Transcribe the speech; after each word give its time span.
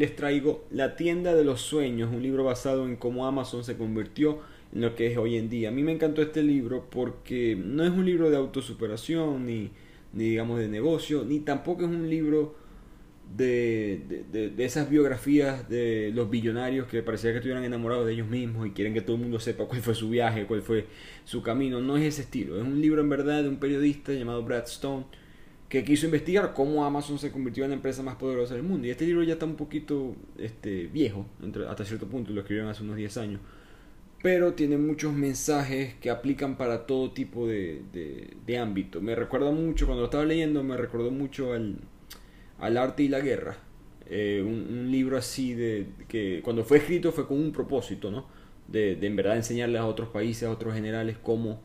Les 0.00 0.16
traigo 0.16 0.64
La 0.70 0.96
tienda 0.96 1.34
de 1.34 1.44
los 1.44 1.60
sueños, 1.60 2.08
un 2.10 2.22
libro 2.22 2.42
basado 2.42 2.86
en 2.86 2.96
cómo 2.96 3.26
Amazon 3.26 3.64
se 3.64 3.76
convirtió 3.76 4.38
en 4.74 4.80
lo 4.80 4.94
que 4.94 5.08
es 5.08 5.18
hoy 5.18 5.36
en 5.36 5.50
día. 5.50 5.68
A 5.68 5.72
mí 5.72 5.82
me 5.82 5.92
encantó 5.92 6.22
este 6.22 6.42
libro 6.42 6.88
porque 6.88 7.54
no 7.54 7.84
es 7.84 7.90
un 7.90 8.06
libro 8.06 8.30
de 8.30 8.38
autosuperación 8.38 9.44
ni, 9.44 9.72
ni 10.14 10.24
digamos 10.24 10.58
de 10.58 10.68
negocio, 10.68 11.22
ni 11.26 11.40
tampoco 11.40 11.82
es 11.82 11.88
un 11.88 12.08
libro 12.08 12.54
de, 13.36 14.24
de, 14.32 14.64
esas 14.64 14.88
biografías 14.88 15.68
de 15.68 16.12
los 16.14 16.30
billonarios 16.30 16.86
que 16.86 17.02
parecía 17.02 17.32
que 17.32 17.36
estuvieran 17.36 17.64
enamorados 17.64 18.06
de 18.06 18.14
ellos 18.14 18.26
mismos 18.26 18.68
y 18.68 18.70
quieren 18.70 18.94
que 18.94 19.02
todo 19.02 19.16
el 19.16 19.22
mundo 19.22 19.38
sepa 19.38 19.66
cuál 19.66 19.82
fue 19.82 19.94
su 19.94 20.08
viaje, 20.08 20.46
cuál 20.46 20.62
fue 20.62 20.86
su 21.26 21.42
camino. 21.42 21.78
No 21.82 21.98
es 21.98 22.04
ese 22.04 22.22
estilo. 22.22 22.56
Es 22.56 22.62
un 22.62 22.80
libro 22.80 23.02
en 23.02 23.10
verdad 23.10 23.42
de 23.42 23.50
un 23.50 23.58
periodista 23.58 24.14
llamado 24.14 24.42
Brad 24.44 24.64
Stone 24.64 25.04
que 25.70 25.84
quiso 25.84 26.06
investigar 26.06 26.52
cómo 26.52 26.84
Amazon 26.84 27.16
se 27.20 27.30
convirtió 27.30 27.62
en 27.62 27.70
la 27.70 27.76
empresa 27.76 28.02
más 28.02 28.16
poderosa 28.16 28.54
del 28.54 28.64
mundo. 28.64 28.88
Y 28.88 28.90
este 28.90 29.06
libro 29.06 29.22
ya 29.22 29.34
está 29.34 29.46
un 29.46 29.54
poquito 29.54 30.16
este, 30.36 30.88
viejo, 30.88 31.26
hasta 31.68 31.84
cierto 31.84 32.08
punto, 32.08 32.32
lo 32.32 32.40
escribieron 32.40 32.68
hace 32.68 32.82
unos 32.82 32.96
10 32.96 33.16
años. 33.18 33.40
Pero 34.20 34.54
tiene 34.54 34.76
muchos 34.76 35.14
mensajes 35.14 35.94
que 35.94 36.10
aplican 36.10 36.56
para 36.56 36.86
todo 36.86 37.12
tipo 37.12 37.46
de, 37.46 37.82
de, 38.44 38.58
ámbito. 38.58 39.00
Me 39.00 39.14
recuerda 39.14 39.52
mucho, 39.52 39.86
cuando 39.86 40.02
lo 40.02 40.06
estaba 40.06 40.24
leyendo, 40.24 40.64
me 40.64 40.76
recordó 40.76 41.12
mucho 41.12 41.52
al, 41.52 41.76
al 42.58 42.76
arte 42.76 43.04
y 43.04 43.08
la 43.08 43.20
guerra. 43.20 43.56
Eh, 44.06 44.42
un, 44.44 44.90
libro 44.90 45.16
así 45.16 45.54
de 45.54 45.86
que 46.08 46.40
cuando 46.42 46.64
fue 46.64 46.78
escrito 46.78 47.12
fue 47.12 47.28
con 47.28 47.38
un 47.38 47.52
propósito, 47.52 48.10
¿no? 48.10 48.26
De, 48.66 48.96
de 48.96 49.06
en 49.06 49.14
verdad 49.14 49.36
enseñarles 49.36 49.80
a 49.80 49.86
otros 49.86 50.08
países, 50.08 50.48
a 50.48 50.50
otros 50.50 50.74
generales 50.74 51.16
cómo 51.22 51.60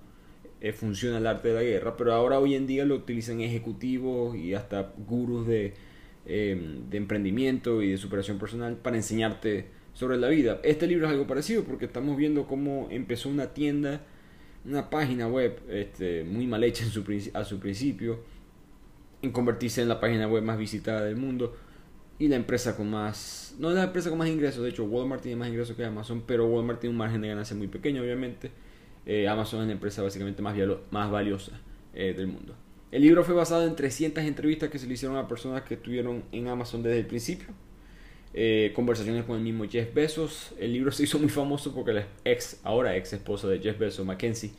eh, 0.65 0.73
funciona 0.73 1.19
el 1.19 1.27
arte 1.27 1.49
de 1.49 1.53
la 1.53 1.61
guerra, 1.61 1.95
pero 1.95 2.11
ahora 2.11 2.39
hoy 2.39 2.55
en 2.55 2.65
día 2.65 2.85
lo 2.85 2.95
utilizan 2.95 3.39
ejecutivos 3.39 4.35
y 4.35 4.55
hasta 4.55 4.93
gurús 4.97 5.45
de, 5.45 5.75
em, 6.25 6.89
de 6.89 6.97
emprendimiento 6.97 7.83
y 7.83 7.91
de 7.91 7.97
superación 7.97 8.39
personal 8.39 8.75
para 8.77 8.95
enseñarte 8.95 9.67
sobre 9.93 10.17
la 10.17 10.27
vida. 10.27 10.59
Este 10.63 10.87
libro 10.87 11.05
es 11.05 11.11
algo 11.11 11.27
parecido 11.27 11.65
porque 11.65 11.85
estamos 11.85 12.17
viendo 12.17 12.47
cómo 12.47 12.87
empezó 12.89 13.29
una 13.29 13.53
tienda, 13.53 14.01
una 14.65 14.89
página 14.89 15.27
web 15.27 15.61
este, 15.69 16.23
muy 16.23 16.47
mal 16.47 16.63
hecha 16.63 16.83
en 16.83 16.89
su, 16.89 17.03
a 17.35 17.43
su 17.43 17.59
principio, 17.59 18.21
en 19.21 19.31
convertirse 19.31 19.83
en 19.83 19.87
la 19.89 19.99
página 19.99 20.27
web 20.27 20.41
más 20.41 20.57
visitada 20.57 21.05
del 21.05 21.15
mundo 21.15 21.55
y 22.17 22.27
la 22.27 22.37
empresa 22.37 22.75
con 22.75 22.89
más, 22.89 23.55
no 23.59 23.69
la 23.69 23.83
empresa 23.83 24.09
con 24.09 24.17
más 24.17 24.29
ingresos, 24.29 24.63
de 24.63 24.69
hecho 24.69 24.85
Walmart 24.85 25.21
tiene 25.21 25.35
más 25.35 25.49
ingresos 25.49 25.75
que 25.77 25.85
Amazon, 25.85 26.23
pero 26.25 26.47
Walmart 26.47 26.79
tiene 26.79 26.93
un 26.93 26.97
margen 26.97 27.21
de 27.21 27.27
ganancia 27.27 27.55
muy 27.55 27.67
pequeño 27.67 28.01
obviamente 28.01 28.64
eh, 29.05 29.27
Amazon 29.27 29.61
es 29.61 29.67
la 29.67 29.73
empresa 29.73 30.01
básicamente 30.01 30.41
más, 30.41 30.55
más 30.91 31.11
valiosa 31.11 31.51
eh, 31.93 32.13
del 32.15 32.27
mundo. 32.27 32.55
El 32.91 33.01
libro 33.01 33.23
fue 33.23 33.35
basado 33.35 33.67
en 33.67 33.75
300 33.75 34.23
entrevistas 34.23 34.69
que 34.69 34.79
se 34.79 34.87
le 34.87 34.93
hicieron 34.93 35.17
a 35.17 35.27
personas 35.27 35.63
que 35.63 35.75
estuvieron 35.75 36.23
en 36.31 36.47
Amazon 36.47 36.81
desde 36.81 36.99
el 36.99 37.05
principio. 37.05 37.47
Eh, 38.33 38.71
conversaciones 38.75 39.23
con 39.25 39.37
el 39.37 39.43
mismo 39.43 39.65
Jeff 39.65 39.93
Bezos. 39.93 40.53
El 40.59 40.73
libro 40.73 40.91
se 40.91 41.03
hizo 41.03 41.19
muy 41.19 41.29
famoso 41.29 41.73
porque 41.73 41.93
la 41.93 42.07
ex, 42.23 42.59
ahora 42.63 42.95
ex 42.95 43.13
esposa 43.13 43.47
de 43.47 43.59
Jeff 43.59 43.77
Bezos, 43.77 44.05
Mackenzie 44.05 44.51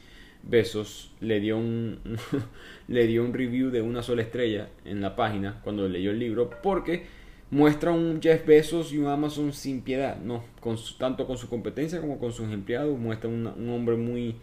Bezos, 0.43 1.13
le 1.21 1.41
dio 1.41 1.59
un, 1.59 1.99
le 2.89 3.07
dio 3.07 3.25
un 3.25 3.35
review 3.35 3.71
de 3.71 3.83
una 3.83 4.03
sola 4.03 4.23
estrella 4.23 4.69
en 4.85 5.01
la 5.01 5.17
página 5.17 5.61
cuando 5.63 5.89
leyó 5.89 6.11
el 6.11 6.19
libro 6.19 6.51
porque 6.63 7.07
muestra 7.51 7.93
un 7.93 8.21
Jeff 8.21 8.45
Bezos 8.47 8.93
y 8.93 8.99
un 8.99 9.07
Amazon 9.07 9.53
sin 9.53 9.83
piedad, 9.83 10.19
no, 10.19 10.45
con 10.61 10.77
tanto 10.99 11.27
con 11.27 11.39
su 11.39 11.49
competencia 11.49 12.01
como 12.01 12.19
con 12.19 12.33
sus 12.33 12.53
empleados, 12.53 12.99
muestra 12.99 13.29
un 13.29 13.69
hombre 13.71 13.97
muy 13.97 14.37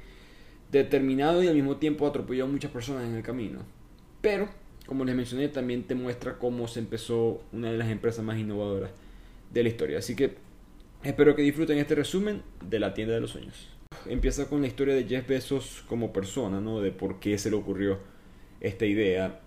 determinado 0.71 1.43
y 1.43 1.47
al 1.47 1.55
mismo 1.55 1.77
tiempo 1.77 2.07
atropelló 2.07 2.45
a 2.45 2.47
muchas 2.47 2.71
personas 2.71 3.07
en 3.07 3.15
el 3.15 3.23
camino. 3.23 3.59
Pero, 4.21 4.49
como 4.85 5.05
les 5.05 5.15
mencioné, 5.15 5.47
también 5.47 5.83
te 5.83 5.95
muestra 5.95 6.37
cómo 6.37 6.67
se 6.67 6.79
empezó 6.79 7.43
una 7.53 7.71
de 7.71 7.77
las 7.77 7.89
empresas 7.89 8.25
más 8.25 8.37
innovadoras 8.37 8.91
de 9.51 9.63
la 9.63 9.69
historia. 9.69 9.99
Así 9.99 10.15
que 10.15 10.35
espero 11.03 11.35
que 11.35 11.41
disfruten 11.43 11.77
este 11.77 11.95
resumen 11.95 12.41
de 12.67 12.79
la 12.79 12.93
tienda 12.93 13.13
de 13.13 13.21
los 13.21 13.31
sueños. 13.31 13.69
Empieza 14.07 14.49
con 14.49 14.61
la 14.61 14.67
historia 14.67 14.95
de 14.95 15.05
Jeff 15.05 15.27
Bezos 15.27 15.83
como 15.87 16.11
persona, 16.11 16.59
¿no? 16.59 16.81
De 16.81 16.91
por 16.91 17.19
qué 17.19 17.37
se 17.37 17.49
le 17.49 17.55
ocurrió 17.55 17.99
esta 18.63 18.85
idea. 18.87 19.41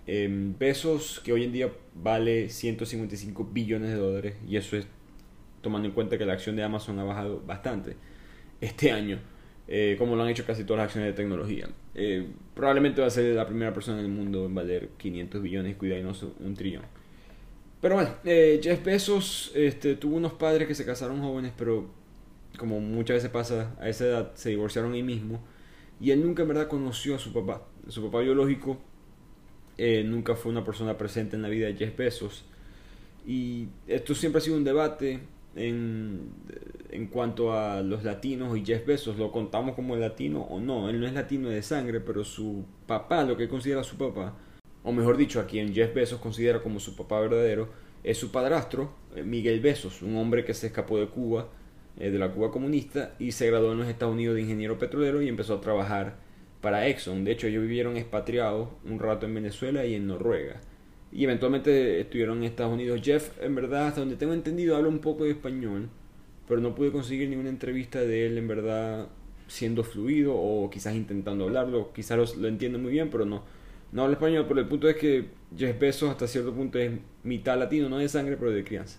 pesos 0.58 1.20
que 1.24 1.32
hoy 1.32 1.42
en 1.42 1.52
día 1.52 1.72
vale 1.94 2.48
155 2.48 3.48
billones 3.52 3.90
de 3.90 3.96
dólares 3.96 4.36
y 4.46 4.56
eso 4.56 4.76
es 4.76 4.86
tomando 5.66 5.88
en 5.88 5.94
cuenta 5.94 6.16
que 6.16 6.24
la 6.24 6.34
acción 6.34 6.54
de 6.54 6.62
Amazon 6.62 6.96
ha 7.00 7.04
bajado 7.04 7.42
bastante 7.44 7.96
este 8.60 8.92
año, 8.92 9.18
eh, 9.66 9.96
como 9.98 10.14
lo 10.14 10.22
han 10.22 10.28
hecho 10.28 10.44
casi 10.46 10.62
todas 10.62 10.78
las 10.78 10.84
acciones 10.86 11.10
de 11.10 11.16
tecnología. 11.16 11.68
Eh, 11.94 12.24
probablemente 12.54 13.00
va 13.00 13.08
a 13.08 13.10
ser 13.10 13.34
la 13.34 13.46
primera 13.46 13.72
persona 13.72 13.98
en 13.98 14.04
el 14.04 14.10
mundo 14.12 14.46
en 14.46 14.54
valer 14.54 14.90
500 14.96 15.42
billones, 15.42 15.74
cuidado, 15.74 16.12
un 16.38 16.54
trillón. 16.54 16.84
Pero 17.80 17.96
bueno, 17.96 18.10
eh, 18.24 18.60
Jeff 18.62 18.84
Bezos 18.84 19.50
este, 19.54 19.96
tuvo 19.96 20.16
unos 20.16 20.34
padres 20.34 20.68
que 20.68 20.74
se 20.74 20.84
casaron 20.84 21.20
jóvenes, 21.20 21.52
pero 21.56 21.90
como 22.56 22.80
muchas 22.80 23.16
veces 23.16 23.30
pasa, 23.30 23.74
a 23.80 23.88
esa 23.88 24.06
edad 24.06 24.32
se 24.34 24.50
divorciaron 24.50 24.92
ahí 24.92 25.02
mismo. 25.02 25.42
Y 26.00 26.12
él 26.12 26.22
nunca 26.22 26.42
en 26.42 26.48
verdad 26.48 26.68
conoció 26.68 27.16
a 27.16 27.18
su 27.18 27.32
papá. 27.32 27.66
Su 27.88 28.04
papá 28.04 28.20
biológico 28.20 28.78
eh, 29.78 30.04
nunca 30.04 30.34
fue 30.34 30.52
una 30.52 30.64
persona 30.64 30.96
presente 30.96 31.36
en 31.36 31.42
la 31.42 31.48
vida 31.48 31.66
de 31.66 31.74
Jeff 31.74 31.96
Bezos. 31.96 32.44
Y 33.26 33.68
esto 33.86 34.14
siempre 34.14 34.38
ha 34.38 34.42
sido 34.42 34.56
un 34.56 34.64
debate 34.64 35.20
en, 35.56 36.30
en 36.90 37.06
cuanto 37.08 37.52
a 37.52 37.82
los 37.82 38.04
latinos 38.04 38.56
y 38.56 38.64
Jeff 38.64 38.86
Bezos. 38.86 39.18
¿Lo 39.18 39.32
contamos 39.32 39.74
como 39.74 39.96
latino 39.96 40.42
o 40.42 40.60
no? 40.60 40.88
Él 40.88 41.00
no 41.00 41.06
es 41.06 41.12
latino 41.12 41.48
de 41.48 41.62
sangre, 41.62 42.00
pero 42.00 42.24
su 42.24 42.64
papá, 42.86 43.24
lo 43.24 43.36
que 43.36 43.48
considera 43.48 43.82
su 43.82 43.96
papá, 43.96 44.36
o 44.84 44.92
mejor 44.92 45.16
dicho, 45.16 45.40
a 45.40 45.46
quien 45.46 45.74
Jeff 45.74 45.92
Bezos 45.92 46.20
considera 46.20 46.62
como 46.62 46.78
su 46.78 46.94
papá 46.94 47.20
verdadero, 47.20 47.68
es 48.04 48.18
su 48.18 48.30
padrastro, 48.30 48.92
eh, 49.16 49.24
Miguel 49.24 49.58
Bezos, 49.60 50.00
un 50.00 50.16
hombre 50.16 50.44
que 50.44 50.54
se 50.54 50.68
escapó 50.68 50.98
de 50.98 51.08
Cuba, 51.08 51.48
eh, 51.98 52.10
de 52.10 52.18
la 52.20 52.30
Cuba 52.30 52.52
comunista, 52.52 53.14
y 53.18 53.32
se 53.32 53.48
graduó 53.48 53.72
en 53.72 53.78
los 53.78 53.88
Estados 53.88 54.14
Unidos 54.14 54.36
de 54.36 54.42
ingeniero 54.42 54.78
petrolero 54.78 55.20
y 55.20 55.28
empezó 55.28 55.54
a 55.54 55.60
trabajar 55.60 56.25
para 56.66 56.88
Exxon. 56.88 57.22
De 57.22 57.30
hecho, 57.30 57.46
ellos 57.46 57.62
vivieron 57.62 57.96
expatriados 57.96 58.70
un 58.84 58.98
rato 58.98 59.24
en 59.24 59.34
Venezuela 59.36 59.86
y 59.86 59.94
en 59.94 60.08
Noruega. 60.08 60.60
Y 61.12 61.22
eventualmente 61.22 62.00
estuvieron 62.00 62.38
en 62.38 62.42
Estados 62.42 62.72
Unidos. 62.72 63.00
Jeff, 63.04 63.40
en 63.40 63.54
verdad, 63.54 63.86
hasta 63.86 64.00
donde 64.00 64.16
tengo 64.16 64.32
entendido, 64.34 64.74
habla 64.74 64.88
un 64.88 64.98
poco 64.98 65.22
de 65.22 65.30
español, 65.30 65.88
pero 66.48 66.60
no 66.60 66.74
pude 66.74 66.90
conseguir 66.90 67.28
ninguna 67.28 67.50
entrevista 67.50 68.00
de 68.00 68.26
él, 68.26 68.36
en 68.36 68.48
verdad, 68.48 69.06
siendo 69.46 69.84
fluido 69.84 70.34
o 70.34 70.68
quizás 70.68 70.96
intentando 70.96 71.44
hablarlo. 71.44 71.92
Quizás 71.92 72.36
lo, 72.36 72.48
entiende 72.48 72.78
muy 72.78 72.90
bien, 72.90 73.10
pero 73.10 73.24
no, 73.24 73.44
no 73.92 74.02
habla 74.02 74.14
español. 74.14 74.46
Pero 74.48 74.58
el 74.58 74.66
punto 74.66 74.88
es 74.88 74.96
que 74.96 75.26
Jeff 75.56 75.78
Bezos 75.78 76.10
hasta 76.10 76.26
cierto 76.26 76.52
punto 76.52 76.80
es 76.80 76.90
mitad 77.22 77.56
latino, 77.56 77.88
no 77.88 77.98
de 77.98 78.08
sangre, 78.08 78.36
pero 78.36 78.50
de 78.50 78.64
crianza. 78.64 78.98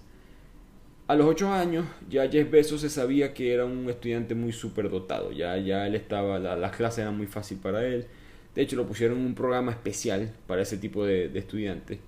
A 1.07 1.15
los 1.15 1.25
8 1.25 1.53
años 1.53 1.85
ya 2.09 2.29
Jeff 2.29 2.51
Bezos 2.51 2.81
se 2.81 2.89
sabía 2.89 3.33
que 3.33 3.53
era 3.53 3.63
un 3.63 3.89
estudiante 3.89 4.35
muy 4.35 4.51
superdotado, 4.51 5.31
ya, 5.31 5.57
ya 5.57 5.87
él 5.87 5.95
estaba, 5.95 6.37
las 6.37 6.75
clases 6.75 6.99
eran 6.99 7.15
muy 7.15 7.27
fácil 7.27 7.59
para 7.59 7.85
él, 7.85 8.07
de 8.53 8.61
hecho 8.61 8.75
lo 8.75 8.85
pusieron 8.85 9.19
en 9.19 9.25
un 9.27 9.33
programa 9.33 9.71
especial 9.71 10.33
para 10.47 10.63
ese 10.63 10.77
tipo 10.77 11.05
de, 11.05 11.31
estudiantes. 11.33 11.99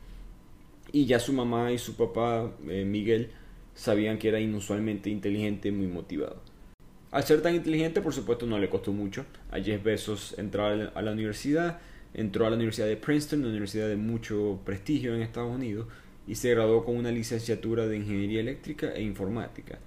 Y 0.91 1.06
ya 1.06 1.19
su 1.19 1.31
mamá 1.31 1.71
y 1.71 1.77
su 1.77 1.95
papá, 1.95 2.51
eh, 2.68 2.83
Miguel, 2.83 3.29
sabían 3.73 4.18
que 4.18 4.27
era 4.27 4.39
inusualmente 4.41 5.09
inteligente 5.09 5.69
y 5.69 5.71
muy 5.71 5.88
motivado. 5.88 6.41
Al 7.12 7.23
ser 7.23 7.41
tan 7.41 7.56
inteligente, 7.56 8.01
por 8.01 8.13
supuesto, 8.13 8.45
no 8.47 8.59
le 8.59 8.69
costó 8.69 8.91
mucho 8.91 9.25
a 9.51 9.59
Jeff 9.59 9.81
Bezos 9.81 10.38
entrar 10.38 10.91
a 10.94 11.01
la 11.01 11.12
universidad, 11.12 11.79
entró 12.13 12.45
a 12.45 12.50
la 12.50 12.57
Universidad 12.57 12.88
de 12.88 12.97
Princeton, 12.97 13.39
una 13.39 13.50
universidad 13.50 13.88
de 13.88 13.95
mucho 13.95 14.59
prestigio 14.65 15.15
en 15.15 15.21
Estados 15.21 15.56
Unidos, 15.56 15.88
y 16.27 16.36
se 16.36 16.51
graduó 16.51 16.86
con 16.86 16.95
una 16.95 17.12
licenciatura 17.12 17.88
de 17.88 17.98
Ingeniería 17.98 18.39
Eléctrica 18.39 18.92
e 18.94 19.01
Informática. 19.01 19.80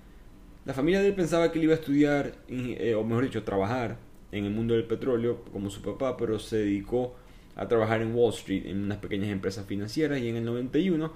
La 0.64 0.74
familia 0.74 1.00
de 1.00 1.08
él 1.08 1.14
pensaba 1.14 1.50
que 1.50 1.58
él 1.58 1.64
iba 1.64 1.74
a 1.74 1.76
estudiar, 1.76 2.34
eh, 2.48 2.94
o 2.94 3.04
mejor 3.04 3.24
dicho, 3.24 3.42
trabajar 3.42 3.98
en 4.30 4.44
el 4.44 4.52
mundo 4.52 4.74
del 4.74 4.84
petróleo 4.84 5.44
como 5.52 5.70
su 5.70 5.82
papá, 5.82 6.16
pero 6.16 6.38
se 6.38 6.58
dedicó 6.58 7.14
a 7.56 7.68
trabajar 7.68 8.00
en 8.00 8.14
Wall 8.14 8.32
Street 8.32 8.66
en 8.66 8.82
unas 8.82 8.98
pequeñas 8.98 9.30
empresas 9.30 9.66
financieras 9.66 10.20
y 10.20 10.28
en 10.28 10.36
el 10.36 10.44
91 10.44 11.12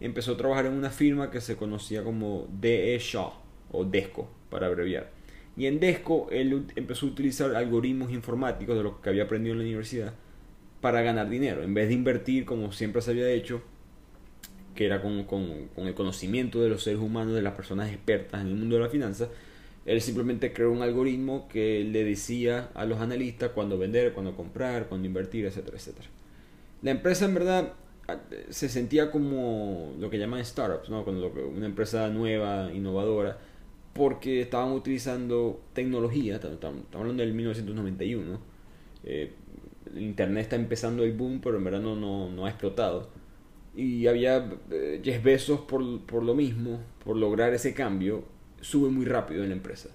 empezó 0.00 0.32
a 0.32 0.36
trabajar 0.36 0.66
en 0.66 0.74
una 0.74 0.90
firma 0.90 1.30
que 1.30 1.40
se 1.40 1.56
conocía 1.56 2.04
como 2.04 2.46
DE 2.60 2.98
Shaw 3.00 3.32
o 3.72 3.84
DESCO 3.84 4.28
para 4.50 4.66
abreviar. 4.66 5.10
Y 5.56 5.66
en 5.66 5.80
DESCO 5.80 6.28
él 6.30 6.66
empezó 6.76 7.06
a 7.06 7.08
utilizar 7.08 7.54
algoritmos 7.56 8.12
informáticos 8.12 8.76
de 8.76 8.82
lo 8.82 9.00
que 9.00 9.08
había 9.08 9.24
aprendido 9.24 9.54
en 9.54 9.58
la 9.58 9.64
universidad 9.64 10.14
para 10.80 11.02
ganar 11.02 11.28
dinero. 11.28 11.62
En 11.62 11.74
vez 11.74 11.88
de 11.88 11.94
invertir 11.94 12.44
como 12.44 12.70
siempre 12.72 13.02
se 13.02 13.10
había 13.10 13.28
hecho 13.28 13.62
que 14.78 14.86
era 14.86 15.02
con, 15.02 15.24
con, 15.24 15.68
el 15.88 15.94
conocimiento 15.94 16.62
de 16.62 16.68
los 16.68 16.84
seres 16.84 17.00
humanos, 17.00 17.34
de 17.34 17.42
las 17.42 17.54
personas 17.54 17.90
expertas 17.90 18.42
en 18.42 18.46
el 18.46 18.54
mundo 18.54 18.76
de 18.76 18.82
la 18.82 18.88
finanza, 18.88 19.26
él 19.84 20.00
simplemente 20.00 20.52
creó 20.52 20.70
un 20.70 20.82
algoritmo 20.82 21.48
que 21.48 21.82
le 21.82 22.04
decía 22.04 22.68
a 22.74 22.84
los 22.84 23.00
analistas 23.00 23.50
cuándo 23.50 23.76
vender, 23.76 24.12
cuándo 24.12 24.36
comprar, 24.36 24.86
cuándo 24.86 25.08
invertir, 25.08 25.46
etcétera, 25.46 25.78
etcétera. 25.78 26.06
La 26.82 26.92
empresa 26.92 27.24
en 27.24 27.34
verdad 27.34 27.72
se 28.50 28.68
sentía 28.68 29.10
como 29.10 29.96
lo 29.98 30.10
que 30.10 30.18
llaman 30.20 30.44
startups, 30.44 30.90
¿no? 30.90 31.02
Cuando 31.02 31.26
una 31.26 31.66
empresa 31.66 32.08
nueva, 32.10 32.70
innovadora, 32.72 33.36
porque 33.94 34.42
estaban 34.42 34.70
utilizando 34.70 35.60
tecnología, 35.72 36.36
estamos 36.36 36.84
hablando 36.92 37.24
del 37.24 37.34
1991, 37.34 38.38
eh, 39.02 39.32
el 39.92 40.02
Internet 40.02 40.44
está 40.44 40.54
empezando 40.54 41.02
el 41.02 41.14
boom, 41.14 41.40
pero 41.42 41.56
en 41.56 41.64
verdad 41.64 41.80
no, 41.80 41.96
no, 41.96 42.46
ha 42.46 42.48
explotado. 42.48 43.08
Y 43.78 44.08
había 44.08 44.44
eh, 44.72 45.00
Jeff 45.04 45.50
por, 45.68 46.00
por 46.00 46.24
lo 46.24 46.34
mismo, 46.34 46.80
por 47.04 47.16
lograr 47.16 47.54
ese 47.54 47.74
cambio, 47.74 48.24
sube 48.60 48.90
muy 48.90 49.04
rápido 49.04 49.44
en 49.44 49.50
la 49.50 49.54
empresa. 49.54 49.88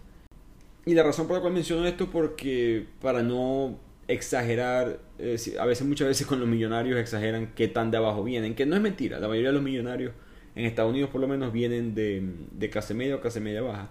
Y 0.85 0.93
la 0.93 1.03
razón 1.03 1.27
por 1.27 1.35
la 1.35 1.41
cual 1.41 1.51
menciono 1.51 1.85
esto 1.85 2.09
porque 2.09 2.85
para 3.01 3.23
no 3.23 3.77
exagerar, 4.07 5.01
eh, 5.19 5.37
a 5.59 5.65
veces 5.65 5.85
muchas 5.85 6.07
veces 6.07 6.25
con 6.25 6.39
los 6.39 6.47
millonarios 6.47 6.97
exageran 6.97 7.51
qué 7.55 7.67
tan 7.67 7.91
de 7.91 7.97
abajo 7.97 8.23
vienen, 8.23 8.55
que 8.55 8.65
no 8.65 8.77
es 8.77 8.81
mentira, 8.81 9.19
la 9.19 9.27
mayoría 9.27 9.49
de 9.49 9.55
los 9.55 9.63
millonarios 9.63 10.13
en 10.55 10.63
Estados 10.63 10.91
Unidos 10.91 11.09
por 11.09 11.19
lo 11.19 11.27
menos 11.27 11.51
vienen 11.51 11.93
de, 11.93 12.23
de 12.53 12.69
clase 12.69 12.93
media 12.93 13.17
o 13.17 13.19
clase 13.19 13.41
media 13.41 13.61
baja, 13.61 13.89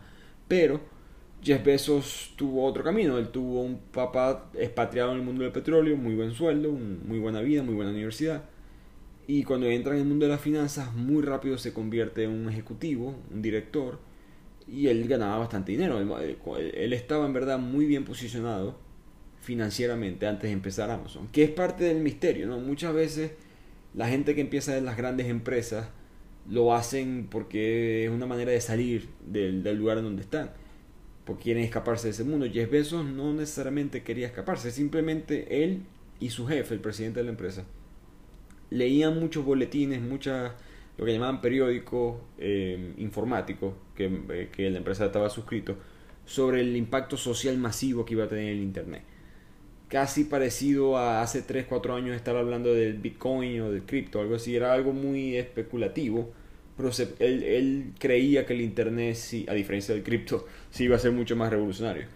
pero 0.49 0.81
Jeff 1.43 1.63
Bezos 1.63 2.33
tuvo 2.37 2.65
otro 2.65 2.83
camino, 2.83 3.19
él 3.19 3.29
tuvo 3.29 3.61
un 3.61 3.79
papá 3.93 4.51
expatriado 4.55 5.13
en 5.13 5.19
el 5.19 5.23
mundo 5.23 5.43
del 5.43 5.53
petróleo, 5.53 5.99
muy 5.99 6.15
buen 6.15 6.33
sueldo, 6.33 6.73
muy 6.73 7.19
buena 7.19 7.43
vida, 7.43 7.63
muy 7.63 7.75
buena 7.75 7.91
universidad, 7.91 8.45
y 9.27 9.45
cuando 9.45 9.67
entra 9.67 9.95
en 9.95 10.01
el 10.01 10.07
mundo 10.07 10.27
de 10.27 10.33
las 10.33 10.41
finanzas 10.41 10.95
muy 10.95 11.23
rápido 11.23 11.59
se 11.59 11.73
convierte 11.73 12.25
en 12.25 12.31
un 12.31 12.49
ejecutivo, 12.49 13.17
un 13.31 13.43
director, 13.43 14.01
y 14.67 14.89
él 14.89 15.07
ganaba 15.09 15.39
bastante 15.39 15.73
dinero, 15.73 15.99
él 15.99 16.93
estaba 16.93 17.27
en 17.27 17.33
verdad 17.33 17.59
muy 17.59 17.87
bien 17.87 18.05
posicionado 18.05 18.79
financieramente 19.41 20.27
antes 20.27 20.45
de 20.45 20.53
empezar 20.53 20.91
Amazon, 20.91 21.29
que 21.29 21.43
es 21.43 21.51
parte 21.51 21.85
del 21.85 21.99
misterio, 21.99 22.47
¿no? 22.47 22.59
Muchas 22.59 22.95
veces 22.95 23.33
la 23.95 24.09
gente 24.09 24.35
que 24.35 24.41
empieza 24.41 24.77
en 24.77 24.85
las 24.85 24.97
grandes 24.97 25.27
empresas 25.27 25.89
lo 26.49 26.75
hacen 26.75 27.27
porque 27.31 28.05
es 28.05 28.11
una 28.11 28.27
manera 28.27 28.53
de 28.53 28.61
salir 28.61 29.09
del, 29.27 29.63
lugar 29.77 29.99
en 29.99 30.05
donde 30.05 30.23
están, 30.23 30.51
porque 31.25 31.45
quieren 31.45 31.65
escaparse 31.65 32.09
de 32.09 32.13
ese 32.13 32.25
mundo. 32.25 32.47
Jeff 32.51 32.71
Bezos 32.71 33.05
no 33.05 33.33
necesariamente 33.33 34.03
quería 34.03 34.27
escaparse, 34.27 34.71
simplemente 34.71 35.65
él 35.65 35.83
y 36.21 36.31
su 36.31 36.47
jefe, 36.47 36.75
el 36.75 36.81
presidente 36.81 37.21
de 37.21 37.25
la 37.25 37.31
empresa, 37.31 37.65
leían 38.73 39.21
muchos 39.21 39.45
boletines, 39.45 40.01
muchas 40.01 40.53
lo 40.99 41.05
que 41.05 41.13
llamaban 41.13 41.41
periódicos 41.41 42.17
eh, 42.39 42.95
informáticos 42.99 43.75
que, 43.95 44.11
eh, 44.31 44.49
que 44.53 44.71
la 44.71 44.79
empresa 44.79 45.07
estaba 45.07 45.31
suscrito 45.31 45.77
sobre 46.25 46.61
el 46.61 46.77
impacto 46.77 47.17
social 47.17 47.57
masivo 47.59 48.05
que 48.05 48.15
iba 48.15 48.25
a 48.25 48.29
tener 48.29 48.49
el 48.49 48.61
Internet 48.61 49.03
casi 49.93 50.25
parecido 50.25 50.97
a 50.97 51.21
hace 51.21 51.43
3, 51.43 51.67
4 51.69 51.95
años 51.95 52.17
estar 52.17 52.35
hablando 52.35 52.73
del 52.73 52.95
Bitcoin 52.95 53.61
o 53.61 53.71
del 53.71 53.83
cripto, 53.83 54.23
algo 54.23 54.37
así, 54.37 54.57
era 54.57 54.73
algo 54.73 54.95
muy 54.95 55.37
especulativo, 55.37 56.33
pero 56.79 56.91
él, 57.19 57.93
creía 57.99 58.47
que 58.47 58.55
el 58.55 58.63
Internet, 58.63 59.17
sí, 59.17 59.45
a 59.51 59.53
diferencia 59.53 59.93
del 59.93 60.03
cripto, 60.03 60.47
sí 60.71 60.85
iba 60.85 60.97
a 60.97 60.99
ser 60.99 61.13
mucho 61.13 61.37
más 61.37 61.51
revolucionario. 61.51 62.07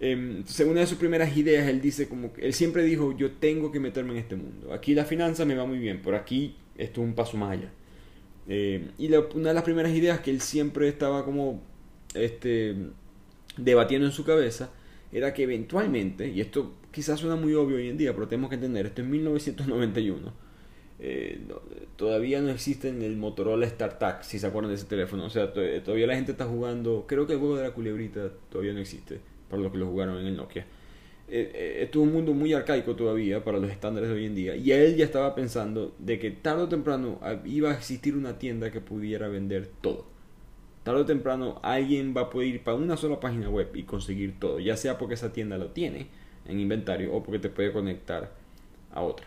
Eh, 0.00 0.42
según 0.46 0.72
una 0.72 0.80
de 0.80 0.86
sus 0.86 0.98
primeras 0.98 1.36
ideas, 1.36 1.68
él 1.68 1.80
dice 1.80 2.08
como 2.08 2.32
él 2.36 2.52
siempre 2.52 2.84
dijo, 2.84 3.16
yo 3.16 3.32
tengo 3.32 3.72
que 3.72 3.80
meterme 3.80 4.12
en 4.12 4.18
este 4.18 4.36
mundo. 4.36 4.72
Aquí 4.72 4.94
la 4.94 5.04
finanza 5.04 5.44
me 5.44 5.54
va 5.54 5.64
muy 5.64 5.78
bien, 5.78 6.00
pero 6.04 6.16
aquí 6.16 6.56
esto 6.76 7.00
es 7.00 7.06
un 7.06 7.14
paso 7.14 7.36
más 7.36 7.52
allá. 7.52 7.70
Em, 8.48 8.90
y 8.98 9.12
una 9.12 9.48
de 9.48 9.54
las 9.54 9.64
primeras 9.64 9.92
ideas 9.92 10.20
que 10.20 10.30
él 10.30 10.40
siempre 10.40 10.88
estaba 10.88 11.24
como 11.24 11.62
este, 12.14 12.76
debatiendo 13.56 14.06
en 14.06 14.12
su 14.12 14.24
cabeza 14.24 14.70
era 15.12 15.32
que 15.34 15.44
eventualmente, 15.44 16.28
y 16.28 16.40
esto 16.40 16.74
quizás 16.92 17.20
suena 17.20 17.36
muy 17.36 17.54
obvio 17.54 17.76
hoy 17.76 17.88
en 17.88 17.96
día, 17.96 18.14
pero 18.14 18.28
tenemos 18.28 18.50
que 18.50 18.56
entender, 18.56 18.86
esto 18.86 19.02
es 19.02 19.08
1991. 19.08 20.46
Eh, 20.98 21.40
todavía 21.96 22.40
no 22.40 22.48
existe 22.50 22.88
el 22.88 23.16
Motorola 23.16 23.68
StarTAC, 23.68 24.22
si 24.22 24.38
se 24.38 24.46
acuerdan 24.46 24.70
de 24.70 24.76
ese 24.76 24.86
teléfono. 24.86 25.26
O 25.26 25.30
sea, 25.30 25.52
todavía 25.52 26.06
la 26.06 26.14
gente 26.14 26.32
está 26.32 26.46
jugando. 26.46 27.04
Creo 27.06 27.26
que 27.26 27.34
el 27.34 27.38
juego 27.38 27.56
de 27.56 27.64
la 27.64 27.72
culebrita 27.72 28.30
todavía 28.50 28.72
no 28.72 28.80
existe, 28.80 29.20
para 29.48 29.62
los 29.62 29.72
que 29.72 29.78
lo 29.78 29.86
jugaron 29.86 30.18
en 30.18 30.26
el 30.26 30.36
Nokia. 30.36 30.66
Eh, 31.28 31.88
eh, 31.92 31.98
un 31.98 32.12
mundo 32.12 32.34
muy 32.34 32.52
arcaico 32.52 32.94
todavía 32.94 33.42
para 33.42 33.58
los 33.58 33.70
estándares 33.70 34.08
de 34.08 34.14
hoy 34.14 34.26
en 34.26 34.34
día. 34.34 34.56
Y 34.56 34.70
él 34.70 34.96
ya 34.96 35.04
estaba 35.04 35.34
pensando 35.34 35.94
de 35.98 36.18
que 36.18 36.30
tarde 36.30 36.62
o 36.62 36.68
temprano 36.68 37.20
iba 37.44 37.70
a 37.70 37.74
existir 37.74 38.16
una 38.16 38.38
tienda 38.38 38.70
que 38.70 38.80
pudiera 38.80 39.28
vender 39.28 39.68
todo. 39.80 40.06
Tarde 40.84 41.00
o 41.00 41.06
temprano 41.06 41.58
alguien 41.64 42.14
va 42.16 42.22
a 42.22 42.30
poder 42.30 42.48
ir 42.48 42.62
para 42.62 42.76
una 42.76 42.96
sola 42.96 43.18
página 43.18 43.50
web 43.50 43.70
y 43.74 43.82
conseguir 43.82 44.38
todo, 44.38 44.60
ya 44.60 44.76
sea 44.76 44.98
porque 44.98 45.14
esa 45.14 45.32
tienda 45.32 45.58
lo 45.58 45.72
tiene 45.72 46.06
en 46.46 46.60
inventario 46.60 47.12
o 47.12 47.24
porque 47.24 47.40
te 47.40 47.48
puede 47.48 47.72
conectar 47.72 48.32
a 48.92 49.02
otra. 49.02 49.26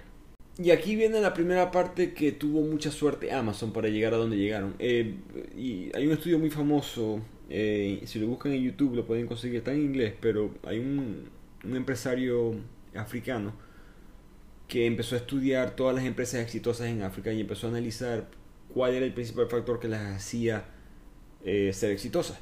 Y 0.58 0.72
aquí 0.72 0.96
viene 0.96 1.22
la 1.22 1.34
primera 1.34 1.72
parte 1.72 2.14
que 2.14 2.32
tuvo 2.32 2.62
mucha 2.62 2.92
suerte 2.92 3.32
Amazon 3.32 3.72
para 3.72 3.88
llegar 3.88 4.14
a 4.14 4.18
donde 4.18 4.38
llegaron. 4.38 4.76
Eh, 4.80 5.16
y 5.58 5.90
hay 5.96 6.08
un 6.08 6.14
estudio 6.14 6.40
muy 6.40 6.50
famoso, 6.50 7.22
eh, 7.50 8.02
si 8.06 8.20
lo 8.20 8.28
buscan 8.28 8.54
en 8.54 8.64
YouTube 8.64 8.96
lo 8.96 9.06
pueden 9.06 9.28
conseguir, 9.28 9.58
está 9.58 9.74
en 9.74 9.82
inglés, 9.82 10.14
pero 10.20 10.54
hay 10.64 10.80
un, 10.80 11.30
un 11.64 11.76
empresario 11.76 12.56
africano 12.96 13.54
que 14.68 14.86
empezó 14.86 15.16
a 15.16 15.18
estudiar 15.20 15.76
todas 15.76 15.96
las 15.96 16.06
empresas 16.06 16.42
exitosas 16.42 16.88
en 16.88 17.02
África 17.02 17.34
y 17.34 17.42
empezó 17.42 17.68
a 17.68 17.72
analizar 17.72 18.28
cuál 18.74 18.94
era 18.94 19.06
el 19.06 19.14
principal 19.14 19.48
factor 19.48 19.80
que 19.80 19.88
las 19.88 20.16
hacía 20.16 20.64
eh, 21.44 21.72
ser 21.74 21.92
exitosas. 21.92 22.40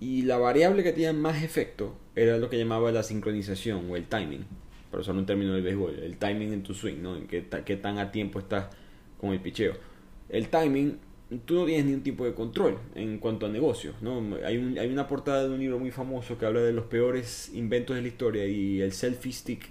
Y 0.00 0.22
la 0.22 0.38
variable 0.38 0.82
que 0.82 0.92
tenía 0.92 1.12
más 1.12 1.42
efecto 1.42 1.96
era 2.14 2.38
lo 2.38 2.48
que 2.48 2.58
llamaba 2.58 2.92
la 2.92 3.02
sincronización 3.02 3.90
o 3.90 3.96
el 3.96 4.06
timing, 4.06 4.46
para 4.90 5.02
usar 5.02 5.16
un 5.16 5.26
término 5.26 5.52
del 5.52 5.62
béisbol, 5.62 5.98
el 5.98 6.16
timing 6.16 6.52
en 6.52 6.62
tu 6.62 6.72
swing, 6.72 7.02
¿no? 7.02 7.16
En 7.16 7.26
qué, 7.26 7.42
tan 7.42 7.98
a 7.98 8.10
tiempo 8.10 8.38
estás 8.38 8.68
con 9.20 9.32
el 9.32 9.40
picheo. 9.40 9.74
El 10.28 10.48
timing, 10.48 10.98
tú 11.44 11.54
no 11.54 11.64
tienes 11.66 11.84
ningún 11.86 12.02
tipo 12.02 12.24
de 12.24 12.34
control 12.34 12.78
en 12.94 13.18
cuanto 13.18 13.46
a 13.46 13.48
negocios, 13.48 13.94
¿no? 14.00 14.36
Hay, 14.44 14.78
hay 14.78 14.90
una 14.90 15.06
portada 15.06 15.46
de 15.46 15.54
un 15.54 15.60
libro 15.60 15.78
muy 15.78 15.90
famoso 15.90 16.38
que 16.38 16.46
habla 16.46 16.60
de 16.60 16.72
los 16.72 16.86
peores 16.86 17.50
inventos 17.54 17.96
de 17.96 18.02
la 18.02 18.08
historia 18.08 18.46
y 18.46 18.80
el 18.80 18.92
selfie 18.92 19.32
stick 19.32 19.70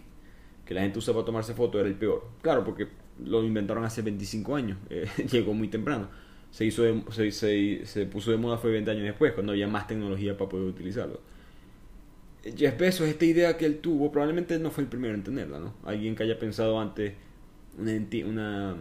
que 0.66 0.74
la 0.74 0.82
gente 0.82 1.00
usa 1.00 1.14
para 1.14 1.26
tomarse 1.26 1.54
fotos 1.54 1.80
era 1.80 1.90
el 1.90 1.96
peor. 1.96 2.28
Claro, 2.42 2.64
porque 2.64 2.88
lo 3.24 3.44
inventaron 3.44 3.84
hace 3.86 4.02
25 4.02 4.56
años, 4.56 4.78
eh, 4.90 5.08
llegó 5.32 5.54
muy 5.54 5.68
temprano 5.68 6.10
se, 6.52 6.66
hizo 6.66 6.84
se, 7.12 7.86
se, 7.86 8.06
puso 8.06 8.32
de 8.32 8.38
moda 8.38 8.58
fue 8.58 8.72
20 8.72 8.90
años 8.92 9.04
después, 9.04 9.34
cuando 9.34 9.52
había 9.52 9.68
más 9.68 9.88
tecnología 9.88 10.38
para 10.38 10.50
poder 10.50 10.66
utilizarlo. 10.68 11.22
Jeff 12.56 12.78
Bezos, 12.78 13.08
esta 13.08 13.26
idea 13.26 13.58
que 13.58 13.66
él 13.66 13.80
tuvo, 13.80 14.12
probablemente 14.12 14.58
no 14.58 14.72
fue 14.72 14.84
el 14.84 14.90
primero 14.90 15.14
en 15.14 15.24
tenerla, 15.24 15.60
¿no? 15.60 15.74
Alguien 15.84 16.16
que 16.16 16.24
haya 16.24 16.40
pensado 16.40 16.80
antes 16.80 17.14
una, 17.78 18.76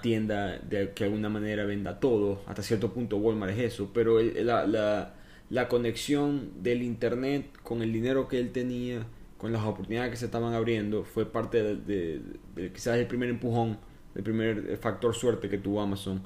tienda 0.00 0.58
de 0.58 0.92
que 0.92 1.04
de 1.04 1.10
alguna 1.10 1.28
manera 1.28 1.64
venda 1.64 1.98
todo, 1.98 2.42
hasta 2.46 2.62
cierto 2.62 2.92
punto 2.92 3.16
Walmart 3.16 3.52
es 3.52 3.74
eso, 3.74 3.90
pero 3.92 4.20
la, 4.20 4.66
la, 4.66 5.14
la 5.50 5.68
conexión 5.68 6.62
del 6.62 6.82
Internet 6.82 7.46
con 7.62 7.82
el 7.82 7.92
dinero 7.92 8.28
que 8.28 8.38
él 8.38 8.52
tenía, 8.52 9.06
con 9.38 9.52
las 9.52 9.64
oportunidades 9.64 10.10
que 10.10 10.16
se 10.16 10.26
estaban 10.26 10.54
abriendo, 10.54 11.04
fue 11.04 11.26
parte 11.26 11.62
de, 11.62 12.20
de 12.54 12.72
quizás 12.72 12.98
el 12.98 13.06
primer 13.06 13.28
empujón, 13.30 13.78
el 14.14 14.22
primer 14.22 14.76
factor 14.78 15.14
suerte 15.14 15.48
que 15.48 15.58
tuvo 15.58 15.80
Amazon 15.80 16.22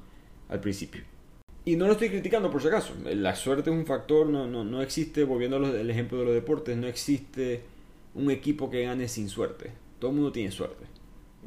al 0.48 0.60
principio. 0.60 1.02
Y 1.64 1.74
no 1.74 1.86
lo 1.86 1.92
estoy 1.92 2.10
criticando 2.10 2.48
por 2.50 2.62
si 2.62 2.68
acaso. 2.68 2.94
La 3.04 3.34
suerte 3.34 3.70
es 3.70 3.76
un 3.76 3.86
factor, 3.86 4.28
no, 4.28 4.46
no, 4.46 4.64
no 4.64 4.82
existe, 4.82 5.24
volviendo 5.24 5.56
al 5.56 5.90
ejemplo 5.90 6.18
de 6.18 6.24
los 6.24 6.34
deportes, 6.34 6.76
no 6.76 6.86
existe 6.86 7.62
un 8.14 8.30
equipo 8.30 8.70
que 8.70 8.84
gane 8.84 9.08
sin 9.08 9.28
suerte. 9.28 9.72
Todo 9.98 10.12
el 10.12 10.16
mundo 10.16 10.30
tiene 10.30 10.52
suerte. 10.52 10.84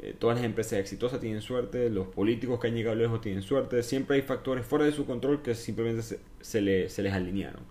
Eh, 0.02 0.14
todas 0.18 0.36
las 0.36 0.46
empresas 0.46 0.78
exitosas 0.78 1.20
tienen 1.20 1.42
suerte, 1.42 1.90
los 1.90 2.06
políticos 2.08 2.58
que 2.58 2.68
han 2.68 2.74
llegado 2.74 2.96
lejos 2.96 3.20
tienen 3.20 3.42
suerte. 3.42 3.82
Siempre 3.82 4.16
hay 4.16 4.22
factores 4.22 4.64
fuera 4.64 4.84
de 4.86 4.92
su 4.92 5.04
control 5.04 5.42
que 5.42 5.54
simplemente 5.54 6.02
se, 6.02 6.20
se, 6.40 6.88
se 6.88 7.02
les 7.02 7.12
alinearon. 7.12 7.62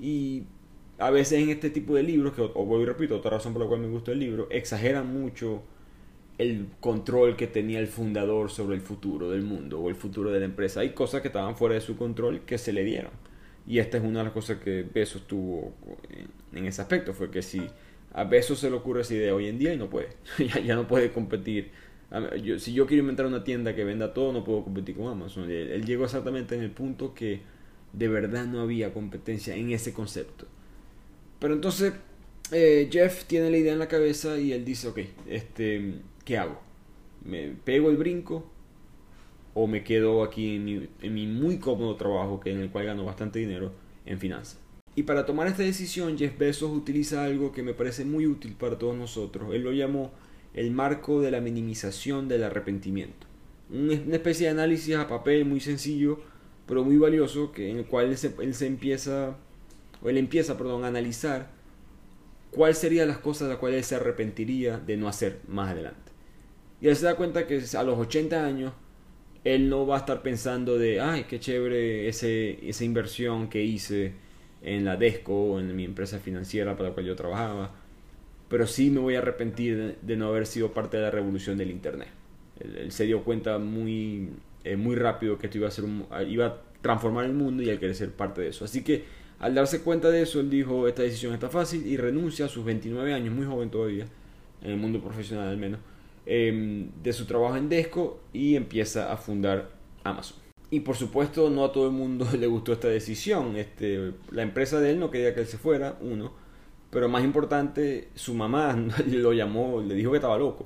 Y 0.00 0.44
a 0.98 1.10
veces 1.10 1.42
en 1.42 1.50
este 1.50 1.70
tipo 1.70 1.94
de 1.94 2.02
libros, 2.02 2.34
que 2.34 2.42
os 2.42 2.54
voy 2.54 2.82
y 2.82 2.86
repito, 2.86 3.16
otra 3.16 3.32
razón 3.32 3.52
por 3.52 3.62
la 3.62 3.68
cual 3.68 3.80
me 3.80 3.88
gusta 3.88 4.12
el 4.12 4.20
libro, 4.20 4.46
exageran 4.50 5.12
mucho 5.12 5.62
el 6.38 6.68
control 6.80 7.36
que 7.36 7.46
tenía 7.46 7.80
el 7.80 7.86
fundador 7.88 8.50
sobre 8.50 8.76
el 8.76 8.80
futuro 8.80 9.30
del 9.30 9.42
mundo 9.42 9.80
o 9.80 9.88
el 9.88 9.94
futuro 9.96 10.30
de 10.30 10.38
la 10.38 10.46
empresa. 10.46 10.80
Hay 10.80 10.90
cosas 10.90 11.20
que 11.20 11.28
estaban 11.28 11.56
fuera 11.56 11.74
de 11.74 11.80
su 11.80 11.96
control 11.96 12.42
que 12.42 12.58
se 12.58 12.72
le 12.72 12.84
dieron. 12.84 13.12
Y 13.66 13.78
esta 13.78 13.98
es 13.98 14.04
una 14.04 14.20
de 14.20 14.24
las 14.24 14.32
cosas 14.32 14.58
que 14.58 14.82
Besos 14.82 15.26
tuvo 15.26 15.74
en 16.52 16.64
ese 16.64 16.80
aspecto. 16.80 17.12
Fue 17.12 17.30
que 17.30 17.42
si 17.42 17.60
a 18.12 18.24
Besos 18.24 18.58
se 18.58 18.70
le 18.70 18.76
ocurre 18.76 19.02
esa 19.02 19.14
idea 19.14 19.34
hoy 19.34 19.46
en 19.46 19.58
día 19.58 19.72
y 19.72 19.78
no 19.78 19.88
puede. 19.88 20.08
ya, 20.64 20.74
no 20.74 20.88
puede 20.88 21.12
competir. 21.12 21.70
si 22.58 22.72
yo 22.72 22.86
quiero 22.86 23.02
inventar 23.02 23.26
una 23.26 23.44
tienda 23.44 23.74
que 23.74 23.84
venda 23.84 24.12
todo, 24.12 24.32
no 24.32 24.44
puedo 24.44 24.64
competir 24.64 24.96
con 24.96 25.08
Amazon. 25.08 25.50
Él, 25.50 25.84
llegó 25.84 26.04
exactamente 26.04 26.54
en 26.54 26.62
el 26.62 26.70
punto 26.70 27.14
que 27.14 27.40
de 27.92 28.08
verdad 28.08 28.46
no 28.46 28.60
había 28.60 28.92
competencia 28.92 29.54
en 29.54 29.70
ese 29.70 29.92
concepto. 29.92 30.46
Pero 31.38 31.54
entonces 31.54 31.94
eh, 32.52 32.88
Jeff 32.90 33.24
tiene 33.24 33.50
la 33.50 33.56
idea 33.56 33.72
en 33.72 33.78
la 33.78 33.88
cabeza 33.88 34.38
y 34.38 34.52
él 34.52 34.64
dice, 34.64 34.88
ok, 34.88 34.98
este, 35.28 35.94
¿qué 36.24 36.38
hago? 36.38 36.60
¿Me 37.24 37.54
pego 37.64 37.90
el 37.90 37.96
brinco 37.96 38.50
o 39.54 39.66
me 39.66 39.82
quedo 39.84 40.22
aquí 40.22 40.56
en 40.56 40.64
mi, 40.64 40.88
en 41.02 41.14
mi 41.14 41.26
muy 41.26 41.58
cómodo 41.58 41.96
trabajo 41.96 42.40
que 42.40 42.50
en 42.50 42.60
el 42.60 42.70
cual 42.70 42.86
gano 42.86 43.04
bastante 43.04 43.38
dinero 43.38 43.72
en 44.06 44.18
finanzas. 44.18 44.58
Y 45.00 45.02
para 45.02 45.24
tomar 45.24 45.46
esta 45.46 45.62
decisión, 45.62 46.18
Jeff 46.18 46.36
Bezos 46.36 46.70
utiliza 46.70 47.24
algo 47.24 47.52
que 47.52 47.62
me 47.62 47.72
parece 47.72 48.04
muy 48.04 48.26
útil 48.26 48.52
para 48.52 48.78
todos 48.78 48.94
nosotros. 48.94 49.54
Él 49.54 49.62
lo 49.62 49.72
llamó 49.72 50.12
el 50.52 50.72
marco 50.72 51.22
de 51.22 51.30
la 51.30 51.40
minimización 51.40 52.28
del 52.28 52.44
arrepentimiento. 52.44 53.26
Una 53.70 54.16
especie 54.16 54.44
de 54.44 54.52
análisis 54.52 54.94
a 54.94 55.08
papel 55.08 55.46
muy 55.46 55.60
sencillo, 55.60 56.20
pero 56.66 56.84
muy 56.84 56.98
valioso, 56.98 57.50
que 57.50 57.70
en 57.70 57.78
el 57.78 57.86
cual 57.86 58.10
él 58.10 58.18
se, 58.18 58.66
empieza, 58.66 59.38
o 60.02 60.10
él 60.10 60.18
empieza, 60.18 60.58
perdón, 60.58 60.84
a 60.84 60.88
analizar 60.88 61.48
cuáles 62.50 62.76
serían 62.76 63.08
las 63.08 63.16
cosas 63.16 63.48
de 63.48 63.54
las 63.54 63.58
cuales 63.58 63.78
él 63.78 63.84
se 63.84 63.94
arrepentiría 63.94 64.78
de 64.80 64.98
no 64.98 65.08
hacer 65.08 65.40
más 65.48 65.70
adelante. 65.70 66.12
Y 66.82 66.88
él 66.88 66.96
se 66.96 67.06
da 67.06 67.16
cuenta 67.16 67.46
que 67.46 67.62
a 67.74 67.82
los 67.84 67.98
80 67.98 68.44
años 68.44 68.74
él 69.44 69.70
no 69.70 69.86
va 69.86 69.96
a 69.96 70.00
estar 70.00 70.20
pensando 70.20 70.76
de, 70.76 71.00
ay, 71.00 71.24
qué 71.24 71.40
chévere 71.40 72.06
ese, 72.06 72.68
esa 72.68 72.84
inversión 72.84 73.48
que 73.48 73.62
hice 73.64 74.28
en 74.62 74.84
la 74.84 74.96
Desco, 74.96 75.58
en 75.58 75.74
mi 75.74 75.84
empresa 75.84 76.18
financiera 76.18 76.76
para 76.76 76.90
la 76.90 76.94
cual 76.94 77.06
yo 77.06 77.16
trabajaba, 77.16 77.72
pero 78.48 78.66
sí 78.66 78.90
me 78.90 79.00
voy 79.00 79.14
a 79.14 79.18
arrepentir 79.18 79.96
de, 80.02 80.16
no 80.16 80.28
haber 80.28 80.46
sido 80.46 80.72
parte 80.72 80.96
de 80.96 81.04
la 81.04 81.10
revolución 81.10 81.56
del 81.56 81.70
Internet. 81.70 82.08
Él, 82.58 82.90
se 82.92 83.04
dio 83.04 83.22
cuenta 83.22 83.58
muy, 83.58 84.30
eh, 84.64 84.76
muy 84.76 84.96
rápido 84.96 85.38
que 85.38 85.46
esto 85.46 85.58
iba 85.58 85.68
a, 85.68 85.70
ser 85.70 85.84
iba 86.28 86.46
a 86.46 86.62
transformar 86.82 87.24
el 87.24 87.32
mundo 87.32 87.62
y 87.62 87.70
él 87.70 87.78
querer 87.78 87.94
ser 87.94 88.10
parte 88.10 88.42
de 88.42 88.48
eso. 88.48 88.64
Así 88.64 88.82
que 88.82 89.04
al 89.38 89.54
darse 89.54 89.80
cuenta 89.82 90.10
de 90.10 90.22
eso, 90.22 90.40
él 90.40 90.50
dijo, 90.50 90.86
esta 90.86 91.02
decisión 91.02 91.32
está 91.32 91.48
fácil 91.48 91.86
y 91.86 91.96
renuncia 91.96 92.44
a 92.44 92.48
sus 92.48 92.64
29 92.64 93.14
años, 93.14 93.34
muy 93.34 93.46
joven 93.46 93.70
todavía, 93.70 94.06
en 94.62 94.70
el 94.70 94.76
mundo 94.76 95.00
profesional 95.00 95.48
al 95.48 95.56
menos, 95.56 95.80
em, 96.26 96.90
de 97.02 97.12
su 97.12 97.24
trabajo 97.24 97.56
en 97.56 97.68
Desco 97.68 98.20
y 98.32 98.56
empieza 98.56 99.10
a 99.10 99.16
fundar 99.16 99.70
Amazon. 100.04 100.49
Y 100.70 100.80
por 100.80 100.96
supuesto 100.96 101.50
no 101.50 101.64
a 101.64 101.72
todo 101.72 101.86
el 101.86 101.92
mundo 101.92 102.26
le 102.38 102.46
gustó 102.46 102.72
esta 102.72 102.88
decisión. 102.88 103.56
Este, 103.56 104.12
la 104.30 104.42
empresa 104.42 104.80
de 104.80 104.92
él 104.92 105.00
no 105.00 105.10
quería 105.10 105.34
que 105.34 105.40
él 105.40 105.46
se 105.46 105.58
fuera, 105.58 105.96
uno. 106.00 106.32
Pero 106.90 107.08
más 107.08 107.24
importante, 107.24 108.08
su 108.14 108.34
mamá 108.34 108.76
lo 109.06 109.32
llamó, 109.32 109.80
le 109.80 109.94
dijo 109.94 110.10
que 110.10 110.18
estaba 110.18 110.38
loco. 110.38 110.64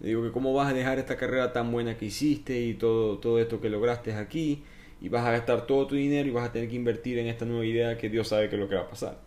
Le 0.00 0.08
dijo 0.08 0.22
que 0.22 0.30
cómo 0.30 0.52
vas 0.52 0.70
a 0.70 0.74
dejar 0.74 0.98
esta 0.98 1.16
carrera 1.16 1.52
tan 1.52 1.72
buena 1.72 1.96
que 1.96 2.06
hiciste 2.06 2.60
y 2.60 2.74
todo, 2.74 3.18
todo 3.18 3.38
esto 3.38 3.60
que 3.60 3.70
lograste 3.70 4.12
aquí 4.14 4.62
y 5.00 5.08
vas 5.08 5.24
a 5.26 5.30
gastar 5.32 5.66
todo 5.66 5.86
tu 5.86 5.94
dinero 5.94 6.28
y 6.28 6.32
vas 6.32 6.48
a 6.48 6.52
tener 6.52 6.68
que 6.68 6.76
invertir 6.76 7.18
en 7.18 7.26
esta 7.26 7.44
nueva 7.44 7.64
idea 7.64 7.98
que 7.98 8.08
Dios 8.08 8.28
sabe 8.28 8.48
que 8.48 8.56
es 8.56 8.60
lo 8.60 8.68
que 8.68 8.76
va 8.76 8.82
a 8.82 8.88
pasar. 8.88 9.20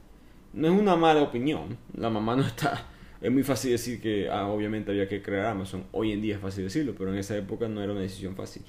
No 0.53 0.67
es 0.67 0.79
una 0.79 0.95
mala 0.95 1.21
opinión, 1.21 1.77
la 1.95 2.09
mamá 2.09 2.36
no 2.36 2.43
está... 2.43 2.88
Es 3.21 3.29
muy 3.29 3.43
fácil 3.43 3.71
decir 3.71 4.00
que 4.00 4.29
ah, 4.29 4.48
obviamente 4.48 4.91
había 4.91 5.05
que 5.05 5.21
crear 5.21 5.48
Amazon, 5.48 5.83
hoy 5.91 6.13
en 6.13 6.21
día 6.21 6.36
es 6.36 6.41
fácil 6.41 6.63
decirlo, 6.63 6.95
pero 6.98 7.12
en 7.12 7.19
esa 7.19 7.36
época 7.36 7.67
no 7.67 7.83
era 7.83 7.91
una 7.91 8.00
decisión 8.00 8.33
fácil. 8.33 8.63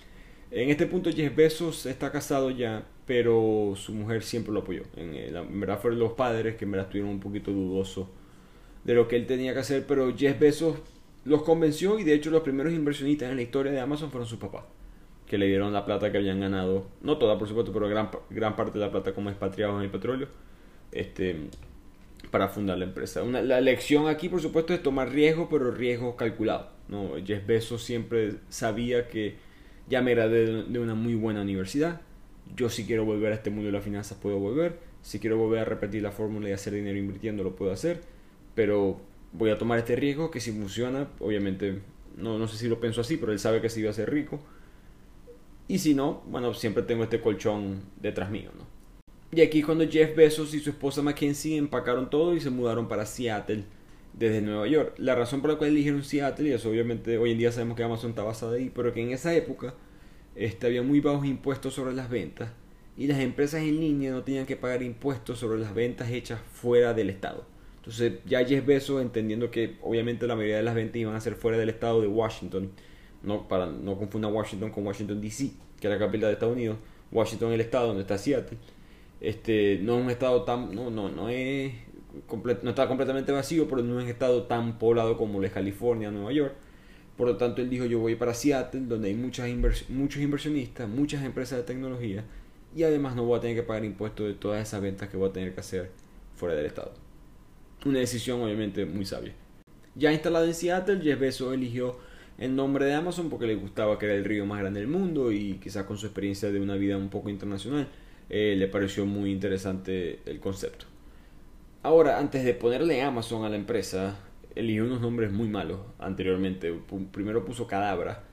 En 0.50 0.68
este 0.68 0.86
punto 0.86 1.10
Jeff 1.10 1.34
Bezos 1.34 1.86
está 1.86 2.10
casado 2.10 2.50
ya, 2.50 2.84
pero 3.06 3.74
su 3.76 3.92
mujer 3.92 4.22
siempre 4.22 4.52
lo 4.52 4.60
apoyó. 4.60 4.82
En, 4.96 5.60
verdad 5.60 5.80
fueron 5.80 6.00
los 6.00 6.12
padres 6.12 6.56
que 6.56 6.64
en 6.64 6.72
verdad 6.72 6.86
estuvieron 6.86 7.10
un 7.10 7.20
poquito 7.20 7.52
dudosos 7.52 8.08
de 8.84 8.94
lo 8.94 9.06
que 9.06 9.16
él 9.16 9.26
tenía 9.26 9.52
que 9.52 9.60
hacer, 9.60 9.84
pero 9.86 10.16
Jeff 10.16 10.38
Bezos 10.38 10.78
los 11.24 11.42
convenció 11.42 11.98
y 11.98 12.04
de 12.04 12.14
hecho 12.14 12.30
los 12.30 12.42
primeros 12.42 12.72
inversionistas 12.72 13.30
en 13.30 13.36
la 13.36 13.42
historia 13.42 13.70
de 13.70 13.80
Amazon 13.80 14.10
fueron 14.10 14.26
sus 14.26 14.38
papás 14.38 14.64
que 15.30 15.38
le 15.38 15.46
dieron 15.46 15.72
la 15.72 15.84
plata 15.84 16.10
que 16.10 16.18
habían 16.18 16.40
ganado, 16.40 16.88
no 17.02 17.16
toda 17.16 17.38
por 17.38 17.46
supuesto, 17.46 17.72
pero 17.72 17.88
gran, 17.88 18.10
gran 18.30 18.56
parte 18.56 18.80
de 18.80 18.84
la 18.84 18.90
plata 18.90 19.14
como 19.14 19.30
expatriados 19.30 19.76
en 19.76 19.84
el 19.84 19.90
petróleo, 19.90 20.26
este, 20.90 21.36
para 22.32 22.48
fundar 22.48 22.78
la 22.78 22.86
empresa. 22.86 23.22
La 23.22 23.60
lección 23.60 24.08
aquí 24.08 24.28
por 24.28 24.40
supuesto 24.40 24.74
es 24.74 24.82
tomar 24.82 25.10
riesgo, 25.10 25.48
pero 25.48 25.70
riesgo 25.70 26.16
calculado. 26.16 26.70
¿no? 26.88 27.12
Jeff 27.24 27.46
Bezos 27.46 27.84
siempre 27.84 28.38
sabía 28.48 29.06
que 29.06 29.36
ya 29.90 30.00
me 30.00 30.14
gradué 30.14 30.64
de 30.64 30.78
una 30.78 30.94
muy 30.94 31.14
buena 31.14 31.42
universidad, 31.42 32.00
yo 32.56 32.70
si 32.70 32.86
quiero 32.86 33.04
volver 33.04 33.32
a 33.32 33.34
este 33.34 33.50
mundo 33.50 33.66
de 33.66 33.72
las 33.72 33.84
finanzas 33.84 34.16
puedo 34.16 34.38
volver, 34.38 34.78
si 35.02 35.18
quiero 35.18 35.36
volver 35.36 35.60
a 35.60 35.64
repetir 35.64 36.02
la 36.02 36.12
fórmula 36.12 36.48
y 36.48 36.52
hacer 36.52 36.72
dinero 36.72 36.98
invirtiendo 36.98 37.42
lo 37.42 37.56
puedo 37.56 37.72
hacer, 37.72 38.00
pero 38.54 39.00
voy 39.32 39.50
a 39.50 39.58
tomar 39.58 39.78
este 39.78 39.96
riesgo 39.96 40.30
que 40.30 40.40
si 40.40 40.52
funciona, 40.52 41.08
obviamente, 41.18 41.80
no, 42.16 42.38
no 42.38 42.48
sé 42.48 42.56
si 42.56 42.68
lo 42.68 42.80
pienso 42.80 43.00
así, 43.00 43.16
pero 43.16 43.32
él 43.32 43.38
sabe 43.38 43.60
que 43.60 43.68
si 43.68 43.80
iba 43.80 43.90
a 43.90 43.94
ser 43.94 44.10
rico. 44.10 44.40
Y 45.68 45.78
si 45.78 45.94
no, 45.94 46.22
bueno, 46.26 46.52
siempre 46.52 46.82
tengo 46.82 47.04
este 47.04 47.20
colchón 47.20 47.82
detrás 48.00 48.30
mío, 48.30 48.50
¿no? 48.56 48.66
Y 49.32 49.42
aquí 49.42 49.62
cuando 49.62 49.88
Jeff 49.88 50.16
Bezos 50.16 50.52
y 50.54 50.60
su 50.60 50.70
esposa 50.70 51.02
Mackenzie 51.02 51.56
empacaron 51.56 52.10
todo 52.10 52.34
y 52.34 52.40
se 52.40 52.50
mudaron 52.50 52.88
para 52.88 53.06
Seattle 53.06 53.64
desde 54.12 54.42
Nueva 54.42 54.66
York. 54.66 54.94
La 54.98 55.14
razón 55.14 55.40
por 55.40 55.50
la 55.50 55.56
cual 55.56 55.70
eligieron 55.70 56.04
Seattle, 56.04 56.48
y 56.48 56.52
eso 56.52 56.70
obviamente 56.70 57.18
hoy 57.18 57.32
en 57.32 57.38
día 57.38 57.52
sabemos 57.52 57.76
que 57.76 57.82
Amazon 57.82 58.10
está 58.10 58.22
basada 58.22 58.56
ahí, 58.56 58.70
pero 58.74 58.92
que 58.92 59.02
en 59.02 59.12
esa 59.12 59.34
época 59.34 59.74
este, 60.34 60.66
había 60.66 60.82
muy 60.82 61.00
bajos 61.00 61.26
impuestos 61.26 61.74
sobre 61.74 61.94
las 61.94 62.10
ventas 62.10 62.50
y 62.96 63.06
las 63.06 63.20
empresas 63.20 63.62
en 63.62 63.80
línea 63.80 64.10
no 64.10 64.22
tenían 64.22 64.46
que 64.46 64.56
pagar 64.56 64.82
impuestos 64.82 65.38
sobre 65.38 65.58
las 65.58 65.74
ventas 65.74 66.10
hechas 66.10 66.40
fuera 66.52 66.92
del 66.92 67.10
estado. 67.10 67.46
Entonces 67.76 68.20
ya 68.26 68.44
Jeff 68.44 68.66
Bezos, 68.66 69.00
entendiendo 69.00 69.50
que 69.50 69.78
obviamente 69.82 70.26
la 70.26 70.36
mayoría 70.36 70.58
de 70.58 70.62
las 70.62 70.74
ventas 70.74 70.96
iban 70.96 71.14
a 71.14 71.20
ser 71.20 71.34
fuera 71.34 71.56
del 71.56 71.70
estado 71.70 72.02
de 72.02 72.08
Washington, 72.08 72.70
no, 73.22 73.48
para 73.48 73.66
no 73.66 73.96
confundir 73.96 74.30
Washington 74.30 74.70
con 74.70 74.86
Washington 74.86 75.20
DC, 75.20 75.50
que 75.80 75.86
es 75.86 75.92
la 75.92 75.98
capital 75.98 76.28
de 76.28 76.34
Estados 76.34 76.54
Unidos, 76.54 76.76
Washington 77.10 77.48
es 77.48 77.54
el 77.54 77.60
estado 77.62 77.88
donde 77.88 78.02
está 78.02 78.18
Seattle, 78.18 78.58
este, 79.20 79.78
no 79.82 79.98
es 79.98 80.04
un 80.04 80.10
estado 80.10 80.42
tan, 80.44 80.74
no, 80.74 80.90
no, 80.90 81.08
no 81.08 81.28
es, 81.28 81.72
no 82.62 82.70
está 82.70 82.88
completamente 82.88 83.32
vacío, 83.32 83.68
pero 83.68 83.82
no 83.82 83.98
es 83.98 84.04
un 84.04 84.10
estado 84.10 84.44
tan 84.44 84.78
poblado 84.78 85.16
como 85.16 85.40
lo 85.40 85.46
es 85.46 85.52
California, 85.52 86.10
Nueva 86.10 86.32
York, 86.32 86.54
por 87.16 87.28
lo 87.28 87.36
tanto 87.36 87.62
él 87.62 87.70
dijo 87.70 87.84
yo 87.84 87.98
voy 87.98 88.16
para 88.16 88.34
Seattle, 88.34 88.82
donde 88.86 89.08
hay 89.08 89.14
muchas 89.14 89.48
muchos 89.88 90.22
inversionistas, 90.22 90.88
muchas 90.88 91.24
empresas 91.24 91.58
de 91.58 91.64
tecnología, 91.64 92.24
y 92.74 92.82
además 92.82 93.16
no 93.16 93.24
voy 93.24 93.38
a 93.38 93.40
tener 93.40 93.56
que 93.56 93.62
pagar 93.62 93.84
impuestos 93.84 94.26
de 94.26 94.34
todas 94.34 94.66
esas 94.66 94.80
ventas 94.80 95.08
que 95.08 95.16
voy 95.16 95.28
a 95.28 95.32
tener 95.32 95.54
que 95.54 95.60
hacer 95.60 95.90
fuera 96.36 96.54
del 96.54 96.66
estado. 96.66 96.92
Una 97.84 97.98
decisión 97.98 98.40
obviamente 98.40 98.84
muy 98.84 99.04
sabia. 99.04 99.32
Ya 99.94 100.12
instalado 100.12 100.44
en 100.46 100.54
Seattle, 100.54 101.00
Jeff 101.02 101.18
Bezos 101.18 101.52
eligió 101.52 101.98
el 102.38 102.56
nombre 102.56 102.86
de 102.86 102.94
Amazon 102.94 103.28
porque 103.28 103.46
le 103.46 103.54
gustaba 103.54 103.98
que 103.98 104.06
era 104.06 104.14
el 104.14 104.24
río 104.24 104.46
más 104.46 104.60
grande 104.60 104.80
del 104.80 104.88
mundo 104.88 105.32
y 105.32 105.54
quizás 105.62 105.84
con 105.84 105.98
su 105.98 106.06
experiencia 106.06 106.50
de 106.50 106.60
una 106.60 106.76
vida 106.76 106.96
un 106.96 107.10
poco 107.10 107.28
internacional 107.28 107.88
eh, 108.30 108.54
le 108.56 108.68
pareció 108.68 109.04
muy 109.04 109.32
interesante 109.32 110.20
el 110.24 110.40
concepto. 110.40 110.86
Ahora, 111.82 112.18
antes 112.18 112.44
de 112.44 112.52
ponerle 112.52 113.00
Amazon 113.00 113.44
a 113.44 113.48
la 113.48 113.56
empresa, 113.56 114.18
eligió 114.54 114.84
unos 114.84 115.00
nombres 115.00 115.32
muy 115.32 115.48
malos 115.48 115.80
anteriormente. 115.98 116.74
Primero 117.10 117.44
puso 117.44 117.66
Cadabra, 117.66 118.24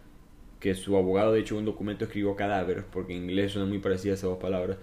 que 0.60 0.76
su 0.76 0.98
abogado 0.98 1.32
de 1.32 1.40
hecho 1.40 1.56
en 1.56 1.60
un 1.60 1.66
documento 1.66 2.06
escribió 2.06 2.36
cadáver, 2.36 2.86
porque 2.92 3.16
en 3.16 3.24
inglés 3.24 3.54
suena 3.54 3.68
muy 3.68 3.80
parecida 3.80 4.12
a 4.12 4.16
esas 4.16 4.30
dos 4.30 4.40
palabras. 4.40 4.78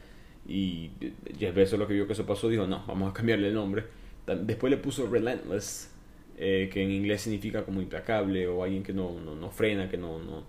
Y 0.47 0.91
Jeff 1.39 1.55
Bezos 1.55 1.79
lo 1.79 1.87
que 1.87 1.95
vio 1.95 2.07
que 2.07 2.15
eso 2.15 2.27
pasó 2.27 2.49
dijo, 2.49 2.67
no, 2.67 2.85
vamos 2.87 3.11
a 3.11 3.15
cambiarle 3.15 3.49
el 3.49 3.55
nombre. 3.55 3.85
Después 4.27 4.71
le 4.71 4.79
puso 4.79 5.07
Relentless, 5.07 5.91
eh, 6.39 6.71
que 6.73 6.83
en 6.83 6.91
inglés 6.91 7.23
significa 7.23 7.65
como 7.65 7.83
implacable 7.83 8.47
o 8.49 8.63
alguien 8.63 8.83
que 8.83 8.95
no, 8.95 9.21
no, 9.21 9.51
frena, 9.51 9.91
que 9.91 9.99
no, 9.99 10.19
no, 10.19 10.45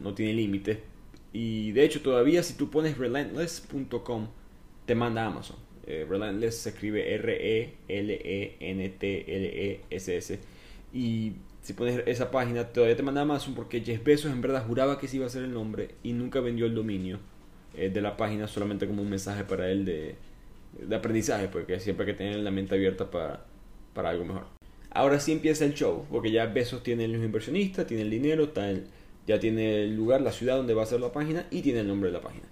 no 0.00 0.14
tiene 0.14 0.32
límites. 0.34 0.78
Y 1.32 1.72
de 1.72 1.84
hecho 1.84 2.02
todavía 2.02 2.42
si 2.42 2.54
tú 2.54 2.70
pones 2.70 2.98
relentless.com 2.98 4.28
te 4.86 4.94
manda 4.94 5.26
Amazon. 5.26 5.56
Eh, 5.86 6.06
relentless 6.08 6.56
se 6.58 6.70
escribe 6.70 7.14
R-E-L-E-N-T-L-E-S-S. 7.14 7.58
Y 10.92 11.32
si 11.62 11.72
pones 11.72 12.02
esa 12.06 12.30
página 12.30 12.64
todavía 12.68 12.96
te 12.96 13.02
manda 13.02 13.22
Amazon 13.22 13.54
porque 13.54 13.80
Jeff 13.80 14.02
Bezos 14.04 14.32
en 14.32 14.40
verdad 14.40 14.66
juraba 14.66 14.98
que 14.98 15.06
ese 15.06 15.16
iba 15.16 15.26
a 15.26 15.30
ser 15.30 15.44
el 15.44 15.52
nombre 15.52 15.90
y 16.02 16.12
nunca 16.12 16.40
vendió 16.40 16.66
el 16.66 16.74
dominio 16.74 17.20
eh, 17.74 17.88
de 17.88 18.00
la 18.00 18.16
página 18.16 18.48
solamente 18.48 18.86
como 18.86 19.02
un 19.02 19.10
mensaje 19.10 19.44
para 19.44 19.70
él 19.70 19.84
de, 19.84 20.16
de 20.78 20.96
aprendizaje, 20.96 21.48
porque 21.48 21.80
siempre 21.80 22.06
hay 22.06 22.12
que 22.12 22.18
tener 22.18 22.36
la 22.38 22.50
mente 22.50 22.74
abierta 22.74 23.10
para, 23.10 23.44
para 23.94 24.10
algo 24.10 24.24
mejor. 24.24 24.46
Ahora 24.90 25.20
sí 25.20 25.32
empieza 25.32 25.64
el 25.64 25.74
show, 25.74 26.06
porque 26.10 26.30
ya 26.30 26.46
Besos 26.46 26.82
tiene 26.82 27.08
los 27.08 27.22
inversionistas, 27.22 27.86
tiene 27.86 28.02
el 28.02 28.10
dinero, 28.10 28.52
ya 29.26 29.38
tiene 29.38 29.84
el 29.84 29.96
lugar, 29.96 30.20
la 30.20 30.32
ciudad 30.32 30.56
donde 30.56 30.74
va 30.74 30.82
a 30.82 30.86
ser 30.86 31.00
la 31.00 31.12
página 31.12 31.46
y 31.50 31.62
tiene 31.62 31.80
el 31.80 31.88
nombre 31.88 32.10
de 32.10 32.18
la 32.18 32.20
página. 32.20 32.44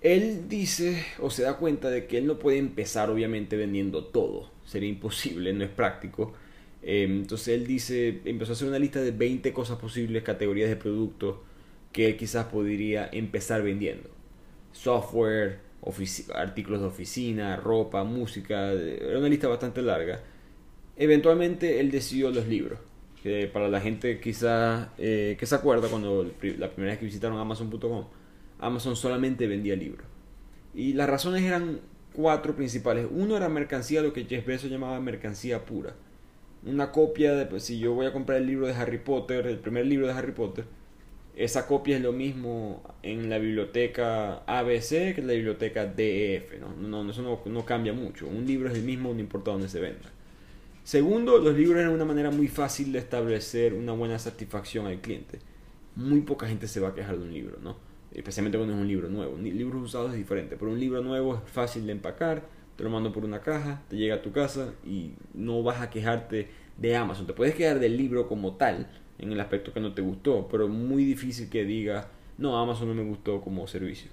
Él 0.00 0.48
dice 0.48 1.04
o 1.18 1.30
se 1.30 1.42
da 1.42 1.56
cuenta 1.56 1.90
de 1.90 2.06
que 2.06 2.18
él 2.18 2.26
no 2.26 2.38
puede 2.38 2.58
empezar 2.58 3.10
obviamente 3.10 3.56
vendiendo 3.56 4.04
todo, 4.04 4.50
sería 4.64 4.88
imposible, 4.88 5.52
no 5.52 5.64
es 5.64 5.70
práctico. 5.70 6.34
Em, 6.82 7.22
entonces 7.22 7.48
él 7.48 7.66
dice, 7.66 8.20
empezó 8.24 8.52
a 8.52 8.54
hacer 8.54 8.68
una 8.68 8.78
lista 8.78 9.00
de 9.00 9.10
20 9.10 9.52
cosas 9.52 9.78
posibles, 9.78 10.22
categorías 10.22 10.68
de 10.68 10.76
productos 10.76 11.38
que 11.92 12.06
él 12.06 12.16
quizás 12.16 12.46
podría 12.46 13.08
empezar 13.12 13.62
vendiendo. 13.62 14.10
Software, 14.72 15.60
artículos 16.34 16.80
de 16.80 16.86
oficina, 16.86 17.56
ropa, 17.56 18.04
música, 18.04 18.72
era 18.72 19.18
una 19.18 19.28
lista 19.28 19.48
bastante 19.48 19.82
larga 19.82 20.20
Eventualmente 20.96 21.78
él 21.80 21.90
decidió 21.90 22.30
los 22.30 22.46
libros. 22.46 22.78
Que 23.22 23.46
para 23.48 23.68
la 23.68 23.80
gente 23.80 24.20
quizá 24.20 24.92
eh, 24.98 25.36
que 25.38 25.46
se 25.46 25.54
acuerda 25.54 25.88
cuando 25.88 26.24
la 26.24 26.70
primera 26.70 26.92
vez 26.92 26.98
que 26.98 27.04
visitaron 27.04 27.38
Amazon.com, 27.38 28.06
Amazon 28.58 28.96
solamente 28.96 29.46
vendía 29.46 29.76
libros. 29.76 30.06
Y 30.74 30.92
las 30.92 31.08
razones 31.08 31.42
eran 31.42 31.80
cuatro 32.12 32.56
principales. 32.56 33.06
Uno 33.10 33.36
era 33.36 33.48
mercancía, 33.48 34.02
lo 34.02 34.12
que 34.12 34.24
Jeff 34.24 34.46
Bezos 34.46 34.70
llamaba 34.70 35.00
mercancía 35.00 35.64
pura. 35.64 35.94
Una 36.64 36.90
copia 36.90 37.34
de, 37.34 37.46
pues, 37.46 37.64
si 37.64 37.78
yo 37.78 37.94
voy 37.94 38.06
a 38.06 38.12
comprar 38.12 38.38
el 38.38 38.46
libro 38.46 38.66
de 38.66 38.74
Harry 38.74 38.98
Potter, 38.98 39.46
el 39.46 39.58
primer 39.58 39.86
libro 39.86 40.06
de 40.06 40.12
Harry 40.12 40.32
Potter, 40.32 40.64
esa 41.36 41.66
copia 41.66 41.96
es 41.96 42.02
lo 42.02 42.12
mismo 42.12 42.82
en 43.02 43.28
la 43.28 43.38
biblioteca 43.38 44.38
ABC 44.46 45.14
que 45.14 45.16
en 45.18 45.26
la 45.26 45.34
biblioteca 45.34 45.84
DEF. 45.84 46.58
¿no? 46.58 46.74
No, 46.74 47.10
eso 47.10 47.22
no, 47.22 47.40
no, 47.44 47.64
cambia 47.66 47.92
mucho. 47.92 48.26
Un 48.26 48.46
libro 48.46 48.70
es 48.70 48.74
el 48.74 48.82
mismo, 48.82 49.12
no 49.12 49.20
importa 49.20 49.50
dónde 49.50 49.68
se 49.68 49.78
venda. 49.78 50.10
Segundo, 50.82 51.38
los 51.38 51.54
libros 51.54 51.80
eran 51.80 51.92
una 51.92 52.06
manera 52.06 52.30
muy 52.30 52.48
fácil 52.48 52.92
de 52.92 53.00
establecer 53.00 53.74
una 53.74 53.92
buena 53.92 54.18
satisfacción 54.18 54.86
al 54.86 55.00
cliente. 55.00 55.40
Muy 55.94 56.22
poca 56.22 56.48
gente 56.48 56.68
se 56.68 56.80
va 56.80 56.88
a 56.88 56.94
quejar 56.94 57.18
de 57.18 57.24
un 57.24 57.32
libro, 57.32 57.58
¿no? 57.62 57.76
Especialmente 58.16 58.56
cuando 58.56 58.74
es 58.74 58.80
un 58.80 58.88
libro 58.88 59.08
nuevo. 59.10 59.36
Libros 59.36 59.82
usados 59.82 60.12
es 60.12 60.16
diferente, 60.16 60.56
pero 60.56 60.72
un 60.72 60.80
libro 60.80 61.02
nuevo 61.02 61.34
es 61.34 61.50
fácil 61.50 61.86
de 61.86 61.92
empacar, 61.92 62.48
te 62.76 62.82
lo 62.82 62.88
mando 62.88 63.12
por 63.12 63.24
una 63.24 63.40
caja, 63.40 63.82
te 63.88 63.96
llega 63.96 64.16
a 64.16 64.22
tu 64.22 64.32
casa 64.32 64.72
y 64.86 65.12
no 65.34 65.62
vas 65.62 65.82
a 65.82 65.90
quejarte 65.90 66.48
de 66.78 66.96
Amazon. 66.96 67.26
Te 67.26 67.34
puedes 67.34 67.54
quedar 67.54 67.78
del 67.78 67.96
libro 67.96 68.26
como 68.26 68.54
tal, 68.54 68.88
en 69.18 69.32
el 69.32 69.40
aspecto 69.40 69.72
que 69.72 69.80
no 69.80 69.92
te 69.92 70.00
gustó, 70.00 70.48
pero 70.50 70.66
muy 70.66 71.04
difícil 71.04 71.50
que 71.50 71.64
diga 71.64 72.08
no, 72.38 72.58
Amazon 72.58 72.88
no 72.88 72.94
me 72.94 73.04
gustó 73.04 73.40
como 73.40 73.66
servicio. 73.66 74.10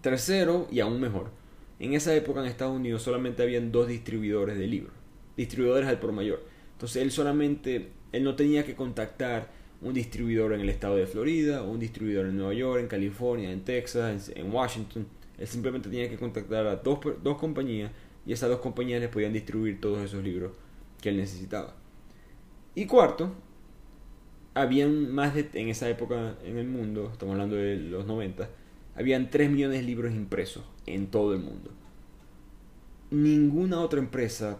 Tercero, 0.00 0.66
y 0.70 0.80
aún 0.80 1.00
mejor, 1.00 1.30
en 1.78 1.94
esa 1.94 2.14
época 2.14 2.40
en 2.40 2.46
Estados 2.46 2.76
Unidos 2.76 3.02
solamente 3.02 3.42
habían 3.42 3.72
dos 3.72 3.88
distribuidores 3.88 4.58
de 4.58 4.66
libros, 4.66 4.92
distribuidores 5.36 5.88
al 5.88 5.98
por 5.98 6.12
mayor. 6.12 6.42
Entonces 6.72 7.02
él 7.02 7.10
solamente, 7.10 7.90
él 8.12 8.24
no 8.24 8.34
tenía 8.34 8.64
que 8.64 8.74
contactar 8.74 9.50
un 9.82 9.94
distribuidor 9.94 10.52
en 10.52 10.60
el 10.60 10.68
estado 10.68 10.96
de 10.96 11.06
Florida, 11.06 11.62
un 11.62 11.78
distribuidor 11.78 12.26
en 12.26 12.36
Nueva 12.36 12.52
York, 12.52 12.80
en 12.80 12.88
California, 12.88 13.50
en 13.50 13.62
Texas, 13.62 14.30
en 14.34 14.52
Washington. 14.52 15.06
Él 15.38 15.46
simplemente 15.46 15.88
tenía 15.88 16.08
que 16.08 16.18
contactar 16.18 16.66
a 16.66 16.76
dos, 16.76 16.98
dos 17.22 17.38
compañías 17.38 17.90
y 18.26 18.32
esas 18.32 18.50
dos 18.50 18.60
compañías 18.60 19.00
les 19.00 19.08
podían 19.08 19.32
distribuir 19.32 19.80
todos 19.80 20.02
esos 20.02 20.22
libros 20.22 20.52
que 21.00 21.08
él 21.08 21.16
necesitaba. 21.16 21.74
Y 22.74 22.86
cuarto, 22.86 23.32
habían 24.54 25.12
más 25.12 25.34
en 25.36 25.68
esa 25.68 25.88
época 25.88 26.36
en 26.44 26.58
el 26.58 26.66
mundo, 26.66 27.08
estamos 27.12 27.32
hablando 27.32 27.56
de 27.56 27.76
los 27.76 28.06
90, 28.06 28.48
habían 28.96 29.30
3 29.30 29.50
millones 29.50 29.80
de 29.80 29.86
libros 29.86 30.12
impresos 30.12 30.64
en 30.86 31.06
todo 31.06 31.32
el 31.32 31.40
mundo. 31.40 31.70
Ninguna 33.10 33.80
otra 33.80 33.98
empresa, 33.98 34.58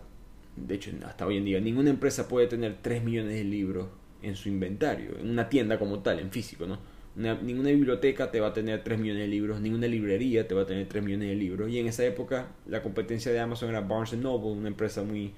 de 0.57 0.75
hecho 0.75 0.91
hasta 1.05 1.27
hoy 1.27 1.37
en 1.37 1.45
día, 1.45 1.61
ninguna 1.61 1.91
empresa 1.91 2.27
puede 2.27 2.47
tener 2.47 2.79
3 2.81 3.05
millones 3.05 3.35
de 3.35 3.45
libros 3.45 3.89
en 4.23 4.37
su 4.37 4.49
inventario, 4.49 5.19
en 5.19 5.31
una 5.31 5.49
tienda 5.49 5.79
como 5.79 6.01
tal, 6.01 6.19
en 6.19 6.31
físico, 6.31 6.67
¿no? 6.67 6.79
ninguna 7.17 7.71
biblioteca 7.71 8.31
te 8.31 8.41
va 8.41 8.49
a 8.49 8.53
tener 8.53 8.85
3 8.85 8.99
millones 8.99 9.23
de 9.23 9.29
libros, 9.29 9.61
ninguna 9.61 9.89
librería 9.89 10.47
te 10.47 10.55
va 10.55 10.63
a 10.63 10.67
tener 10.67 10.89
3 10.89 11.03
millones 11.03 11.29
de 11.29 11.35
libros. 11.35 11.69
Y 11.69 11.79
en 11.79 11.89
esa 11.89 12.05
época 12.05 12.49
la 12.67 12.83
competencia 12.83 13.33
de 13.33 13.41
Amazon 13.41 13.69
era 13.69 13.81
Barnes 13.81 14.15
Noble, 14.15 14.53
una 14.53 14.69
empresa 14.69 15.03
muy, 15.03 15.35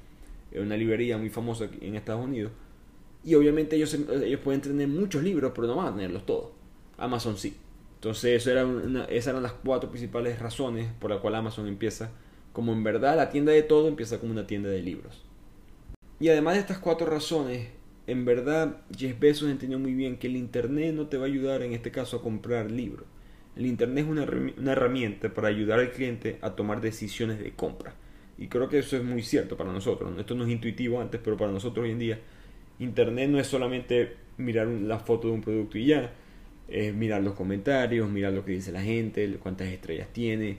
una 0.55 0.77
librería 0.77 1.17
muy 1.17 1.31
famosa 1.31 1.69
en 1.81 1.97
Estados 1.97 2.25
Unidos 2.25 2.53
y 3.25 3.35
obviamente 3.35 3.77
ellos, 3.77 3.95
ellos 3.95 4.41
pueden 4.41 4.61
tener 4.61 4.89
muchos 4.89 5.23
libros, 5.23 5.53
pero 5.55 5.69
no 5.69 5.77
van 5.77 5.89
a 5.89 5.95
tenerlos 5.95 6.27
todos. 6.27 6.51
Amazon 6.99 7.37
sí. 7.37 7.57
Entonces, 7.95 8.43
eso 8.43 8.51
era 8.51 9.07
esas 9.09 9.29
eran 9.29 9.45
las 9.45 9.53
cuatro 9.53 9.91
principales 9.91 10.39
razones 10.41 10.89
por 10.99 11.11
las 11.11 11.21
cuales 11.21 11.39
Amazon 11.39 11.69
empieza 11.69 12.11
como 12.53 12.73
en 12.73 12.83
verdad 12.83 13.17
la 13.17 13.31
tienda 13.31 13.53
de 13.53 13.63
todo 13.63 13.89
empieza 13.89 14.19
como 14.19 14.33
una 14.33 14.47
tienda 14.47 14.69
de 14.69 14.83
libros. 14.83 15.23
Y 16.19 16.29
además 16.29 16.55
de 16.55 16.61
estas 16.61 16.79
cuatro 16.79 17.07
razones, 17.07 17.69
en 18.07 18.25
verdad 18.25 18.83
Jeff 18.97 19.19
Bezos 19.19 19.51
entendió 19.51 19.79
muy 19.79 19.95
bien 19.95 20.17
que 20.17 20.27
el 20.27 20.37
Internet 20.37 20.95
no 20.95 21.07
te 21.07 21.17
va 21.17 21.25
a 21.25 21.29
ayudar 21.29 21.63
en 21.63 21.73
este 21.73 21.91
caso 21.91 22.17
a 22.17 22.23
comprar 22.23 22.71
libros. 22.71 23.07
El 23.57 23.67
Internet 23.67 24.05
es 24.05 24.11
una, 24.11 24.27
una 24.57 24.73
herramienta 24.73 25.33
para 25.33 25.49
ayudar 25.49 25.79
al 25.79 25.91
cliente 25.91 26.39
a 26.41 26.57
tomar 26.57 26.81
decisiones 26.81 27.39
de 27.39 27.53
compra. 27.53 27.95
Y 28.39 28.49
creo 28.49 28.69
que 28.69 28.79
eso 28.79 28.97
es 28.97 29.05
muy 29.05 29.23
cierto 29.23 29.57
para 29.57 29.73
nosotros. 29.73 30.19
Esto 30.19 30.35
no 30.35 30.45
es 30.45 30.51
intuitivo 30.51 31.01
antes, 31.01 31.21
pero 31.23 31.37
para 31.37 31.53
nosotros 31.53 31.85
hoy 31.85 31.93
en 31.93 31.99
día 31.99 32.19
Internet 32.79 33.31
no 33.31 33.39
es 33.39 33.47
solamente 33.47 34.17
mirar 34.39 34.67
la 34.67 34.99
foto 34.99 35.29
de 35.29 35.35
un 35.35 35.41
producto 35.41 35.79
y 35.79 35.87
ya, 35.87 36.13
es 36.69 36.95
mirar 36.95 37.23
los 37.23 37.35
comentarios, 37.35 38.09
mirar 38.09 38.33
lo 38.33 38.45
que 38.45 38.53
dice 38.53 38.73
la 38.73 38.83
gente, 38.83 39.37
cuántas 39.43 39.69
estrellas 39.69 40.09
tiene, 40.13 40.59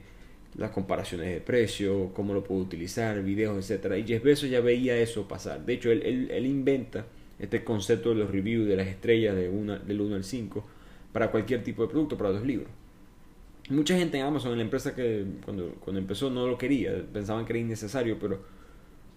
las 0.55 0.71
comparaciones 0.71 1.27
de 1.33 1.41
precio, 1.41 2.11
cómo 2.13 2.33
lo 2.33 2.43
puedo 2.43 2.61
utilizar, 2.61 3.21
videos, 3.23 3.69
etc. 3.69 3.97
Y 3.97 4.03
Jeff 4.03 4.23
Bezos 4.23 4.49
ya 4.49 4.61
veía 4.61 4.95
eso 4.97 5.27
pasar. 5.27 5.65
De 5.65 5.73
hecho, 5.73 5.91
él, 5.91 6.29
él, 6.31 6.45
inventa 6.45 7.07
este 7.39 7.63
concepto 7.63 8.09
de 8.09 8.15
los 8.15 8.31
reviews 8.31 8.67
de 8.67 8.75
las 8.75 8.87
estrellas 8.87 9.35
de 9.35 9.49
una, 9.49 9.79
del 9.79 10.01
1 10.01 10.15
al 10.15 10.23
5 10.23 10.65
para 11.11 11.31
cualquier 11.31 11.63
tipo 11.63 11.83
de 11.83 11.89
producto, 11.89 12.17
para 12.17 12.31
los 12.31 12.43
libros. 12.43 12.69
Mucha 13.69 13.97
gente 13.97 14.17
en 14.17 14.25
Amazon, 14.25 14.51
en 14.51 14.57
la 14.57 14.63
empresa 14.63 14.93
que 14.93 15.25
cuando, 15.45 15.75
cuando 15.79 15.99
empezó 15.99 16.29
no 16.29 16.47
lo 16.47 16.57
quería, 16.57 17.05
pensaban 17.13 17.45
que 17.45 17.53
era 17.53 17.59
innecesario, 17.59 18.17
pero 18.19 18.41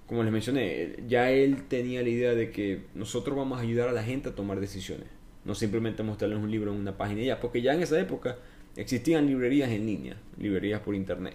como 0.07 0.23
les 0.23 0.33
mencioné, 0.33 0.97
ya 1.09 1.31
él 1.31 1.65
tenía 1.69 2.03
la 2.03 2.09
idea 2.09 2.35
de 2.35 2.53
que 2.53 2.83
nosotros 2.95 3.37
vamos 3.37 3.59
a 3.59 3.63
ayudar 3.63 3.89
a 3.89 3.93
la 3.93 4.05
gente 4.05 4.29
a 4.29 4.35
tomar 4.35 4.61
decisiones, 4.61 5.09
no 5.45 5.55
simplemente 5.55 6.05
mostrarles 6.05 6.39
un 6.39 6.51
libro 6.51 6.73
en 6.73 6.79
una 6.79 6.97
página 6.97 7.23
ya, 7.23 7.41
porque 7.41 7.61
ya 7.61 7.75
en 7.75 7.83
esa 7.83 7.99
época 7.99 8.37
existían 8.77 9.27
librerías 9.27 9.71
en 9.71 9.85
línea, 9.85 10.17
librerías 10.39 10.81
por 10.81 10.95
internet. 10.95 11.35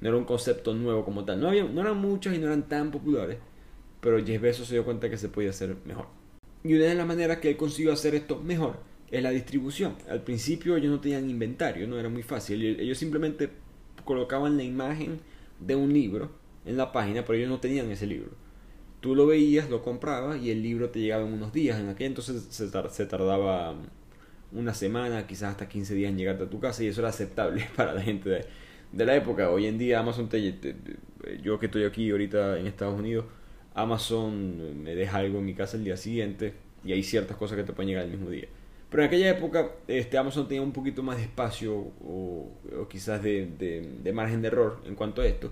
No 0.00 0.08
era 0.10 0.18
un 0.18 0.24
concepto 0.24 0.74
nuevo 0.74 1.04
como 1.04 1.24
tal. 1.24 1.40
No, 1.40 1.48
había, 1.48 1.64
no 1.64 1.80
eran 1.80 1.96
muchas 1.96 2.34
y 2.34 2.38
no 2.38 2.46
eran 2.46 2.68
tan 2.68 2.90
populares, 2.90 3.38
pero 4.04 4.22
Jeff 4.22 4.42
Bezos 4.42 4.68
se 4.68 4.74
dio 4.74 4.84
cuenta 4.84 5.08
que 5.08 5.16
se 5.16 5.30
podía 5.30 5.48
hacer 5.48 5.76
mejor. 5.86 6.08
Y 6.62 6.74
una 6.74 6.84
de 6.84 6.94
las 6.94 7.06
maneras 7.06 7.38
que 7.38 7.48
él 7.48 7.56
consiguió 7.56 7.90
hacer 7.90 8.14
esto 8.14 8.38
mejor 8.38 8.76
es 9.10 9.22
la 9.22 9.30
distribución. 9.30 9.96
Al 10.10 10.22
principio 10.22 10.76
ellos 10.76 10.90
no 10.90 11.00
tenían 11.00 11.30
inventario, 11.30 11.88
no 11.88 11.98
era 11.98 12.10
muy 12.10 12.22
fácil. 12.22 12.62
Ellos 12.78 12.98
simplemente 12.98 13.48
colocaban 14.04 14.58
la 14.58 14.62
imagen 14.62 15.20
de 15.58 15.74
un 15.74 15.90
libro 15.94 16.30
en 16.66 16.76
la 16.76 16.92
página, 16.92 17.24
pero 17.24 17.38
ellos 17.38 17.48
no 17.48 17.60
tenían 17.60 17.90
ese 17.90 18.06
libro. 18.06 18.32
Tú 19.00 19.14
lo 19.14 19.26
veías, 19.26 19.70
lo 19.70 19.82
comprabas 19.82 20.38
y 20.42 20.50
el 20.50 20.62
libro 20.62 20.90
te 20.90 21.00
llegaba 21.00 21.26
en 21.26 21.32
unos 21.32 21.54
días. 21.54 21.80
En 21.80 21.88
aquel 21.88 22.08
entonces 22.08 22.44
se, 22.50 23.06
tardaba 23.06 23.74
una 24.52 24.74
semana, 24.74 25.26
quizás 25.26 25.52
hasta 25.52 25.66
15 25.66 25.94
días 25.94 26.10
en 26.10 26.18
llegarte 26.18 26.44
a 26.44 26.50
tu 26.50 26.60
casa 26.60 26.84
y 26.84 26.88
eso 26.88 27.00
era 27.00 27.08
aceptable 27.08 27.66
para 27.76 27.94
la 27.94 28.02
gente 28.02 28.46
de, 28.92 29.06
la 29.06 29.16
época. 29.16 29.48
Hoy 29.48 29.64
en 29.64 29.78
día 29.78 30.00
Amazon, 30.00 30.28
te, 30.28 30.76
yo 31.42 31.58
que 31.58 31.66
estoy 31.66 31.84
aquí 31.84 32.10
ahorita 32.10 32.58
en 32.58 32.66
Estados 32.66 32.98
Unidos, 32.98 33.24
Amazon 33.74 34.82
me 34.82 34.94
deja 34.94 35.18
algo 35.18 35.38
en 35.38 35.44
mi 35.44 35.54
casa 35.54 35.76
el 35.76 35.84
día 35.84 35.96
siguiente 35.96 36.54
y 36.84 36.92
hay 36.92 37.02
ciertas 37.02 37.36
cosas 37.36 37.56
que 37.56 37.64
te 37.64 37.72
pueden 37.72 37.88
llegar 37.88 38.04
el 38.04 38.12
mismo 38.12 38.30
día. 38.30 38.46
Pero 38.90 39.02
en 39.02 39.08
aquella 39.08 39.30
época 39.30 39.72
este, 39.88 40.16
Amazon 40.16 40.46
tenía 40.46 40.62
un 40.62 40.72
poquito 40.72 41.02
más 41.02 41.16
de 41.16 41.24
espacio 41.24 41.74
o, 41.74 42.48
quizás 42.88 43.22
de 43.22 44.12
margen 44.14 44.40
de 44.42 44.48
error 44.48 44.80
en 44.86 44.94
cuanto 44.94 45.22
a 45.22 45.26
esto 45.26 45.50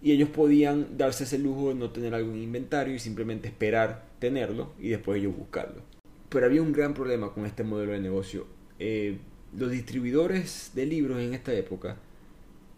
y 0.00 0.12
ellos 0.12 0.28
podían 0.28 0.96
darse 0.96 1.24
ese 1.24 1.38
lujo 1.38 1.70
de 1.70 1.74
no 1.74 1.90
tener 1.90 2.14
algún 2.14 2.38
inventario 2.38 2.94
y 2.94 2.98
simplemente 2.98 3.48
esperar 3.48 4.06
tenerlo 4.18 4.72
y 4.78 4.90
después 4.90 5.20
ellos 5.20 5.36
buscarlo. 5.36 5.82
Pero 6.28 6.46
había 6.46 6.62
un 6.62 6.72
gran 6.72 6.94
problema 6.94 7.32
con 7.32 7.46
este 7.46 7.64
modelo 7.64 7.92
de 7.92 8.00
negocio. 8.00 8.46
Eh, 8.78 9.18
los 9.56 9.70
distribuidores 9.70 10.72
de 10.74 10.86
libros 10.86 11.18
en 11.20 11.34
esta 11.34 11.52
época, 11.52 11.96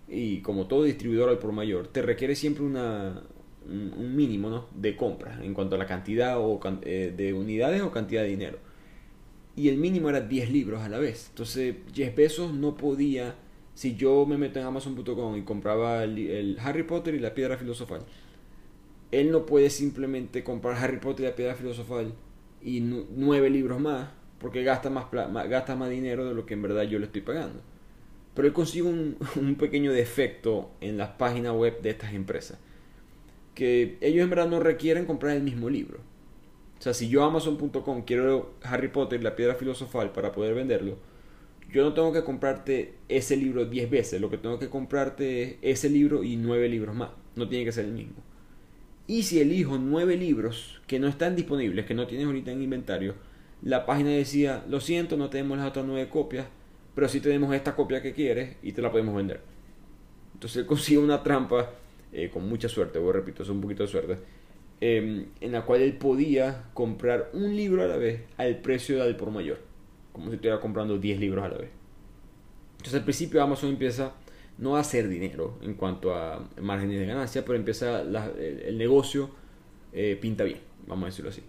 y 0.09 0.40
como 0.40 0.66
todo 0.66 0.85
distribuidor 0.85 1.29
al 1.29 1.38
por 1.38 1.53
mayor, 1.53 1.88
te 1.88 2.01
requiere 2.01 2.35
siempre 2.37 2.64
una, 2.64 3.23
un 3.68 4.16
mínimo 4.16 4.66
de 4.75 4.96
compras 4.96 5.40
en 5.42 5.55
cuanto 5.55 5.77
a 5.77 5.79
la 5.79 5.87
cantidad 5.87 6.38
o, 6.38 6.61
eh, 6.83 7.12
de 7.16 7.33
unidades 7.33 7.83
o 7.83 7.90
cantidad 7.90 8.23
de 8.23 8.29
dinero. 8.29 8.59
Y 9.57 9.68
el 9.68 9.77
mínimo 9.77 10.09
era 10.09 10.20
10 10.20 10.51
libros 10.51 10.83
a 10.83 10.88
la 10.88 10.99
vez. 10.99 11.29
Entonces 11.31 11.77
Jeff 11.92 12.14
Bezos 12.14 12.53
no 12.55 12.77
podía 12.77 13.35
si 13.81 13.96
yo 13.96 14.27
me 14.27 14.37
meto 14.37 14.61
en 14.61 14.66
Amazon.com 14.66 15.38
y 15.38 15.42
compraba 15.42 16.05
el, 16.05 16.59
Harry 16.62 16.83
Potter 16.83 17.14
y 17.14 17.18
la 17.18 17.33
piedra 17.33 17.57
filosofal, 17.57 18.03
él 19.11 19.31
no 19.31 19.46
puede 19.46 19.70
simplemente 19.70 20.44
comprar 20.44 20.77
Harry 20.77 20.99
Potter 20.99 21.25
y 21.25 21.29
la 21.31 21.35
piedra 21.35 21.55
filosofal 21.55 22.12
y 22.62 22.81
nueve 22.81 23.49
libros 23.49 23.81
más, 23.81 24.11
porque 24.38 24.62
gasta 24.62 24.90
más, 24.90 25.07
gasta 25.49 25.77
más 25.77 25.88
dinero 25.88 26.27
de 26.27 26.35
lo 26.35 26.44
que 26.44 26.53
en 26.53 26.61
verdad 26.61 26.83
yo 26.83 26.99
le 26.99 27.07
estoy 27.07 27.23
pagando. 27.23 27.62
Pero 28.35 28.49
él 28.49 28.53
consigue 28.53 28.87
un, 28.87 29.16
un 29.37 29.55
pequeño 29.55 29.92
defecto 29.92 30.73
en 30.83 30.99
las 30.99 31.11
páginas 31.11 31.55
web 31.55 31.81
de 31.81 31.88
estas 31.88 32.12
empresas. 32.12 32.59
Que 33.61 33.99
ellos 34.01 34.25
en 34.25 34.31
verdad 34.31 34.49
no 34.49 34.59
requieren 34.59 35.05
comprar 35.05 35.37
el 35.37 35.42
mismo 35.42 35.68
libro. 35.68 35.99
O 36.79 36.83
sea, 36.83 36.94
si 36.94 37.11
yo 37.11 37.25
Amazon.com 37.25 38.05
quiero 38.07 38.55
Harry 38.62 38.88
Potter 38.88 39.20
y 39.20 39.23
la 39.23 39.37
piedra 39.37 39.55
filosofal 39.55 40.12
para 40.12 40.33
poder 40.33 40.55
venderlo, 40.55 40.96
yo 41.70 41.85
no 41.85 41.92
tengo 41.92 42.11
que 42.11 42.25
comprarte 42.25 42.94
ese 43.11 43.37
libro 43.37 43.66
10 43.66 43.90
veces, 43.90 44.18
lo 44.18 44.31
que 44.31 44.38
tengo 44.38 44.59
que 44.59 44.70
comprarte 44.70 45.59
es 45.61 45.81
ese 45.81 45.90
libro 45.90 46.25
y 46.25 46.37
9 46.37 46.70
libros 46.70 46.96
más, 46.96 47.11
no 47.37 47.51
tiene 47.51 47.66
que 47.66 47.73
ser 47.73 47.85
el 47.85 47.92
mismo. 47.92 48.14
Y 49.07 49.25
si 49.25 49.40
elijo 49.42 49.77
9 49.77 50.16
libros 50.16 50.81
que 50.87 50.99
no 50.99 51.07
están 51.07 51.37
disponibles, 51.37 51.85
que 51.85 51.92
no 51.92 52.07
tienes 52.07 52.29
ahorita 52.29 52.53
en 52.53 52.62
inventario, 52.62 53.14
la 53.61 53.85
página 53.85 54.09
decía, 54.09 54.64
lo 54.70 54.81
siento, 54.81 55.18
no 55.18 55.29
tenemos 55.29 55.59
las 55.59 55.68
otras 55.68 55.85
9 55.85 56.09
copias, 56.09 56.46
pero 56.94 57.11
sí 57.11 57.20
tenemos 57.20 57.55
esta 57.55 57.77
copia 57.77 58.01
que 58.01 58.14
quieres 58.14 58.57
y 58.62 58.73
te 58.73 58.81
la 58.81 58.90
podemos 58.90 59.14
vender. 59.14 59.42
Entonces 60.33 60.64
consigue 60.66 60.96
una 60.96 61.23
trampa, 61.23 61.68
eh, 62.12 62.31
con 62.31 62.49
mucha 62.49 62.68
suerte, 62.68 62.99
voy 62.99 63.12
repito, 63.12 63.42
es 63.42 63.49
un 63.49 63.61
poquito 63.61 63.85
de 63.85 63.88
suerte, 63.88 64.18
em, 64.81 65.27
en 65.40 65.53
la 65.53 65.64
cual 65.64 65.83
él 65.83 65.94
podía 65.94 66.64
comprar 66.75 67.31
un 67.33 67.55
libro 67.57 67.83
a 67.83 67.87
la 67.87 67.96
vez 67.96 68.23
al 68.37 68.57
precio 68.59 69.03
del 69.05 69.16
por 69.16 69.31
mayor 69.31 69.70
como 70.12 70.27
si 70.27 70.35
estuviera 70.35 70.61
comprando 70.61 70.99
10 70.99 71.20
libros 71.20 71.44
a 71.44 71.49
la 71.49 71.59
vez. 71.59 71.70
Entonces 72.73 72.94
al 72.94 73.05
principio 73.05 73.42
Amazon 73.42 73.70
empieza 73.70 74.12
no 74.59 74.77
a 74.77 74.81
hacer 74.81 75.09
dinero 75.09 75.59
en 75.62 75.75
cuanto 75.75 76.14
a 76.14 76.46
márgenes 76.61 77.01
de 77.01 77.07
ganancia, 77.07 77.44
pero 77.44 77.57
empieza 77.57 78.03
el, 78.03 78.77
negocio 78.77 79.31
eh, 79.92 80.18
pinta 80.20 80.44
bien, 80.44 80.59
vamos 80.87 81.05
a 81.05 81.07
decirlo 81.07 81.31
así. 81.31 81.42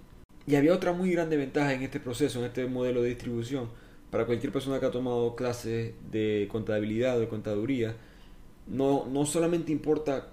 Y 0.47 0.55
había 0.55 0.73
otra 0.73 0.93
muy 0.93 1.11
grande 1.11 1.37
ventaja 1.37 1.73
en 1.73 1.83
este 1.83 1.99
proceso, 1.99 2.39
en 2.39 2.45
este 2.45 2.65
modelo 2.65 3.01
de 3.01 3.09
distribución, 3.09 3.69
para 4.09 4.25
cualquier 4.25 4.51
persona 4.51 4.79
que 4.79 4.85
ha 4.85 4.91
tomado 4.91 5.35
clases 5.35 5.93
de 6.09 6.47
contabilidad 6.51 7.17
o 7.17 7.19
de 7.19 7.27
contaduría, 7.27 7.95
no, 8.67 9.05
no 9.05 9.25
solamente 9.25 9.71
importa 9.71 10.29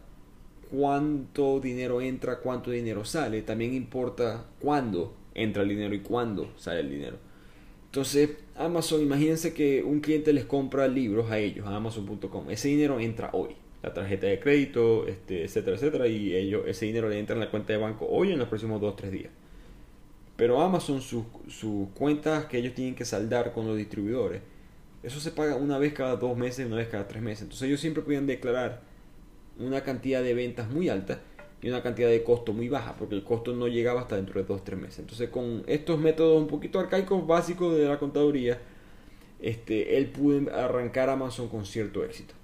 cuánto 0.71 1.61
dinero 1.61 2.01
entra, 2.01 2.39
cuánto 2.41 2.71
dinero 2.71 3.05
sale, 3.05 3.43
también 3.43 3.75
importa 3.75 4.45
cuándo 4.61 5.15
entra 5.35 5.63
el 5.63 5.69
dinero 5.69 5.95
y 5.95 6.01
cuándo 6.01 6.53
sale 6.57 6.81
el 6.81 6.91
dinero. 6.91 7.17
Entonces, 7.87 8.31
Amazon, 8.57 9.01
imagínense 9.01 9.55
que 9.55 9.83
un 9.83 10.01
cliente 10.01 10.33
les 10.33 10.45
compra 10.45 10.87
libros 10.89 11.31
a 11.31 11.39
ellos, 11.39 11.67
a 11.67 11.77
Amazon.com. 11.77 12.51
Ese 12.51 12.69
dinero 12.69 13.01
entra 13.01 13.31
hoy. 13.33 13.57
La 13.83 13.95
tarjeta 13.95 14.27
de 14.27 14.41
crédito, 14.41 15.07
este, 15.07 15.45
etcétera, 15.45 15.77
etcétera. 15.77 16.07
Y 16.09 16.35
ellos, 16.35 16.65
ese 16.67 16.87
dinero 16.87 17.09
le 17.09 17.19
entra 17.19 17.35
en 17.35 17.41
la 17.41 17.51
cuenta 17.51 17.73
de 17.73 17.79
banco 17.79 18.07
hoy 18.07 18.33
en 18.33 18.39
los 18.39 18.49
próximos 18.49 18.81
2 18.81 18.93
o 18.93 18.97
3 18.97 19.13
días. 19.13 19.31
Pero 20.37 20.61
Amazon, 20.61 21.01
sus, 21.01 21.25
sus 21.49 21.89
cuentas 21.91 22.47
que 22.47 22.59
ellos 22.59 22.75
tienen 22.75 22.95
que 22.95 23.05
saldar 23.05 23.53
con 23.53 23.67
los 23.67 23.77
distribuidores, 23.77 24.43
eso 25.03 25.21
se 25.21 25.31
paga 25.31 25.57
una 25.57 25.79
vez 25.79 25.93
cada 25.93 26.17
dos 26.17 26.37
meses, 26.37 26.67
una 26.67 26.77
vez 26.77 26.89
cada 26.89 27.09
tres 27.09 27.23
meses. 27.23 27.43
Entonces 27.43 27.69
ellos 27.69 27.81
siempre 27.81 28.03
pueden 28.03 28.27
declarar 28.27 28.83
una 29.59 29.83
cantidad 29.83 30.23
de 30.23 30.35
ventas 30.35 30.71
muy 30.71 30.89
alta 30.89 31.21
y 31.61 31.69
una 31.69 31.83
cantidad 31.83 32.09
de 32.09 32.23
costo 32.23 32.53
muy 32.53 32.69
baja, 32.69 32.95
porque 32.97 33.15
el 33.15 33.25
costo 33.25 33.55
no 33.55 33.67
llegaba 33.67 34.03
hasta 34.03 34.17
dentro 34.17 34.41
de 34.41 34.47
dos 34.47 34.61
o 34.61 34.65
tres 34.65 34.79
meses. 34.79 35.01
Entonces, 35.01 35.29
con 35.31 35.65
estos 35.67 35.99
métodos 35.99 36.41
un 36.41 36.47
poquito 36.47 36.79
arcaicos 36.79 37.27
básicos 37.27 37.77
de 37.77 37.87
la 37.87 37.99
contaduría, 37.99 38.59
este, 39.41 39.97
él 39.97 40.07
pudo 40.07 40.53
arrancar 40.55 41.11
Amazon 41.11 41.49
con 41.49 41.67
cierto 41.67 42.05
éxito. 42.05 42.35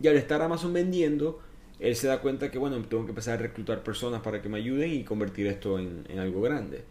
Y 0.00 0.08
al 0.08 0.16
estar 0.16 0.42
Amazon 0.42 0.72
vendiendo, 0.72 1.40
él 1.80 1.96
se 1.96 2.08
da 2.08 2.20
cuenta 2.20 2.50
que, 2.50 2.58
bueno, 2.58 2.80
tengo 2.84 3.04
que 3.04 3.10
empezar 3.10 3.38
a 3.38 3.42
reclutar 3.42 3.82
personas 3.82 4.20
para 4.20 4.42
que 4.42 4.48
me 4.48 4.58
ayuden 4.58 4.92
y 4.92 5.04
convertir 5.04 5.46
esto 5.46 5.78
en, 5.78 6.04
en 6.08 6.18
algo 6.18 6.40
grande. 6.42 6.84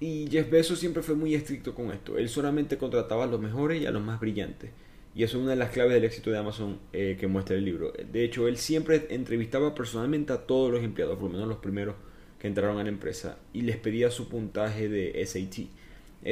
Y 0.00 0.28
Jeff 0.30 0.50
Bezos 0.50 0.78
siempre 0.78 1.02
fue 1.02 1.14
muy 1.14 1.34
estricto 1.34 1.74
con 1.74 1.90
esto. 1.90 2.18
Él 2.18 2.28
solamente 2.28 2.78
contrataba 2.78 3.24
a 3.24 3.26
los 3.26 3.40
mejores 3.40 3.80
y 3.80 3.86
a 3.86 3.90
los 3.90 4.02
más 4.02 4.20
brillantes. 4.20 4.70
Y 5.14 5.22
eso 5.22 5.38
es 5.38 5.42
una 5.42 5.52
de 5.52 5.56
las 5.56 5.70
claves 5.70 5.94
del 5.94 6.04
éxito 6.04 6.30
de 6.30 6.38
Amazon 6.38 6.78
eh, 6.92 7.16
que 7.18 7.28
muestra 7.28 7.56
el 7.56 7.64
libro. 7.64 7.92
De 7.92 8.24
hecho, 8.24 8.48
él 8.48 8.56
siempre 8.56 9.06
entrevistaba 9.10 9.74
personalmente 9.74 10.32
a 10.32 10.38
todos 10.38 10.72
los 10.72 10.82
empleados, 10.82 11.16
por 11.16 11.28
lo 11.28 11.34
menos 11.34 11.48
los 11.48 11.58
primeros 11.58 11.94
que 12.40 12.48
entraron 12.48 12.78
a 12.78 12.82
la 12.82 12.88
empresa, 12.88 13.38
y 13.52 13.62
les 13.62 13.76
pedía 13.76 14.10
su 14.10 14.28
puntaje 14.28 14.88
de 14.88 15.24
SAT. 15.24 15.68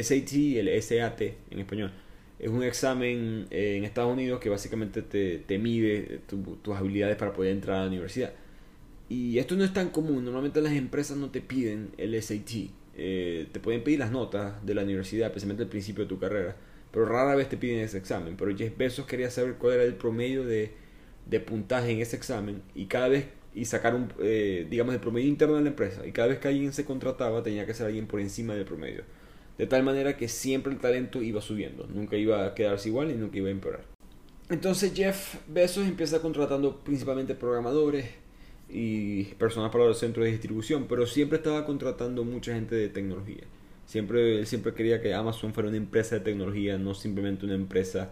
SAT, 0.02 0.32
el 0.56 0.82
SAT 0.82 1.20
en 1.50 1.58
español, 1.60 1.92
es 2.40 2.48
un 2.48 2.64
examen 2.64 3.46
eh, 3.50 3.76
en 3.76 3.84
Estados 3.84 4.12
Unidos 4.12 4.40
que 4.40 4.48
básicamente 4.48 5.02
te, 5.02 5.38
te 5.38 5.58
mide 5.58 6.20
tus 6.26 6.76
habilidades 6.76 7.16
para 7.16 7.32
poder 7.32 7.52
entrar 7.52 7.76
a 7.76 7.80
la 7.82 7.88
universidad. 7.88 8.32
Y 9.08 9.38
esto 9.38 9.54
no 9.54 9.62
es 9.62 9.72
tan 9.72 9.90
común, 9.90 10.24
normalmente 10.24 10.60
las 10.60 10.72
empresas 10.72 11.16
no 11.16 11.30
te 11.30 11.40
piden 11.40 11.90
el 11.98 12.20
SAT, 12.20 12.70
eh, 12.96 13.46
te 13.52 13.60
pueden 13.60 13.84
pedir 13.84 14.00
las 14.00 14.10
notas 14.10 14.66
de 14.66 14.74
la 14.74 14.82
universidad, 14.82 15.28
especialmente 15.28 15.62
al 15.62 15.68
principio 15.68 16.02
de 16.02 16.08
tu 16.08 16.18
carrera 16.18 16.56
pero 16.92 17.06
rara 17.06 17.34
vez 17.34 17.48
te 17.48 17.56
piden 17.56 17.80
ese 17.80 17.98
examen. 17.98 18.36
Pero 18.36 18.56
Jeff 18.56 18.76
Bezos 18.76 19.06
quería 19.06 19.30
saber 19.30 19.54
cuál 19.54 19.74
era 19.74 19.84
el 19.84 19.94
promedio 19.94 20.44
de, 20.44 20.72
de 21.26 21.40
puntaje 21.40 21.90
en 21.90 22.00
ese 22.00 22.16
examen 22.16 22.62
y 22.74 22.86
cada 22.86 23.08
vez 23.08 23.26
y 23.54 23.64
sacar 23.64 23.94
un, 23.94 24.12
eh, 24.20 24.66
digamos, 24.70 24.94
el 24.94 25.00
promedio 25.00 25.28
interno 25.28 25.56
de 25.56 25.62
la 25.62 25.68
empresa. 25.68 26.06
Y 26.06 26.12
cada 26.12 26.28
vez 26.28 26.38
que 26.38 26.48
alguien 26.48 26.72
se 26.72 26.84
contrataba 26.84 27.42
tenía 27.42 27.66
que 27.66 27.74
ser 27.74 27.86
alguien 27.86 28.06
por 28.06 28.20
encima 28.20 28.54
del 28.54 28.64
promedio. 28.64 29.02
De 29.58 29.66
tal 29.66 29.82
manera 29.82 30.16
que 30.16 30.28
siempre 30.28 30.72
el 30.72 30.78
talento 30.78 31.22
iba 31.22 31.40
subiendo, 31.40 31.86
nunca 31.86 32.16
iba 32.16 32.46
a 32.46 32.54
quedarse 32.54 32.88
igual 32.88 33.10
y 33.10 33.14
nunca 33.14 33.36
iba 33.36 33.48
a 33.48 33.52
empeorar. 33.52 33.84
Entonces 34.48 34.92
Jeff 34.94 35.36
Bezos 35.48 35.86
empieza 35.86 36.20
contratando 36.20 36.82
principalmente 36.82 37.34
programadores 37.34 38.06
y 38.68 39.24
personas 39.34 39.70
para 39.70 39.84
los 39.84 39.98
centros 39.98 40.24
de 40.24 40.32
distribución, 40.32 40.86
pero 40.88 41.06
siempre 41.06 41.38
estaba 41.38 41.66
contratando 41.66 42.24
mucha 42.24 42.54
gente 42.54 42.74
de 42.74 42.88
tecnología. 42.88 43.44
Siempre, 43.92 44.38
él 44.38 44.46
siempre 44.46 44.72
quería 44.72 45.02
que 45.02 45.12
Amazon 45.12 45.52
fuera 45.52 45.68
una 45.68 45.76
empresa 45.76 46.14
de 46.14 46.22
tecnología, 46.22 46.78
no 46.78 46.94
simplemente 46.94 47.44
una 47.44 47.56
empresa, 47.56 48.10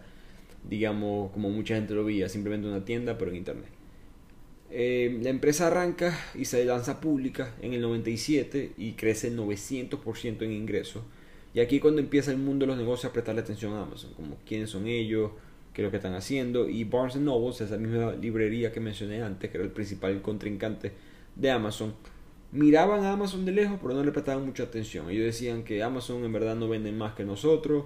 digamos, 0.69 1.31
como 1.31 1.49
mucha 1.49 1.73
gente 1.73 1.95
lo 1.95 2.05
veía, 2.05 2.29
simplemente 2.29 2.67
una 2.67 2.85
tienda, 2.85 3.17
pero 3.17 3.31
en 3.31 3.37
Internet. 3.37 3.69
Eh, 4.69 5.17
la 5.23 5.31
empresa 5.31 5.65
arranca 5.65 6.15
y 6.35 6.45
se 6.45 6.63
lanza 6.65 7.01
pública 7.01 7.55
en 7.63 7.73
el 7.73 7.81
97 7.81 8.73
y 8.77 8.91
crece 8.91 9.29
el 9.29 9.39
900% 9.39 10.43
en 10.43 10.51
ingresos. 10.51 11.01
Y 11.55 11.61
aquí 11.61 11.79
cuando 11.79 11.99
empieza 11.99 12.29
el 12.29 12.37
mundo 12.37 12.67
de 12.67 12.67
los 12.67 12.77
negocios 12.77 13.09
a 13.09 13.13
prestarle 13.13 13.41
atención 13.41 13.73
a 13.73 13.81
Amazon, 13.81 14.13
como 14.13 14.37
quiénes 14.45 14.69
son 14.69 14.85
ellos, 14.85 15.31
qué 15.73 15.81
es 15.81 15.83
lo 15.83 15.89
que 15.89 15.97
están 15.97 16.13
haciendo. 16.13 16.69
Y 16.69 16.83
Barnes 16.83 17.15
Noble, 17.15 17.55
esa 17.59 17.77
misma 17.77 18.13
librería 18.13 18.71
que 18.71 18.79
mencioné 18.79 19.23
antes, 19.23 19.49
que 19.49 19.57
era 19.57 19.65
el 19.65 19.71
principal 19.71 20.21
contrincante 20.21 20.91
de 21.35 21.49
Amazon, 21.49 21.95
miraban 22.51 23.03
a 23.03 23.13
Amazon 23.13 23.45
de 23.45 23.51
lejos, 23.51 23.79
pero 23.81 23.93
no 23.93 24.03
le 24.03 24.11
prestaban 24.11 24.45
mucha 24.45 24.63
atención. 24.63 25.09
Ellos 25.09 25.25
decían 25.25 25.63
que 25.63 25.83
Amazon 25.83 26.23
en 26.23 26.33
verdad 26.33 26.55
no 26.55 26.67
vende 26.67 26.91
más 26.91 27.13
que 27.13 27.23
nosotros. 27.23 27.85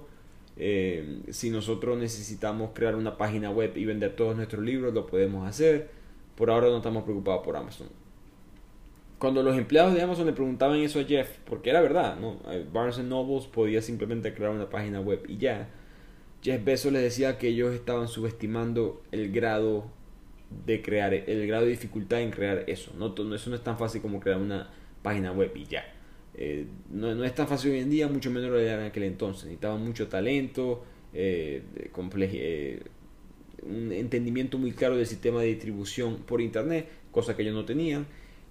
Eh, 0.56 1.20
si 1.30 1.50
nosotros 1.50 1.98
necesitamos 1.98 2.70
crear 2.74 2.96
una 2.96 3.16
página 3.16 3.50
web 3.50 3.76
y 3.76 3.84
vender 3.84 4.16
todos 4.16 4.36
nuestros 4.36 4.64
libros, 4.64 4.92
lo 4.94 5.06
podemos 5.06 5.46
hacer. 5.46 5.90
Por 6.34 6.50
ahora 6.50 6.68
no 6.68 6.78
estamos 6.78 7.04
preocupados 7.04 7.44
por 7.44 7.56
Amazon. 7.56 7.88
Cuando 9.18 9.42
los 9.42 9.56
empleados 9.56 9.94
de 9.94 10.02
Amazon 10.02 10.26
le 10.26 10.32
preguntaban 10.32 10.78
eso 10.78 11.00
a 11.00 11.04
Jeff, 11.04 11.38
porque 11.46 11.70
era 11.70 11.80
verdad, 11.80 12.18
¿no? 12.18 12.38
Eh, 12.50 12.66
Barnes 12.70 12.98
Nobles 12.98 13.46
podía 13.46 13.80
simplemente 13.80 14.34
crear 14.34 14.50
una 14.50 14.68
página 14.68 15.00
web 15.00 15.22
y 15.28 15.38
ya. 15.38 15.68
Jeff 16.42 16.62
Bezos 16.62 16.92
les 16.92 17.02
decía 17.02 17.38
que 17.38 17.48
ellos 17.48 17.74
estaban 17.74 18.08
subestimando 18.08 19.02
el 19.12 19.32
grado 19.32 19.90
de 20.64 20.82
crear, 20.82 21.12
el 21.12 21.46
grado 21.46 21.64
de 21.64 21.70
dificultad 21.70 22.20
en 22.20 22.30
crear 22.30 22.64
eso. 22.66 22.92
No, 22.96 23.14
eso 23.34 23.50
no 23.50 23.56
es 23.56 23.62
tan 23.62 23.78
fácil 23.78 24.00
como 24.00 24.20
crear 24.20 24.38
una 24.38 24.70
página 25.02 25.32
web 25.32 25.52
y 25.54 25.64
ya. 25.64 25.84
Eh, 26.34 26.66
no, 26.90 27.14
no, 27.14 27.24
es 27.24 27.34
tan 27.34 27.48
fácil 27.48 27.72
hoy 27.72 27.78
en 27.78 27.90
día, 27.90 28.08
mucho 28.08 28.30
menos 28.30 28.50
lo 28.50 28.58
era 28.58 28.80
en 28.80 28.86
aquel 28.86 29.04
entonces. 29.04 29.44
Necesitaba 29.44 29.76
mucho 29.76 30.08
talento, 30.08 30.84
eh, 31.12 31.62
eh, 31.74 32.82
un 33.62 33.92
entendimiento 33.92 34.58
muy 34.58 34.72
claro 34.72 34.96
del 34.96 35.06
sistema 35.06 35.40
de 35.40 35.48
distribución 35.48 36.16
por 36.18 36.40
internet, 36.40 36.88
cosa 37.10 37.34
que 37.34 37.42
ellos 37.42 37.54
no 37.54 37.64
tenían, 37.64 38.06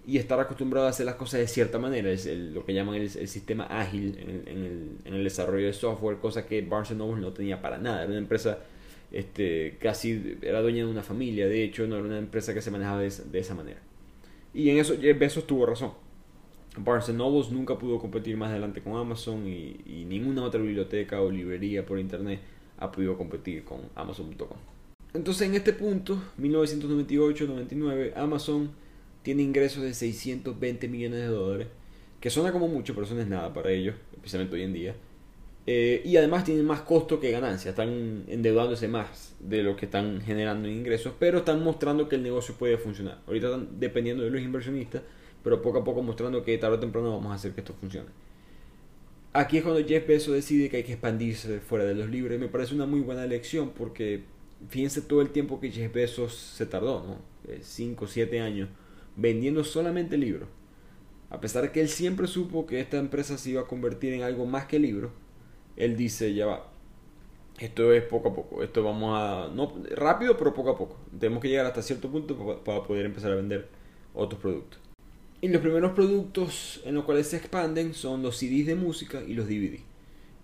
y 0.07 0.17
estar 0.17 0.39
acostumbrado 0.39 0.87
a 0.87 0.89
hacer 0.89 1.05
las 1.05 1.15
cosas 1.15 1.39
de 1.39 1.47
cierta 1.47 1.79
manera, 1.79 2.11
es 2.11 2.25
lo 2.27 2.65
que 2.65 2.73
llaman 2.73 2.95
el, 2.95 3.09
sistema 3.09 3.65
ágil 3.65 4.17
en, 4.19 4.29
en, 4.47 4.63
el, 4.63 4.89
en, 5.05 5.13
el, 5.13 5.23
desarrollo 5.23 5.65
de 5.65 5.73
software, 5.73 6.17
cosa 6.17 6.45
que 6.45 6.61
Barnes 6.61 6.91
Noble 6.91 7.21
no 7.21 7.33
tenía 7.33 7.61
para 7.61 7.77
nada. 7.77 8.03
Era 8.03 8.11
una 8.11 8.19
empresa 8.19 8.59
este, 9.15 9.77
casi 9.79 10.37
era 10.41 10.61
dueña 10.61 10.83
de 10.83 10.91
una 10.91 11.01
familia, 11.01 11.47
de 11.47 11.63
hecho 11.63 11.87
no 11.87 11.95
era 11.95 12.03
una 12.03 12.17
empresa 12.17 12.53
que 12.53 12.61
se 12.61 12.69
manejaba 12.69 12.99
de, 12.99 13.39
esa 13.39 13.55
manera. 13.55 13.79
Y 14.53 14.69
en 14.69 14.77
eso 14.77 14.95
Jeff 14.99 15.17
Bezos 15.17 15.47
tuvo 15.47 15.65
razón. 15.65 15.91
Barnes 16.77 17.07
Noble 17.09 17.47
nunca 17.51 17.79
pudo 17.79 17.97
competir 17.97 18.35
más 18.35 18.51
adelante 18.51 18.81
con 18.81 18.97
Amazon 18.97 19.47
y, 19.47 20.03
ninguna 20.05 20.43
otra 20.43 20.61
biblioteca 20.61 21.21
o 21.21 21.31
librería 21.31 21.85
por 21.85 21.97
internet 21.97 22.41
ha 22.77 22.91
podido 22.91 23.17
competir 23.17 23.63
con 23.63 23.79
Amazon.com. 23.95 24.57
Entonces 25.13 25.47
en 25.47 25.55
este 25.55 25.71
punto, 25.71 26.21
1998-99, 26.37 28.17
Amazon 28.17 28.71
tiene 29.23 29.43
ingresos 29.43 29.81
de 29.81 29.93
620 29.93 30.89
millones 30.89 31.19
de 31.19 31.27
dólares, 31.27 31.67
que 32.19 32.29
suena 32.29 32.51
como 32.51 32.67
mucho, 32.67 32.93
pero 32.93 33.05
eso 33.05 33.15
no 33.15 33.21
es 33.21 33.29
nada 33.29 33.53
para 33.53 33.71
ellos, 33.71 33.95
especialmente 34.13 34.57
hoy 34.57 34.63
en 34.63 34.73
día. 34.73 34.95
Eh, 35.67 36.03
y 36.05 36.15
además 36.17 36.43
tienen 36.43 36.63
más 36.65 36.81
costo 36.81 37.19
que 37.19 37.31
ganancia, 37.31 37.71
están 37.71 38.23
endeudándose 38.27 38.87
más 38.87 39.35
de 39.39 39.63
lo 39.63 39.75
que 39.75 39.85
están 39.85 40.21
generando 40.21 40.67
en 40.67 40.75
ingresos, 40.75 41.13
pero 41.17 41.39
están 41.39 41.63
mostrando 41.63 42.07
que 42.07 42.17
el 42.17 42.23
negocio 42.23 42.53
puede 42.55 42.77
funcionar. 42.77 43.19
Ahorita 43.25 43.47
están 43.47 43.79
dependiendo 43.79 44.23
de 44.23 44.29
los 44.29 44.41
inversionistas, 44.41 45.01
pero 45.43 45.61
poco 45.61 45.79
a 45.79 45.83
poco 45.83 46.03
mostrando 46.03 46.43
que 46.43 46.57
tarde 46.59 46.77
o 46.77 46.79
temprano 46.79 47.11
vamos 47.11 47.31
a 47.31 47.35
hacer 47.35 47.53
que 47.53 47.61
esto 47.61 47.73
funcione. 47.73 48.09
Aquí 49.33 49.57
es 49.57 49.63
cuando 49.63 49.85
Jeff 49.85 50.07
Bezos 50.07 50.33
decide 50.33 50.69
que 50.69 50.77
hay 50.77 50.83
que 50.83 50.93
expandirse 50.93 51.59
fuera 51.59 51.83
de 51.83 51.93
los 51.93 52.09
libros. 52.09 52.37
Y 52.37 52.39
me 52.39 52.47
parece 52.47 52.73
una 52.73 52.85
muy 52.85 53.01
buena 53.01 53.23
elección 53.25 53.71
porque 53.71 54.23
fíjense 54.69 55.01
todo 55.01 55.21
el 55.21 55.31
tiempo 55.31 55.59
que 55.59 55.71
Jeff 55.71 55.91
Bezos 55.91 56.35
se 56.35 56.65
tardó, 56.65 57.03
¿no? 57.03 57.17
5 57.59 58.05
o 58.05 58.07
7 58.07 58.39
años 58.39 58.69
vendiendo 59.17 59.63
solamente 59.63 60.17
libros. 60.17 60.47
A 61.29 61.41
pesar 61.41 61.63
de 61.63 61.71
que 61.71 61.81
él 61.81 61.89
siempre 61.89 62.27
supo 62.27 62.65
que 62.65 62.79
esta 62.79 62.97
empresa 62.97 63.37
se 63.37 63.49
iba 63.49 63.61
a 63.61 63.67
convertir 63.67 64.13
en 64.13 64.21
algo 64.21 64.45
más 64.45 64.65
que 64.65 64.79
libros 64.79 65.11
él 65.77 65.97
dice, 65.97 66.33
ya 66.33 66.45
va, 66.45 66.67
esto 67.59 67.93
es 67.93 68.03
poco 68.03 68.29
a 68.29 68.35
poco, 68.35 68.63
esto 68.63 68.83
vamos 68.83 69.17
a, 69.17 69.49
no 69.53 69.73
rápido, 69.91 70.37
pero 70.37 70.53
poco 70.53 70.71
a 70.71 70.77
poco. 70.77 70.97
Tenemos 71.17 71.41
que 71.41 71.49
llegar 71.49 71.65
hasta 71.65 71.81
cierto 71.81 72.09
punto 72.09 72.61
para 72.63 72.83
poder 72.83 73.05
empezar 73.05 73.31
a 73.31 73.35
vender 73.35 73.67
otros 74.13 74.41
productos. 74.41 74.79
Y 75.41 75.47
los 75.49 75.61
primeros 75.61 75.91
productos 75.93 76.81
en 76.85 76.95
los 76.95 77.05
cuales 77.05 77.27
se 77.27 77.37
expanden 77.37 77.93
son 77.93 78.21
los 78.23 78.37
CDs 78.37 78.65
de 78.65 78.75
música 78.75 79.21
y 79.25 79.33
los 79.33 79.47
DVD. 79.47 79.79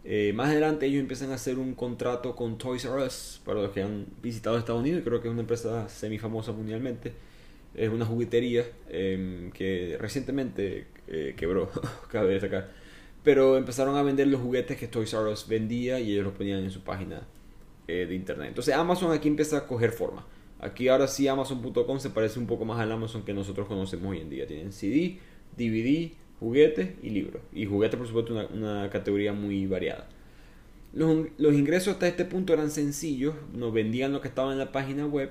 Eh, 0.04 0.32
más 0.34 0.50
adelante 0.50 0.86
ellos 0.88 1.00
empiezan 1.02 1.32
a 1.32 1.36
hacer 1.36 1.60
un 1.60 1.76
contrato 1.76 2.36
con 2.36 2.58
Toys 2.58 2.86
R 2.86 3.04
Us, 3.04 3.41
para 3.46 3.62
los 3.62 3.72
que 3.72 3.84
han 3.84 4.08
visitado 4.22 4.58
Estados 4.58 4.82
Unidos, 4.82 5.04
creo 5.04 5.22
que 5.22 5.28
es 5.28 5.32
una 5.32 5.41
empresa 5.41 5.88
semi 5.89 6.17
famosa 6.17 6.52
mundialmente. 6.52 7.13
Es 7.74 7.89
una 7.89 8.06
juguetería 8.06 8.65
em, 8.89 9.52
que 9.52 9.98
recientemente 10.00 10.88
eh, 11.08 11.36
quebró, 11.38 11.70
cabe 12.12 12.34
destacar 12.34 12.72
pero 13.24 13.58
empezaron 13.58 13.96
a 13.96 14.04
vender 14.04 14.28
los 14.28 14.42
juguetes 14.42 14.78
que 14.78 14.88
Toys 14.88 15.14
R 15.14 15.32
Us 15.32 15.48
vendía 15.48 16.00
y 16.00 16.12
ellos 16.12 16.26
los 16.26 16.34
ponían 16.34 16.64
en 16.64 16.72
su 16.72 16.82
página 16.82 17.22
eh, 17.88 18.06
de 18.08 18.16
internet. 18.16 18.50
Entonces 18.50 18.74
Amazon 18.74 19.12
aquí 19.12 19.28
empieza 19.28 19.58
a 19.58 19.68
coger 19.68 19.92
forma. 19.92 20.26
Aquí 20.60 20.88
ahora 20.88 21.08
sí 21.08 21.28
Amazon.com 21.28 22.00
se 22.00 22.10
parece 22.10 22.40
un 22.40 22.48
poco 22.48 22.66
más 22.66 22.80
al 22.80 22.92
Amazon 22.92 23.24
que 23.24 23.34
nosotros 23.34 23.68
conocemos 23.68 24.12
hoy 24.12 24.20
en 24.20 24.30
día. 24.30 24.48
Tienen 24.48 24.72
CD, 24.72 25.20
DVD, 25.58 26.12
juguetes 26.40 26.92
y 27.04 27.10
libros. 27.10 27.42
Y 27.54 27.66
juguetes, 27.66 27.98
por 27.98 28.08
supuesto, 28.08 28.34
una, 28.54 28.90
categoría 28.90 29.34
muy 29.34 29.66
variada. 29.68 30.08
Los, 30.94 31.28
los, 31.38 31.54
ingresos 31.54 31.94
hasta 31.94 32.08
este 32.08 32.26
punto 32.26 32.54
eran 32.54 32.70
sencillos, 32.70 33.36
nos 33.54 33.72
vendían 33.72 34.12
lo 34.12 34.20
que 34.20 34.28
estaba 34.28 34.52
en 34.52 34.58
la 34.58 34.74
página 34.74 35.06
web 35.06 35.30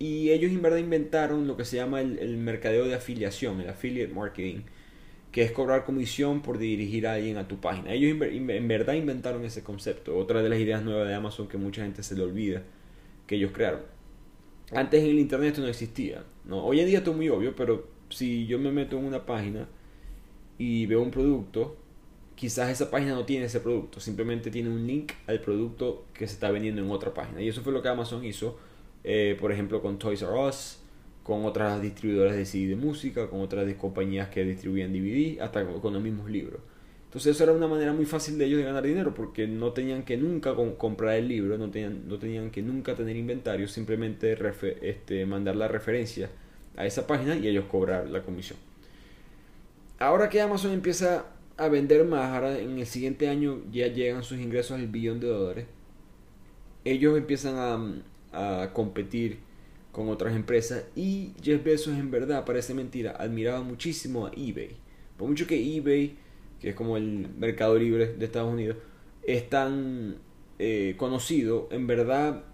y 0.00 0.30
ellos 0.30 0.50
en 0.50 0.62
verdad 0.62 0.78
inventaron 0.78 1.46
lo 1.46 1.56
que 1.56 1.64
se 1.64 1.76
llama 1.76 2.00
el 2.00 2.36
mercadeo 2.38 2.86
de 2.86 2.96
afiliación, 2.96 3.60
el 3.60 3.70
affiliate 3.70 4.12
marketing, 4.12 4.62
que 5.36 5.42
es 5.42 5.52
cobrar 5.52 5.84
comisión 5.84 6.40
por 6.40 6.56
dirigir 6.56 7.06
a 7.06 7.12
alguien 7.12 7.36
a 7.36 7.46
tu 7.46 7.58
página. 7.60 7.92
Ellos 7.92 8.18
en 8.22 8.68
verdad 8.68 8.94
inventaron 8.94 9.44
ese 9.44 9.62
concepto, 9.62 10.16
otra 10.16 10.42
de 10.42 10.48
las 10.48 10.58
ideas 10.58 10.82
nuevas 10.82 11.06
de 11.06 11.14
Amazon 11.14 11.46
que 11.46 11.58
mucha 11.58 11.82
gente 11.82 12.02
se 12.02 12.16
le 12.16 12.22
olvida 12.22 12.62
que 13.26 13.34
ellos 13.34 13.50
crearon. 13.52 13.82
Antes 14.72 15.04
en 15.04 15.10
el 15.10 15.18
internet 15.18 15.50
esto 15.50 15.60
no 15.60 15.68
existía. 15.68 16.24
Hoy 16.48 16.80
en 16.80 16.86
día 16.86 16.96
esto 16.96 17.10
es 17.10 17.18
muy 17.18 17.28
obvio, 17.28 17.54
pero 17.54 17.86
si 18.08 18.46
yo 18.46 18.58
me 18.58 18.72
meto 18.72 18.96
en 18.96 19.04
una 19.04 19.26
página 19.26 19.68
y 20.56 20.86
veo 20.86 21.02
un 21.02 21.10
producto, 21.10 21.76
quizás 22.34 22.70
esa 22.70 22.90
página 22.90 23.12
no 23.12 23.26
tiene 23.26 23.44
ese 23.44 23.60
producto, 23.60 24.00
simplemente 24.00 24.50
tiene 24.50 24.70
un 24.70 24.86
link 24.86 25.12
al 25.26 25.42
producto 25.42 26.06
que 26.14 26.26
se 26.26 26.32
está 26.32 26.50
vendiendo 26.50 26.80
en 26.80 26.90
otra 26.90 27.12
página. 27.12 27.42
Y 27.42 27.48
eso 27.48 27.60
fue 27.60 27.74
lo 27.74 27.82
que 27.82 27.90
Amazon 27.90 28.24
hizo, 28.24 28.58
eh, 29.04 29.36
por 29.38 29.52
ejemplo, 29.52 29.82
con 29.82 29.98
Toys 29.98 30.22
R 30.22 30.32
Us, 30.32 30.78
con 31.26 31.44
otras 31.44 31.82
distribuidoras 31.82 32.36
de 32.36 32.46
CD 32.46 32.68
de 32.68 32.76
música, 32.76 33.28
con 33.28 33.40
otras 33.40 33.74
compañías 33.74 34.28
que 34.28 34.44
distribuían 34.44 34.92
DVD, 34.92 35.40
hasta 35.40 35.66
con 35.66 35.92
los 35.92 36.00
mismos 36.00 36.30
libros. 36.30 36.60
Entonces 37.06 37.34
eso 37.34 37.42
era 37.42 37.52
una 37.52 37.66
manera 37.66 37.92
muy 37.92 38.06
fácil 38.06 38.38
de 38.38 38.44
ellos 38.44 38.58
de 38.58 38.64
ganar 38.64 38.84
dinero 38.84 39.12
porque 39.12 39.48
no 39.48 39.72
tenían 39.72 40.04
que 40.04 40.16
nunca 40.16 40.54
comprar 40.78 41.16
el 41.16 41.26
libro, 41.26 41.58
no 41.58 41.68
tenían, 41.68 42.06
no 42.06 42.20
tenían 42.20 42.52
que 42.52 42.62
nunca 42.62 42.94
tener 42.94 43.16
inventario, 43.16 43.66
simplemente 43.66 44.38
este, 44.82 45.26
mandar 45.26 45.56
la 45.56 45.66
referencia 45.66 46.30
a 46.76 46.86
esa 46.86 47.08
página 47.08 47.34
y 47.34 47.48
ellos 47.48 47.64
cobrar 47.64 48.08
la 48.08 48.22
comisión. 48.22 48.60
Ahora 49.98 50.28
que 50.28 50.40
Amazon 50.40 50.70
empieza 50.70 51.24
a 51.56 51.66
vender 51.66 52.04
más, 52.04 52.36
ahora 52.36 52.56
en 52.56 52.78
el 52.78 52.86
siguiente 52.86 53.28
año 53.28 53.62
ya 53.72 53.88
llegan 53.88 54.22
sus 54.22 54.38
ingresos 54.38 54.78
al 54.78 54.86
billón 54.86 55.18
de 55.18 55.26
dólares, 55.26 55.66
ellos 56.84 57.18
empiezan 57.18 58.04
a, 58.32 58.62
a 58.62 58.72
competir 58.72 59.45
con 59.96 60.10
otras 60.10 60.36
empresas 60.36 60.84
y 60.94 61.32
Jeff 61.42 61.64
Bezos 61.64 61.96
en 61.96 62.10
verdad, 62.10 62.44
parece 62.44 62.74
mentira, 62.74 63.12
admiraba 63.12 63.62
muchísimo 63.62 64.26
a 64.26 64.30
eBay. 64.36 64.76
Por 65.16 65.26
mucho 65.26 65.46
que 65.46 65.56
eBay, 65.56 66.18
que 66.60 66.68
es 66.68 66.74
como 66.74 66.98
el 66.98 67.30
mercado 67.38 67.78
libre 67.78 68.12
de 68.12 68.26
Estados 68.26 68.52
Unidos, 68.52 68.76
es 69.22 69.48
tan 69.48 70.16
eh, 70.58 70.96
conocido, 70.98 71.70
en 71.70 71.86
verdad 71.86 72.44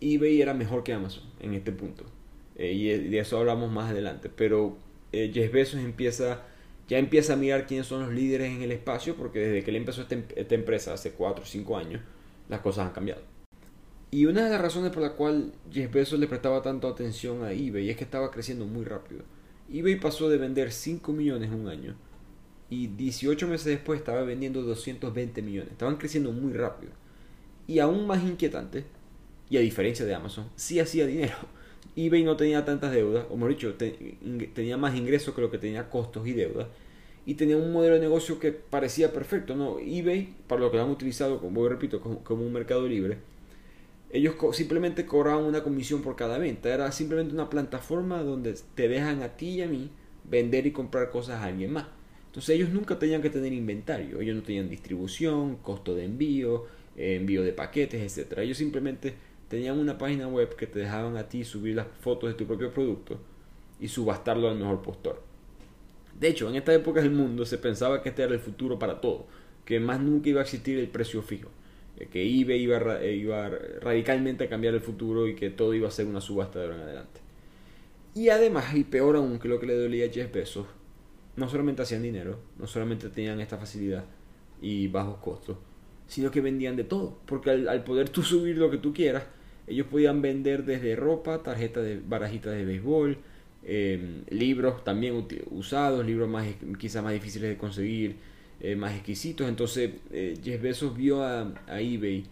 eBay 0.00 0.40
era 0.40 0.54
mejor 0.54 0.84
que 0.84 0.92
Amazon 0.92 1.24
en 1.40 1.54
este 1.54 1.72
punto. 1.72 2.04
Eh, 2.54 2.72
y 2.72 2.86
de 2.86 3.18
eso 3.18 3.36
hablamos 3.38 3.72
más 3.72 3.90
adelante. 3.90 4.28
Pero 4.28 4.76
eh, 5.10 5.32
Jeff 5.34 5.50
Bezos 5.50 5.80
empieza 5.80 6.44
ya 6.86 6.98
empieza 6.98 7.32
a 7.32 7.36
mirar 7.36 7.66
quiénes 7.66 7.88
son 7.88 8.02
los 8.02 8.14
líderes 8.14 8.48
en 8.48 8.62
el 8.62 8.70
espacio, 8.70 9.16
porque 9.16 9.40
desde 9.40 9.64
que 9.64 9.70
él 9.70 9.76
empezó 9.76 10.02
esta, 10.02 10.16
esta 10.36 10.54
empresa 10.54 10.94
hace 10.94 11.10
4 11.14 11.42
o 11.42 11.46
5 11.46 11.76
años, 11.76 12.00
las 12.48 12.60
cosas 12.60 12.86
han 12.86 12.92
cambiado. 12.92 13.22
Y 14.10 14.26
una 14.26 14.44
de 14.44 14.50
las 14.50 14.60
razones 14.60 14.90
por 14.90 15.02
la 15.02 15.12
cual 15.12 15.52
Jeff 15.70 15.92
Bezos 15.92 16.18
le 16.18 16.26
prestaba 16.26 16.62
tanto 16.62 16.88
atención 16.88 17.44
a 17.44 17.52
eBay 17.52 17.90
es 17.90 17.96
que 17.96 18.04
estaba 18.04 18.30
creciendo 18.30 18.66
muy 18.66 18.84
rápido. 18.84 19.22
eBay 19.72 20.00
pasó 20.00 20.28
de 20.28 20.38
vender 20.38 20.72
5 20.72 21.12
millones 21.12 21.50
en 21.50 21.60
un 21.60 21.68
año 21.68 21.94
y 22.70 22.86
18 22.86 23.48
meses 23.48 23.66
después 23.66 23.98
estaba 23.98 24.22
vendiendo 24.22 24.62
220 24.62 25.42
millones. 25.42 25.72
Estaban 25.72 25.96
creciendo 25.96 26.30
muy 26.32 26.52
rápido. 26.52 26.92
Y 27.66 27.80
aún 27.80 28.06
más 28.06 28.22
inquietante, 28.22 28.84
y 29.50 29.56
a 29.56 29.60
diferencia 29.60 30.06
de 30.06 30.14
Amazon, 30.14 30.48
sí 30.54 30.78
hacía 30.78 31.06
dinero. 31.06 31.34
eBay 31.96 32.22
no 32.22 32.36
tenía 32.36 32.64
tantas 32.64 32.92
deudas, 32.92 33.26
o 33.28 33.34
mejor 33.34 33.50
dicho, 33.50 33.74
tenía 34.54 34.76
más 34.76 34.94
ingresos 34.94 35.34
que 35.34 35.40
lo 35.40 35.50
que 35.50 35.58
tenía 35.58 35.90
costos 35.90 36.26
y 36.26 36.32
deudas. 36.32 36.68
Y 37.26 37.34
tenía 37.34 37.56
un 37.56 37.72
modelo 37.72 37.96
de 37.96 38.00
negocio 38.00 38.38
que 38.38 38.52
parecía 38.52 39.12
perfecto. 39.12 39.54
No, 39.56 39.78
eBay, 39.80 40.34
para 40.46 40.60
lo 40.60 40.70
que 40.70 40.78
lo 40.78 40.84
han 40.84 40.90
utilizado, 40.90 41.40
como 41.40 41.68
repito, 41.68 42.00
como, 42.00 42.42
un 42.42 42.52
mercado 42.52 42.86
libre, 42.86 43.18
ellos 44.12 44.34
simplemente 44.52 45.06
cobraban 45.06 45.44
una 45.44 45.62
comisión 45.62 46.02
por 46.02 46.16
cada 46.16 46.38
venta. 46.38 46.72
Era 46.72 46.90
simplemente 46.92 47.32
una 47.32 47.48
plataforma 47.48 48.22
donde 48.22 48.54
te 48.74 48.88
dejan 48.88 49.22
a 49.22 49.36
ti 49.36 49.50
y 49.50 49.62
a 49.62 49.68
mí 49.68 49.90
vender 50.24 50.66
y 50.66 50.72
comprar 50.72 51.10
cosas 51.10 51.40
a 51.40 51.44
alguien 51.44 51.72
más. 51.72 51.86
Entonces 52.26 52.56
ellos 52.56 52.70
nunca 52.70 52.98
tenían 52.98 53.22
que 53.22 53.30
tener 53.30 53.52
inventario. 53.52 54.20
Ellos 54.20 54.36
no 54.36 54.42
tenían 54.42 54.68
distribución, 54.68 55.56
costo 55.56 55.94
de 55.94 56.04
envío, 56.04 56.66
eh, 56.96 57.16
envío 57.16 57.42
de 57.42 57.52
paquetes, 57.52 58.18
etc. 58.18 58.38
Ellos 58.38 58.58
simplemente 58.58 59.14
tenían 59.48 59.78
una 59.78 59.98
página 59.98 60.28
web 60.28 60.54
que 60.56 60.66
te 60.66 60.80
dejaban 60.80 61.16
a 61.16 61.28
ti 61.28 61.44
subir 61.44 61.76
las 61.76 61.86
fotos 62.00 62.30
de 62.30 62.34
tu 62.34 62.46
propio 62.46 62.72
producto 62.72 63.18
y 63.80 63.88
subastarlo 63.88 64.48
al 64.48 64.56
mejor 64.56 64.82
postor. 64.82 65.22
De 66.18 66.28
hecho, 66.28 66.48
en 66.48 66.56
esta 66.56 66.74
época 66.74 67.00
del 67.00 67.10
mundo 67.10 67.44
se 67.46 67.58
pensaba 67.58 68.02
que 68.02 68.10
este 68.10 68.22
era 68.22 68.34
el 68.34 68.40
futuro 68.40 68.78
para 68.78 69.00
todo, 69.00 69.26
que 69.64 69.80
más 69.80 70.00
nunca 70.00 70.28
iba 70.28 70.40
a 70.40 70.44
existir 70.44 70.78
el 70.78 70.88
precio 70.88 71.22
fijo, 71.22 71.48
que 72.08 72.22
eBay 72.22 72.62
iba, 72.62 73.02
eh, 73.02 73.14
iba 73.16 73.50
radicalmente 73.80 74.44
a 74.44 74.48
cambiar 74.48 74.74
el 74.74 74.80
futuro 74.80 75.28
y 75.28 75.34
que 75.34 75.50
todo 75.50 75.74
iba 75.74 75.88
a 75.88 75.90
ser 75.90 76.06
una 76.06 76.20
subasta 76.20 76.58
de 76.58 76.64
ahora 76.66 76.76
en 76.76 76.82
adelante. 76.82 77.20
Y 78.14 78.28
además, 78.28 78.74
y 78.74 78.84
peor 78.84 79.16
aún 79.16 79.38
que 79.38 79.48
lo 79.48 79.60
que 79.60 79.66
le 79.66 79.76
dolía 79.76 80.06
a 80.06 80.08
Jeff 80.08 80.32
Bezos, 80.32 80.66
no 81.36 81.48
solamente 81.48 81.82
hacían 81.82 82.02
dinero, 82.02 82.38
no 82.58 82.66
solamente 82.66 83.08
tenían 83.08 83.40
esta 83.40 83.56
facilidad 83.56 84.04
y 84.60 84.88
bajos 84.88 85.18
costos, 85.18 85.58
sino 86.06 86.30
que 86.30 86.40
vendían 86.40 86.76
de 86.76 86.84
todo, 86.84 87.18
porque 87.26 87.50
al 87.50 87.84
poder 87.84 88.08
tú 88.08 88.22
subir 88.24 88.56
lo 88.58 88.70
que 88.70 88.78
tú 88.78 88.92
quieras, 88.92 89.24
ellos 89.66 89.86
podían 89.86 90.20
vender 90.20 90.64
desde 90.64 90.96
ropa, 90.96 91.42
tarjetas 91.42 91.84
de 91.84 92.00
barajitas 92.00 92.52
de 92.52 92.64
béisbol, 92.64 93.18
em, 93.62 94.24
libros 94.28 94.82
también 94.82 95.26
usados, 95.50 96.04
libros 96.04 96.28
más 96.28 96.46
quizás 96.78 97.04
más 97.04 97.12
difíciles 97.12 97.50
de 97.50 97.56
conseguir, 97.56 98.16
eh, 98.60 98.76
más 98.76 98.94
exquisitos. 98.94 99.48
Entonces 99.48 99.90
eh, 100.12 100.34
Jeff 100.42 100.60
Bezos 100.60 100.96
vio 100.96 101.22
a, 101.22 101.52
eBay 101.68 102.24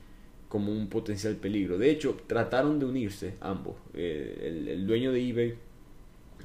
como 0.49 0.73
un 0.73 0.89
potencial 0.89 1.37
peligro. 1.37 1.79
De 1.79 1.91
hecho, 1.91 2.17
trataron 2.27 2.79
de 2.79 2.87
unirse 2.87 3.35
ambos. 3.41 3.77
Eh, 3.95 4.67
el, 4.71 4.87
dueño 4.87 5.13
de 5.13 5.29
eBay 5.29 5.55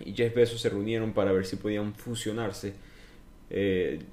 y 0.06 0.14
Jeff 0.14 0.34
Bezos 0.34 0.62
se 0.62 0.70
reunieron 0.70 1.14
para 1.14 1.32
ver 1.32 1.46
si 1.46 1.58
podían 1.58 1.94
fusionarse. 1.96 2.74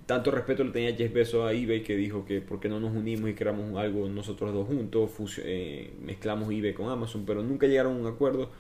tanto 0.07 0.31
respeto 0.31 0.65
le 0.65 0.71
tenía 0.71 0.95
Jeff 0.95 1.13
Bezos 1.13 1.49
a 1.49 1.53
eBay 1.53 1.83
que 1.83 1.97
dijo 1.97 2.25
que 2.27 2.41
por 2.41 2.61
qué 2.61 2.69
no 2.69 2.79
nos 2.81 2.95
unimos 2.95 3.31
y 3.31 3.35
creamos 3.35 3.79
algo 3.79 4.09
nosotros 4.09 4.53
dos 4.53 4.67
juntos, 4.67 5.11
mezclamos 6.03 6.53
eBay 6.53 6.75
con 6.75 6.91
Amazon, 6.91 7.25
pero 7.25 7.43
nunca 7.43 7.67
llegaron 7.67 7.97
a 7.97 8.01
un 8.01 8.07
acuerdo 8.07 8.51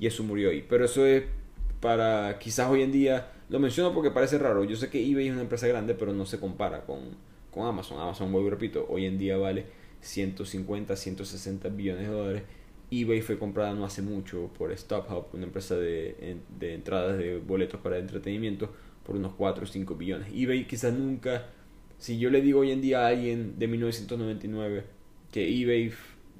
y 0.00 0.06
eso 0.06 0.24
murió 0.24 0.50
ahí. 0.50 0.64
Pero 0.68 0.86
eso 0.86 1.06
es 1.06 1.24
para 1.80 2.38
quizás 2.38 2.70
hoy 2.70 2.80
en 2.80 2.92
día, 2.92 3.30
lo 3.54 3.60
menciono 3.60 3.94
porque 3.94 4.10
parece 4.10 4.36
raro, 4.36 4.64
yo 4.64 4.74
sé 4.74 4.90
que 4.90 4.98
eBay 5.00 5.28
es 5.28 5.32
una 5.32 5.42
empresa 5.42 5.68
grande, 5.68 5.94
pero 5.94 6.12
no 6.12 6.26
se 6.26 6.40
compara 6.40 6.84
con, 6.84 7.02
con 7.52 7.68
Amazon. 7.68 8.00
Amazon, 8.00 8.32
vuelvo 8.32 8.48
y 8.48 8.50
repito, 8.50 8.84
hoy 8.88 9.06
en 9.06 9.16
día 9.16 9.36
vale 9.36 9.66
150, 10.00 10.96
160 10.96 11.68
billones 11.68 12.08
de 12.08 12.12
dólares. 12.12 12.42
eBay 12.90 13.20
fue 13.20 13.38
comprada 13.38 13.72
no 13.72 13.84
hace 13.84 14.02
mucho 14.02 14.50
por 14.58 14.76
StubHub, 14.76 15.26
una 15.34 15.44
empresa 15.44 15.76
de, 15.76 16.40
de 16.58 16.74
entradas 16.74 17.16
de 17.16 17.38
boletos 17.38 17.78
para 17.80 17.98
entretenimiento, 17.98 18.72
por 19.06 19.14
unos 19.14 19.34
4 19.34 19.62
o 19.62 19.66
5 19.68 19.94
billones. 19.94 20.32
eBay 20.34 20.66
quizás 20.66 20.92
nunca, 20.92 21.46
si 21.96 22.18
yo 22.18 22.30
le 22.30 22.40
digo 22.40 22.58
hoy 22.58 22.72
en 22.72 22.80
día 22.80 23.04
a 23.04 23.06
alguien 23.06 23.56
de 23.56 23.68
1999 23.68 24.82
que 25.30 25.62
eBay 25.62 25.92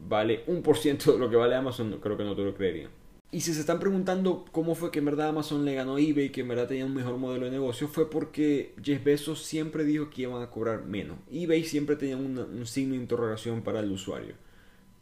vale 0.09 0.43
un 0.49 0.63
por 0.63 0.77
ciento 0.79 1.13
de 1.13 1.21
lo 1.21 1.31
que 1.31 1.37
vale 1.37 1.55
Amazon, 1.55 1.97
creo 2.03 2.17
que 2.17 2.25
no 2.25 2.35
te 2.35 2.43
lo 2.43 2.57
creería. 2.57 2.89
Y 3.35 3.41
si 3.41 3.53
se 3.53 3.59
están 3.59 3.81
preguntando 3.81 4.45
cómo 4.53 4.77
fue 4.77 4.93
que 4.93 5.01
en 5.01 5.07
verdad 5.07 5.31
Amazon 5.31 5.65
le 5.65 5.75
ganó 5.75 5.97
a 5.97 6.01
eBay, 6.01 6.31
que 6.31 6.43
en 6.43 6.47
verdad 6.47 6.69
tenía 6.69 6.87
un 6.87 6.95
mejor 6.95 7.17
modelo 7.17 7.47
de 7.47 7.51
negocio, 7.51 7.89
fue 7.89 8.09
porque 8.09 8.77
Jeff 8.81 9.03
siempre 9.35 9.83
dijo 9.83 10.09
que 10.09 10.23
iban 10.23 10.41
a 10.41 10.51
cobrar 10.51 10.85
menos. 10.85 11.19
eBay 11.33 11.65
siempre 11.65 11.97
tenía 11.97 12.17
un 12.17 12.65
signo 12.65 12.95
de 12.95 13.01
interrogación 13.01 13.63
para 13.63 13.81
el 13.81 13.91
usuario. 13.91 14.37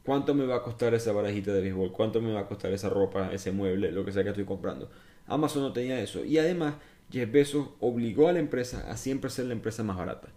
¿Cuánto 0.03 0.33
me 0.33 0.47
va 0.47 0.57
a 0.57 0.63
costar 0.63 0.95
esa 0.95 1.13
barajita 1.13 1.53
de 1.53 1.61
béisbol? 1.61 1.93
¿Cuánto 1.93 2.23
me 2.23 2.33
va 2.33 2.41
a 2.41 2.47
costar 2.49 2.73
esa 2.73 2.89
ropa, 2.89 3.31
ese 3.35 3.53
mueble, 3.53 3.93
lo 3.93 4.03
que 4.03 4.13
sea 4.13 4.23
que 4.23 4.31
estoy 4.31 4.47
comprando? 4.47 4.91
Amazon 5.27 5.61
no 5.61 5.75
tenía 5.75 6.01
eso. 6.01 6.25
Y 6.25 6.39
además, 6.39 6.77
Jeff 7.11 7.31
Bezos 7.31 7.69
obligó 7.81 8.29
a 8.29 8.33
la 8.33 8.39
empresa 8.39 8.91
a 8.91 8.97
siempre 8.97 9.29
ser 9.29 9.45
la 9.45 9.53
empresa 9.53 9.83
más 9.83 9.99
barata. 9.99 10.29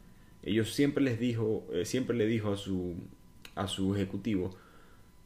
Ellos 0.44 0.74
siempre 0.74 1.02
les 1.02 1.18
dijo, 1.18 1.66
eh, 1.72 1.86
siempre 1.86 2.18
le 2.18 2.26
dijo 2.26 2.52
a 2.52 2.58
su, 2.58 2.96
a 3.56 3.70
su 3.70 3.96
ejecutivo, 3.96 4.54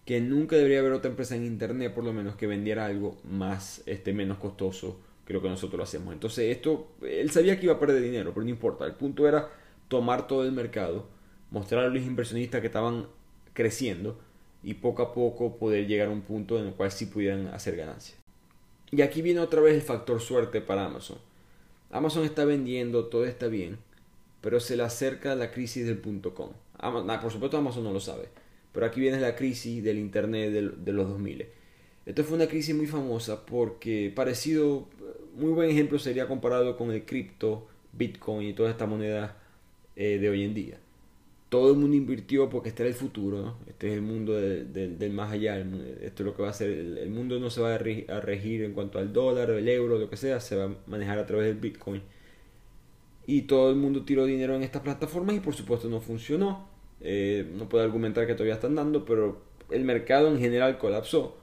que 0.10 0.20
nunca 0.22 0.56
debería 0.56 0.80
haber 0.80 0.94
otra 0.94 1.12
empresa 1.12 1.36
en 1.36 1.46
internet 1.46 1.94
por 1.94 2.04
lo 2.04 2.14
menos 2.14 2.36
que 2.36 2.48
vendiera 2.48 2.84
algo 2.84 3.20
más 3.26 3.84
este 3.86 4.12
menos 4.12 4.40
costoso 4.40 5.00
que 5.24 5.34
lo 5.34 5.42
que 5.44 5.50
nosotros 5.50 5.78
lo 5.78 5.84
hacemos. 5.84 6.16
Entonces 6.16 6.50
esto 6.50 6.88
él 7.04 7.30
sabía 7.30 7.60
que 7.60 7.68
iba 7.68 7.76
a 7.76 7.80
perder 7.80 8.02
dinero, 8.02 8.32
pero 8.34 8.44
no 8.44 8.50
importa. 8.50 8.88
El 8.88 8.96
punto 8.96 9.28
era 9.28 9.52
tomar 9.88 10.26
todo 10.26 10.46
el 10.46 10.52
mercado, 10.52 11.06
mostrar 11.52 11.86
a 11.86 11.90
los 11.90 12.02
inversionistas 12.02 12.60
que 12.60 12.66
estaban 12.66 13.06
creciendo 13.54 14.20
y 14.64 14.74
poco 14.74 15.04
a 15.04 15.14
poco 15.14 15.60
poder 15.60 15.86
llegar 15.86 16.08
a 16.08 16.12
un 16.12 16.22
punto 16.22 16.58
en 16.58 16.66
el 16.66 16.74
cual 16.74 16.92
sí 16.92 17.06
pudieran 17.06 17.46
hacer 17.50 17.76
ganancias. 17.76 18.18
Y 18.90 19.04
aquí 19.04 19.22
viene 19.22 19.42
otra 19.42 19.62
vez 19.62 19.76
el 19.76 19.84
factor 19.84 20.22
suerte 20.22 20.60
para 20.60 20.86
Amazon. 20.86 21.20
Amazon 21.92 22.24
está 22.24 22.46
vendiendo, 22.46 23.06
todo 23.06 23.26
está 23.26 23.46
bien, 23.46 23.78
pero 24.42 24.60
se 24.60 24.76
le 24.76 24.82
acerca 24.82 25.36
la 25.36 25.52
crisis 25.52 25.86
del 25.86 26.00
punto 26.00 26.34
com. 26.34 26.50
por 27.22 27.32
supuesto 27.32 27.58
Amazon 27.58 27.84
no 27.84 27.94
lo 27.94 28.00
sabe 28.00 28.30
pero 28.72 28.86
aquí 28.86 29.02
viene 29.02 29.20
la 29.20 29.36
crisis 29.36 29.84
del 29.84 29.98
Internet 29.98 30.52
de, 30.52 30.94
los 30.94 31.10
2000. 31.10 31.46
Esto 32.06 32.24
fue 32.24 32.38
una 32.38 32.48
crisis 32.48 32.76
muy 32.76 32.88
famosa 32.88 33.46
porque 33.46 34.12
parecido, 34.16 34.88
muy 35.36 35.52
buen 35.52 35.70
ejemplo 35.70 36.00
sería 36.00 36.28
comparado 36.28 36.78
con 36.78 36.92
el 36.92 37.06
cripto 37.06 37.68
Bitcoin 37.94 38.48
y 38.48 38.54
todas 38.54 38.72
estas 38.72 38.90
monedas 38.90 39.34
eh, 39.96 40.18
de 40.20 40.30
hoy 40.30 40.44
en 40.44 40.54
día. 40.54 40.78
Todo 41.50 41.72
el 41.72 41.78
mundo 41.78 41.96
invirtió 41.98 42.48
porque 42.48 42.70
este 42.70 42.84
era 42.84 42.90
el 42.90 42.96
futuro, 42.96 43.58
este 43.68 43.88
es 43.88 43.94
el 43.94 44.04
mundo 44.04 44.34
del 44.34 45.12
más 45.12 45.32
allá, 45.32 45.58
esto 45.58 46.22
es 46.22 46.26
lo 46.26 46.36
que 46.36 46.44
va 46.44 46.50
a 46.50 46.54
ser, 46.54 46.70
el, 46.70 47.10
mundo 47.10 47.40
no 47.40 47.50
se 47.50 47.60
va 47.60 47.74
a 47.74 47.78
regir, 47.80 48.64
en 48.64 48.74
cuanto 48.74 49.00
al 49.00 49.12
dólar, 49.12 49.50
el 49.50 49.68
euro, 49.68 49.98
lo 49.98 50.12
que 50.12 50.16
sea, 50.16 50.40
se 50.42 50.56
va 50.56 50.66
a 50.66 50.76
manejar 50.86 51.18
a 51.18 51.26
través 51.26 51.48
del 51.48 51.56
Bitcoin. 51.56 52.04
Y 53.26 53.44
todo 53.44 53.72
el 53.72 53.78
mundo 53.78 54.04
tiró 54.06 54.26
dinero 54.26 54.56
en 54.56 54.62
estas 54.62 54.84
plataformas 54.84 55.36
y 55.36 55.40
por 55.40 55.56
supuesto 55.56 55.90
no 55.90 56.02
funcionó. 56.02 56.70
Eh, 57.02 57.50
no 57.56 57.70
puedo 57.70 57.84
argumentar 57.84 58.28
que 58.28 58.34
todavía 58.34 58.56
están 58.56 58.76
dando, 58.76 59.06
pero 59.06 59.42
el 59.70 59.84
mercado 59.84 60.30
en 60.30 60.40
general 60.40 60.78
colapsó 60.78 61.38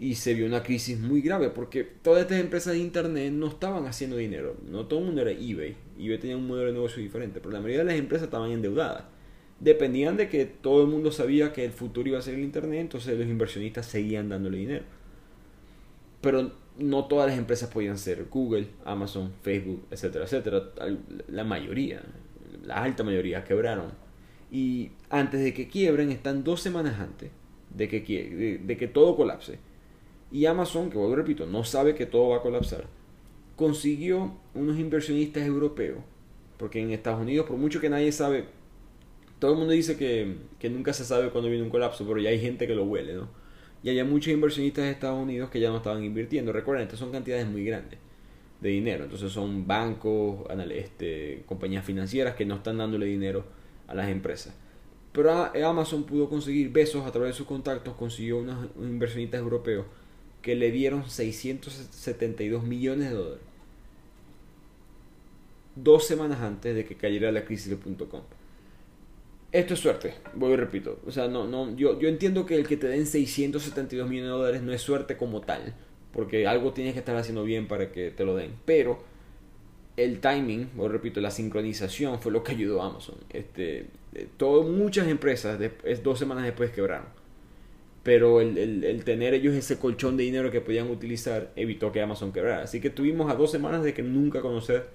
y 0.00 0.14
se 0.14 0.32
vio 0.32 0.46
una 0.46 0.62
crisis 0.62 0.98
muy 0.98 1.20
grave 1.20 1.50
porque 1.50 1.84
todas 1.84 2.22
estas 2.22 2.40
empresas 2.40 2.72
de 2.72 2.78
internet 2.78 3.32
no 3.32 3.48
estaban 3.48 3.86
haciendo 3.86 4.16
dinero. 4.16 4.56
No 4.66 4.86
todo 4.86 5.00
el 5.00 5.06
mundo 5.06 5.20
era 5.20 5.30
eBay. 5.30 5.76
eBay 5.98 6.18
tenía 6.18 6.38
un 6.38 6.46
modelo 6.46 6.68
de 6.68 6.72
negocio 6.72 7.02
diferente, 7.02 7.38
pero 7.40 7.52
la 7.52 7.60
mayoría 7.60 7.80
de 7.80 7.84
las 7.84 7.96
empresas 7.96 8.24
estaban 8.24 8.50
endeudadas. 8.50 9.04
Dependían 9.60 10.16
de 10.16 10.30
que 10.30 10.46
todo 10.46 10.80
el 10.80 10.88
mundo 10.88 11.12
sabía 11.12 11.52
que 11.52 11.66
el 11.66 11.72
futuro 11.72 12.08
iba 12.08 12.18
a 12.18 12.22
ser 12.22 12.34
el 12.34 12.40
internet, 12.40 12.80
entonces 12.80 13.18
los 13.18 13.28
inversionistas 13.28 13.84
seguían 13.84 14.30
dándole 14.30 14.56
dinero. 14.56 14.84
Pero 16.22 16.52
no 16.78 17.04
todas 17.04 17.28
las 17.28 17.38
empresas 17.38 17.68
podían 17.68 17.98
ser 17.98 18.24
Google, 18.30 18.68
Amazon, 18.86 19.34
Facebook, 19.42 19.84
etcétera, 19.90 20.24
etcétera. 20.24 20.62
La 21.28 21.44
mayoría, 21.44 22.00
la 22.64 22.82
alta 22.82 23.04
mayoría 23.04 23.44
quebraron. 23.44 23.92
Y 24.50 24.90
antes 25.08 25.40
de 25.40 25.54
que 25.54 25.68
quiebren, 25.68 26.10
están 26.10 26.44
dos 26.44 26.60
semanas 26.60 26.98
antes 26.98 27.30
de 27.74 27.88
que, 27.88 28.58
de 28.62 28.76
que 28.76 28.88
todo 28.88 29.16
colapse 29.16 29.58
y 30.32 30.46
Amazon, 30.46 30.90
que 30.90 30.98
vuelvo 30.98 31.16
repito, 31.16 31.46
no 31.46 31.64
sabe 31.64 31.94
que 31.94 32.06
todo 32.06 32.28
va 32.30 32.36
a 32.36 32.42
colapsar, 32.42 32.84
consiguió 33.56 34.36
unos 34.54 34.78
inversionistas 34.78 35.44
europeos, 35.44 35.98
porque 36.56 36.80
en 36.80 36.90
Estados 36.90 37.20
Unidos, 37.20 37.46
por 37.46 37.56
mucho 37.56 37.80
que 37.80 37.90
nadie 37.90 38.12
sabe, 38.12 38.44
todo 39.38 39.52
el 39.52 39.58
mundo 39.58 39.72
dice 39.72 39.96
que, 39.96 40.36
nunca 40.68 40.92
se 40.92 41.04
sabe 41.04 41.30
cuándo 41.30 41.48
viene 41.48 41.64
un 41.64 41.70
colapso, 41.70 42.06
pero 42.06 42.20
ya 42.20 42.30
hay 42.30 42.40
gente 42.40 42.66
que 42.66 42.74
lo 42.74 42.84
huele, 42.84 43.14
¿no? 43.14 43.28
Y 43.82 43.88
hay 43.88 44.04
muchos 44.04 44.32
inversionistas 44.32 44.84
de 44.84 44.90
Estados 44.90 45.20
Unidos 45.20 45.50
que 45.50 45.58
ya 45.58 45.70
no 45.70 45.78
estaban 45.78 46.04
invirtiendo. 46.04 46.52
Recuerden, 46.52 46.84
estas 46.84 46.98
son 46.98 47.10
cantidades 47.10 47.46
muy 47.46 47.64
grandes 47.64 47.98
de 48.60 48.68
dinero. 48.68 49.04
Entonces 49.04 49.32
son 49.32 49.66
bancos, 49.66 50.44
este, 50.70 51.44
compañías 51.46 51.82
financieras 51.82 52.34
que 52.34 52.44
no 52.44 52.56
están 52.56 52.76
dándole 52.76 53.06
dinero 53.06 53.46
a 53.90 53.94
las 53.94 54.08
empresas. 54.08 54.54
Pero 55.12 55.32
Amazon 55.32 56.04
pudo 56.04 56.28
conseguir 56.28 56.70
besos 56.70 57.04
a 57.04 57.10
través 57.10 57.32
de 57.32 57.36
sus 57.36 57.46
contactos, 57.46 57.94
consiguió 57.94 58.38
unos 58.38 58.68
inversionistas 58.78 59.40
europeos 59.40 59.86
que 60.40 60.54
le 60.54 60.70
dieron 60.70 61.08
672 61.08 62.62
millones 62.64 63.10
de 63.10 63.16
dólares. 63.16 63.44
Dos 65.74 66.06
semanas 66.06 66.40
antes 66.40 66.74
de 66.74 66.84
que 66.84 66.96
cayera 66.96 67.32
la 67.32 67.44
crisis 67.44 67.70
de 67.70 67.76
.com. 68.06 68.22
Esto 69.52 69.74
es 69.74 69.80
suerte, 69.80 70.14
voy 70.34 70.52
y 70.52 70.56
repito. 70.56 71.00
O 71.06 71.10
sea, 71.10 71.26
no, 71.26 71.46
no, 71.46 71.74
yo, 71.76 71.98
yo 71.98 72.08
entiendo 72.08 72.46
que 72.46 72.54
el 72.54 72.68
que 72.68 72.76
te 72.76 72.86
den 72.86 73.06
672 73.06 74.08
millones 74.08 74.30
de 74.30 74.36
dólares 74.36 74.62
no 74.62 74.72
es 74.72 74.80
suerte 74.80 75.16
como 75.16 75.40
tal. 75.40 75.74
Porque 76.12 76.46
algo 76.46 76.72
tienes 76.72 76.92
que 76.92 77.00
estar 77.00 77.16
haciendo 77.16 77.42
bien 77.42 77.66
para 77.66 77.90
que 77.90 78.10
te 78.10 78.24
lo 78.24 78.36
den. 78.36 78.52
Pero 78.64 79.02
el 79.96 80.20
timing, 80.20 80.70
voy 80.74 80.88
repito, 80.88 81.20
la 81.20 81.30
sincronización 81.30 82.20
fue 82.20 82.32
lo 82.32 82.42
que 82.42 82.52
ayudó 82.52 82.82
a 82.82 82.86
Amazon. 82.86 83.16
Este, 83.30 83.86
eh, 84.14 84.28
todo, 84.36 84.62
muchas 84.62 85.08
empresas 85.08 85.58
dos 86.02 86.18
semanas 86.18 86.44
después 86.44 86.70
quebraron 86.70 87.20
pero 88.02 88.40
el, 88.40 89.02
tener 89.04 89.34
ellos 89.34 89.54
ese 89.54 89.78
colchón 89.78 90.16
de 90.16 90.24
dinero 90.24 90.50
que 90.50 90.60
podían 90.60 90.90
utilizar 90.90 91.52
evitó 91.56 91.92
que 91.92 92.00
Amazon 92.00 92.32
quebrara. 92.32 92.62
Así 92.62 92.80
que 92.80 92.90
tuvimos 92.90 93.30
a 93.30 93.34
dos 93.34 93.50
semanas 93.50 93.82
de 93.82 93.92
que 93.92 94.02
nunca 94.02 94.40
conocer 94.40 94.88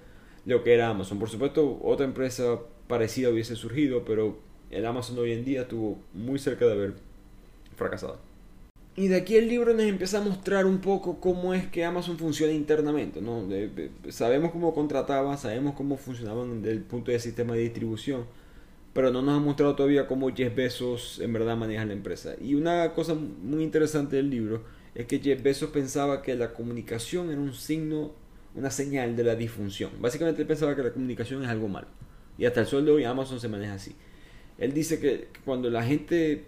lo 0.44 0.64
que 0.64 0.74
era 0.74 0.88
Amazon. 0.88 1.18
Por 1.18 1.30
supuesto, 1.30 1.78
otra 1.82 2.04
empresa 2.04 2.58
parecida 2.88 3.30
hubiese 3.30 3.54
surgido, 3.54 4.04
pero 4.04 4.38
el 4.70 4.84
Amazon 4.86 5.18
hoy 5.18 5.32
en 5.32 5.44
día 5.44 5.62
estuvo 5.62 5.98
muy 6.14 6.38
cerca 6.38 6.66
de 6.66 6.72
haber 6.72 6.94
fracasado. 7.76 8.18
Y 8.96 9.08
de 9.08 9.16
aquí 9.16 9.36
el 9.36 9.48
libro 9.48 9.74
nos 9.74 9.82
empieza 9.82 10.18
a 10.18 10.22
mostrar 10.22 10.64
un 10.64 10.78
poco 10.78 11.20
cómo 11.20 11.52
es 11.52 11.66
que 11.66 11.84
Amazon 11.84 12.16
funciona 12.18 12.52
internamente. 12.52 13.20
¿no? 13.20 13.46
sabemos 14.08 14.52
cómo 14.52 14.74
contrataba, 14.74 15.36
sabemos 15.36 15.74
cómo 15.74 15.96
funcionaban 15.98 16.62
desde 16.62 16.76
el 16.76 16.82
punto 16.82 17.10
de 17.10 17.18
sistema 17.18 17.54
de 17.54 17.60
distribución 17.60 18.24
pero 18.96 19.10
no 19.10 19.20
nos 19.20 19.36
ha 19.36 19.40
mostrado 19.40 19.76
todavía 19.76 20.06
cómo 20.06 20.34
Jeff 20.34 20.54
Bezos 20.54 21.20
en 21.20 21.30
verdad 21.30 21.54
maneja 21.54 21.84
la 21.84 21.92
empresa. 21.92 22.34
Y 22.40 22.54
una 22.54 22.94
cosa 22.94 23.14
muy 23.14 23.62
interesante 23.62 24.16
del 24.16 24.30
libro 24.30 24.62
es 24.94 25.04
que 25.04 25.18
Jeff 25.18 25.42
Bezos 25.42 25.68
pensaba 25.68 26.22
que 26.22 26.34
la 26.34 26.54
comunicación 26.54 27.30
era 27.30 27.38
un 27.38 27.52
signo, 27.52 28.12
una 28.54 28.70
señal 28.70 29.14
de 29.14 29.22
la 29.22 29.34
disfunción. 29.36 29.90
Básicamente 30.00 30.40
él 30.40 30.48
pensaba 30.48 30.74
que 30.74 30.82
la 30.82 30.94
comunicación 30.94 31.42
es 31.42 31.50
algo 31.50 31.68
malo. 31.68 31.88
Y 32.38 32.46
hasta 32.46 32.60
el 32.60 32.66
sol 32.66 32.86
de 32.86 32.92
hoy 32.92 33.04
Amazon 33.04 33.38
se 33.38 33.48
maneja 33.48 33.74
así. 33.74 33.94
Él 34.56 34.72
dice 34.72 34.98
que 34.98 35.28
cuando 35.44 35.68
la 35.68 35.84
gente 35.84 36.46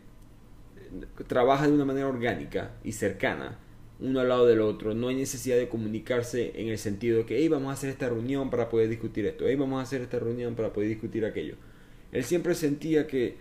trabaja 1.26 1.66
de 1.66 1.72
una 1.72 1.84
manera 1.84 2.08
orgánica 2.08 2.72
y 2.84 2.92
cercana, 2.92 3.58
uno 4.00 4.20
al 4.20 4.28
lado 4.28 4.46
del 4.46 4.60
otro, 4.60 4.94
no 4.94 5.08
hay 5.08 5.16
necesidad 5.16 5.56
de 5.56 5.68
comunicarse 5.68 6.52
en 6.54 6.68
el 6.68 6.78
sentido 6.78 7.18
de 7.18 7.26
que, 7.26 7.38
hey, 7.38 7.48
vamos 7.48 7.70
a 7.70 7.72
hacer 7.72 7.90
esta 7.90 8.08
reunión 8.08 8.50
para 8.50 8.68
poder 8.68 8.88
discutir 8.88 9.26
esto, 9.26 9.44
hey, 9.46 9.56
vamos 9.56 9.80
a 9.80 9.82
hacer 9.82 10.02
esta 10.02 10.18
reunión 10.18 10.54
para 10.54 10.72
poder 10.72 10.88
discutir 10.88 11.24
aquello 11.24 11.56
él 12.12 12.24
siempre 12.24 12.54
sentía 12.54 13.06
que, 13.06 13.36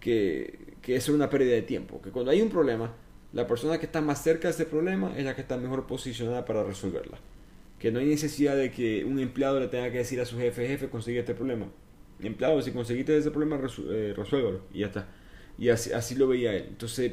que, 0.00 0.58
que 0.82 0.96
eso 0.96 1.12
era 1.12 1.16
una 1.16 1.30
pérdida 1.30 1.54
de 1.54 1.62
tiempo, 1.62 2.00
que 2.02 2.10
cuando 2.10 2.30
hay 2.30 2.42
un 2.42 2.48
problema, 2.48 2.92
la 3.32 3.46
persona 3.46 3.78
que 3.78 3.86
está 3.86 4.00
más 4.00 4.22
cerca 4.22 4.48
de 4.48 4.54
ese 4.54 4.66
problema 4.66 5.16
es 5.16 5.24
la 5.24 5.34
que 5.34 5.42
está 5.42 5.56
mejor 5.56 5.86
posicionada 5.86 6.44
para 6.44 6.64
resolverla. 6.64 7.18
Que 7.78 7.92
no 7.92 8.00
hay 8.00 8.06
necesidad 8.06 8.56
de 8.56 8.72
que 8.72 9.04
un 9.04 9.20
empleado 9.20 9.60
le 9.60 9.68
tenga 9.68 9.92
que 9.92 9.98
decir 9.98 10.20
a 10.20 10.24
su 10.24 10.36
jefe, 10.36 10.66
jefe, 10.66 10.88
consigue 10.88 11.20
este 11.20 11.34
problema. 11.34 11.66
Empleado, 12.20 12.60
si 12.62 12.72
conseguiste 12.72 13.16
ese 13.16 13.30
problema, 13.30 13.60
eh, 13.90 14.14
resuélvalo. 14.16 14.62
Y 14.72 14.80
ya 14.80 14.86
está. 14.86 15.08
Y 15.58 15.70
así, 15.70 15.92
así 15.92 16.14
lo 16.14 16.28
veía 16.28 16.54
él. 16.54 16.66
Entonces, 16.68 17.12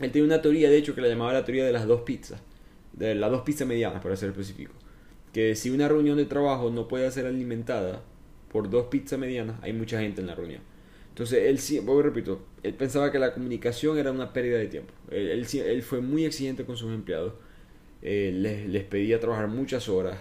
él 0.00 0.10
tenía 0.10 0.24
una 0.24 0.42
teoría, 0.42 0.70
de 0.70 0.76
hecho, 0.76 0.94
que 0.94 1.00
la 1.00 1.08
llamaba 1.08 1.32
la 1.32 1.44
teoría 1.44 1.64
de 1.64 1.72
las 1.72 1.86
dos 1.86 2.02
pizzas. 2.02 2.40
De 2.92 3.14
las 3.14 3.30
dos 3.30 3.42
pizzas 3.42 3.68
medianas, 3.68 4.02
para 4.02 4.16
ser 4.16 4.30
específico. 4.30 4.72
Que 5.32 5.54
si 5.54 5.70
una 5.70 5.88
reunión 5.88 6.16
de 6.16 6.24
trabajo 6.24 6.70
no 6.70 6.88
puede 6.88 7.10
ser 7.10 7.26
alimentada 7.26 8.02
por 8.50 8.70
dos 8.70 8.86
pizzas 8.86 9.18
medianas, 9.18 9.56
hay 9.62 9.72
mucha 9.72 10.00
gente 10.00 10.20
en 10.20 10.26
la 10.26 10.34
reunión. 10.34 10.62
Entonces, 11.10 11.70
él, 11.70 11.82
voy 11.84 12.02
repito, 12.02 12.42
él 12.62 12.74
pensaba 12.74 13.12
que 13.12 13.18
la 13.18 13.34
comunicación 13.34 13.98
era 13.98 14.12
una 14.12 14.32
pérdida 14.32 14.58
de 14.58 14.66
tiempo. 14.66 14.94
Él, 15.10 15.46
él, 15.52 15.82
fue 15.82 16.00
muy 16.00 16.24
exigente 16.24 16.64
con 16.64 16.76
sus 16.76 16.92
empleados. 16.92 17.34
Eh, 18.00 18.32
les, 18.34 18.66
les, 18.68 18.84
pedía 18.84 19.20
trabajar 19.20 19.48
muchas 19.48 19.90
horas. 19.90 20.18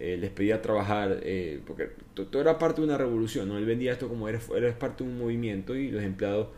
Eh, 0.00 0.16
les 0.16 0.30
pedía 0.30 0.62
trabajar, 0.62 1.18
eh, 1.24 1.60
porque 1.66 1.88
todo 2.14 2.40
era 2.40 2.56
parte 2.56 2.80
de 2.80 2.86
una 2.86 2.96
revolución, 2.96 3.48
¿no? 3.48 3.58
Él 3.58 3.64
vendía 3.64 3.92
esto 3.92 4.08
como 4.08 4.28
eres, 4.28 4.48
eres 4.50 4.76
parte 4.76 5.02
de 5.02 5.10
un 5.10 5.18
movimiento 5.18 5.74
y 5.74 5.90
los 5.90 6.04
empleados, 6.04 6.48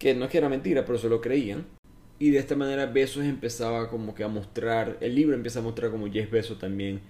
que 0.00 0.14
no 0.14 0.24
es 0.24 0.30
que 0.32 0.38
era 0.38 0.48
mentira, 0.48 0.84
pero 0.84 0.98
se 0.98 1.08
lo 1.08 1.20
creían. 1.20 1.66
Y 2.18 2.30
de 2.30 2.38
esta 2.38 2.56
manera 2.56 2.86
Besos 2.86 3.24
empezaba 3.24 3.88
como 3.88 4.14
que 4.14 4.24
a 4.24 4.28
mostrar, 4.28 4.96
el 5.00 5.14
libro 5.14 5.36
empieza 5.36 5.60
a 5.60 5.62
mostrar 5.62 5.92
como 5.92 6.10
Jeff 6.10 6.30
Besos 6.30 6.58
también 6.58 7.00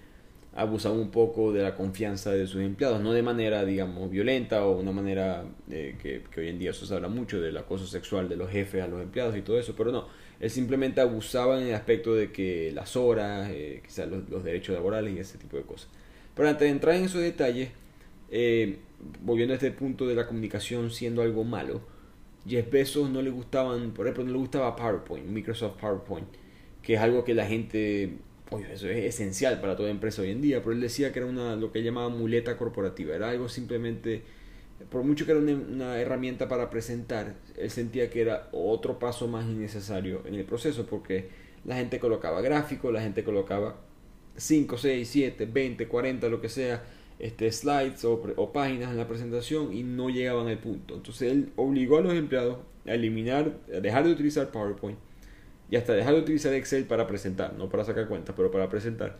abusaba 0.53 0.95
un 0.95 1.11
poco 1.11 1.53
de 1.53 1.63
la 1.63 1.75
confianza 1.75 2.31
de 2.31 2.45
sus 2.45 2.61
empleados, 2.61 3.01
no 3.01 3.13
de 3.13 3.23
manera, 3.23 3.63
digamos, 3.63 4.11
violenta 4.11 4.65
o 4.65 4.77
una 4.77 4.91
manera 4.91 5.45
eh, 5.69 5.95
que, 6.01 6.21
hoy 6.37 6.49
en 6.49 6.59
día 6.59 6.73
se 6.73 6.93
habla 6.93 7.07
mucho 7.07 7.39
del 7.39 7.55
acoso 7.55 7.87
sexual 7.87 8.27
de 8.27 8.35
los 8.35 8.49
jefes 8.49 8.83
a 8.83 8.87
los 8.87 9.01
empleados 9.01 9.37
y 9.37 9.41
todo 9.41 9.57
eso, 9.57 9.73
pero 9.77 9.93
no, 9.93 10.07
él 10.41 10.49
simplemente 10.49 10.99
abusaba 10.99 11.61
en 11.61 11.67
el 11.67 11.75
aspecto 11.75 12.13
de 12.13 12.33
que 12.33 12.71
las 12.73 12.97
horas, 12.97 13.49
eh, 13.51 13.81
quizás 13.85 14.09
los, 14.09 14.43
derechos 14.43 14.75
laborales 14.75 15.15
y 15.15 15.19
ese 15.19 15.37
tipo 15.37 15.55
de 15.55 15.63
cosas. 15.63 15.89
Pero 16.35 16.49
antes 16.49 16.65
de 16.65 16.69
entrar 16.69 16.95
en 16.95 17.05
esos 17.05 17.21
detalles, 17.21 17.69
eh, 18.29 18.79
volviendo 19.21 19.53
a 19.53 19.55
este 19.55 19.71
punto 19.71 20.05
de 20.07 20.15
la 20.15 20.27
comunicación 20.27 20.91
siendo 20.91 21.21
algo 21.21 21.45
malo, 21.45 21.81
Jeff 22.47 22.69
Bezos 22.69 23.09
no 23.09 23.21
le 23.21 23.29
gustaban, 23.29 23.91
por 23.91 24.07
ejemplo, 24.07 24.23
no 24.23 24.31
le 24.31 24.37
gustaba 24.37 24.75
PowerPoint, 24.75 25.27
Microsoft 25.27 25.79
PowerPoint, 25.79 26.27
que 26.81 26.95
es 26.95 26.99
algo 26.99 27.23
que 27.23 27.33
la 27.33 27.45
gente 27.45 28.17
eso 28.59 28.89
es 28.89 29.05
esencial 29.05 29.61
para 29.61 29.75
toda 29.75 29.89
empresa 29.89 30.21
hoy 30.21 30.31
en 30.31 30.41
día, 30.41 30.59
pero 30.59 30.73
él 30.73 30.81
decía 30.81 31.13
que 31.13 31.19
era 31.19 31.27
una, 31.27 31.55
lo 31.55 31.71
que 31.71 31.83
llamaba 31.83 32.09
muleta 32.09 32.57
corporativa, 32.57 33.15
era 33.15 33.29
algo 33.29 33.47
simplemente, 33.47 34.23
por 34.89 35.03
mucho 35.03 35.25
que 35.25 35.31
era 35.31 35.39
una, 35.39 35.97
herramienta 35.99 36.49
para 36.49 36.69
presentar, 36.69 37.35
él 37.57 37.69
sentía 37.69 38.09
que 38.09 38.21
era 38.21 38.49
otro 38.51 38.99
paso 38.99 39.27
más 39.27 39.45
innecesario 39.45 40.23
en 40.25 40.35
el 40.35 40.43
proceso, 40.43 40.85
porque 40.85 41.29
la 41.63 41.75
gente 41.75 41.99
colocaba 41.99 42.41
gráficos, 42.41 42.91
la 42.91 43.01
gente 43.01 43.23
colocaba 43.23 43.79
5, 44.35 44.77
6, 44.77 45.07
7, 45.07 45.45
20, 45.45 45.87
40, 45.87 46.27
lo 46.27 46.41
que 46.41 46.49
sea, 46.49 46.83
este, 47.21 47.51
slides 47.51 48.03
o, 48.03 48.21
o 48.35 48.51
páginas 48.51 48.91
en 48.91 48.97
la 48.97 49.07
presentación 49.07 49.73
y 49.73 49.83
no 49.83 50.09
llegaban 50.09 50.47
al 50.47 50.57
punto. 50.57 50.95
Entonces 50.95 51.31
él 51.31 51.51
obligó 51.55 51.99
a 51.99 52.01
los 52.01 52.13
empleados 52.13 52.57
a 52.87 52.93
eliminar, 52.93 53.53
a 53.73 53.79
dejar 53.79 54.05
de 54.05 54.11
utilizar 54.11 54.51
PowerPoint 54.51 54.97
y 55.69 55.75
hasta 55.75 55.93
dejar 55.93 56.15
de 56.15 56.21
utilizar 56.21 56.53
Excel 56.53 56.85
para 56.85 57.07
presentar, 57.07 57.53
no 57.53 57.69
para 57.69 57.85
sacar 57.85 58.07
cuentas, 58.07 58.35
pero 58.35 58.49
para 58.49 58.67
presentar. 58.69 59.19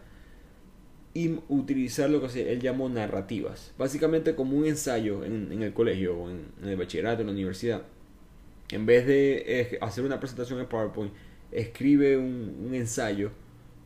Y 1.13 1.39
utilizar 1.47 2.09
lo 2.09 2.25
que 2.25 2.51
él 2.51 2.59
llamó 2.59 2.89
narrativas, 2.89 3.71
básicamente 3.77 4.33
como 4.33 4.57
un 4.57 4.65
ensayo 4.65 5.23
en, 5.23 5.61
el 5.61 5.73
colegio 5.73 6.17
o 6.17 6.29
en, 6.29 6.47
el 6.63 6.75
bachillerato, 6.75 7.21
en 7.21 7.27
la 7.27 7.33
universidad. 7.33 7.83
En 8.69 8.85
vez 8.85 9.05
de 9.05 9.77
hacer 9.81 10.03
una 10.03 10.19
presentación 10.19 10.59
en 10.59 10.65
PowerPoint, 10.65 11.13
escribe 11.51 12.17
un, 12.17 12.71
ensayo 12.73 13.31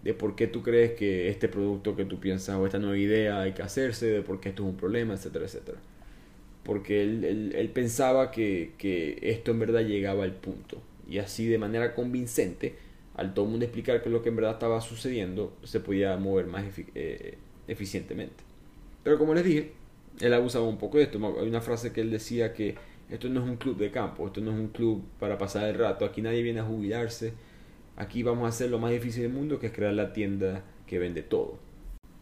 de 0.05 0.13
por 0.13 0.35
qué 0.35 0.45
tú 0.45 0.61
crees 0.61 0.91
que 0.91 1.29
este 1.29 1.49
producto 1.49 1.95
que 1.95 2.05
tú 2.05 2.19
piensas 2.19 2.55
o 2.57 2.65
esta 2.67 2.77
nueva 2.77 2.97
idea 2.97 3.41
hay 3.41 3.53
que 3.53 3.63
hacerse, 3.63 4.05
de 4.05 4.21
por 4.21 4.39
qué 4.39 4.49
esto 4.49 4.61
es 4.61 4.69
un 4.69 4.77
problema, 4.77 5.15
etcétera, 5.15 5.45
etcétera. 5.45 5.79
Porque 6.63 7.01
él, 7.01 7.51
él, 7.55 7.69
pensaba 7.69 8.29
que, 8.29 8.73
que, 8.77 9.17
esto 9.23 9.49
en 9.51 9.59
verdad 9.59 9.81
llegaba 9.81 10.23
al 10.23 10.33
punto. 10.33 10.79
Y 11.09 11.17
así 11.17 11.47
de 11.47 11.57
manera 11.57 11.95
convincente, 11.95 12.75
al 13.15 13.33
todo 13.33 13.45
el 13.45 13.51
mundo 13.51 13.65
explicar 13.65 14.03
que 14.03 14.11
lo 14.11 14.21
que 14.21 14.29
en 14.29 14.35
verdad 14.35 14.53
estaba 14.53 14.79
sucediendo, 14.79 15.57
se 15.63 15.79
podía 15.79 16.15
mover 16.17 16.45
más 16.45 16.63
eh, 16.93 17.37
eficientemente. 17.67 18.43
Pero 19.03 19.17
como 19.17 19.33
les 19.33 19.43
dije, 19.43 19.71
él 20.21 20.33
abusaba 20.35 20.67
un 20.67 20.77
poco 20.77 20.99
de 20.99 21.05
esto. 21.05 21.17
Hay 21.39 21.47
una 21.47 21.61
frase 21.61 21.91
que 21.91 22.01
él 22.01 22.11
decía 22.11 22.53
que 22.53 22.75
esto 23.09 23.27
no 23.27 23.43
es 23.43 23.49
un 23.49 23.57
club 23.57 23.77
de 23.77 23.89
campo, 23.89 24.27
esto 24.27 24.39
no 24.39 24.51
es 24.51 24.57
un 24.57 24.67
club 24.67 25.03
para 25.19 25.39
pasar 25.39 25.67
el 25.67 25.75
rato, 25.75 26.05
aquí 26.05 26.21
nadie 26.21 26.43
viene 26.43 26.59
a 26.59 26.63
jubilarse, 26.63 27.33
aquí 27.95 28.23
vamos 28.23 28.45
a 28.45 28.49
hacer 28.49 28.69
lo 28.69 28.79
más 28.79 28.91
difícil 28.91 29.23
del 29.23 29.31
mundo, 29.31 29.59
que 29.59 29.67
es 29.67 29.73
crear 29.73 29.93
la 29.93 30.13
tienda 30.13 30.63
que 30.87 30.99
vende 30.99 31.21
todo. 31.21 31.59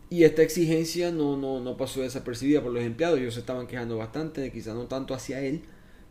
Y 0.10 0.26
esta 0.26 0.44
exigencia 0.44 1.12
no, 1.12 1.38
no, 1.38 1.60
no 1.60 1.76
pasó 1.76 2.02
desapercibida 2.02 2.62
por 2.62 2.72
los 2.72 2.84
empleados, 2.84 3.20
ellos 3.20 3.34
se 3.34 3.40
estaban 3.40 3.66
quejando 3.66 3.98
bastante, 3.98 4.52
quizás 4.52 4.76
no 4.76 4.86
tanto 4.86 5.14
hacia 5.14 5.42
él, 5.42 5.64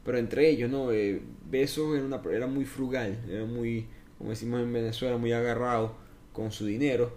pero 0.05 0.19
entre 0.19 0.49
ellos, 0.49 0.71
¿no? 0.71 0.91
Eh, 0.93 1.23
Besos 1.49 1.95
era, 1.95 2.05
una, 2.05 2.21
era 2.33 2.47
muy 2.47 2.65
frugal, 2.65 3.19
era 3.31 3.45
muy, 3.45 3.87
como 4.19 4.31
decimos 4.31 4.61
en 4.61 4.73
Venezuela, 4.73 5.17
muy 5.19 5.33
agarrado 5.33 5.95
con 6.33 6.51
su 6.51 6.67
dinero. 6.67 7.17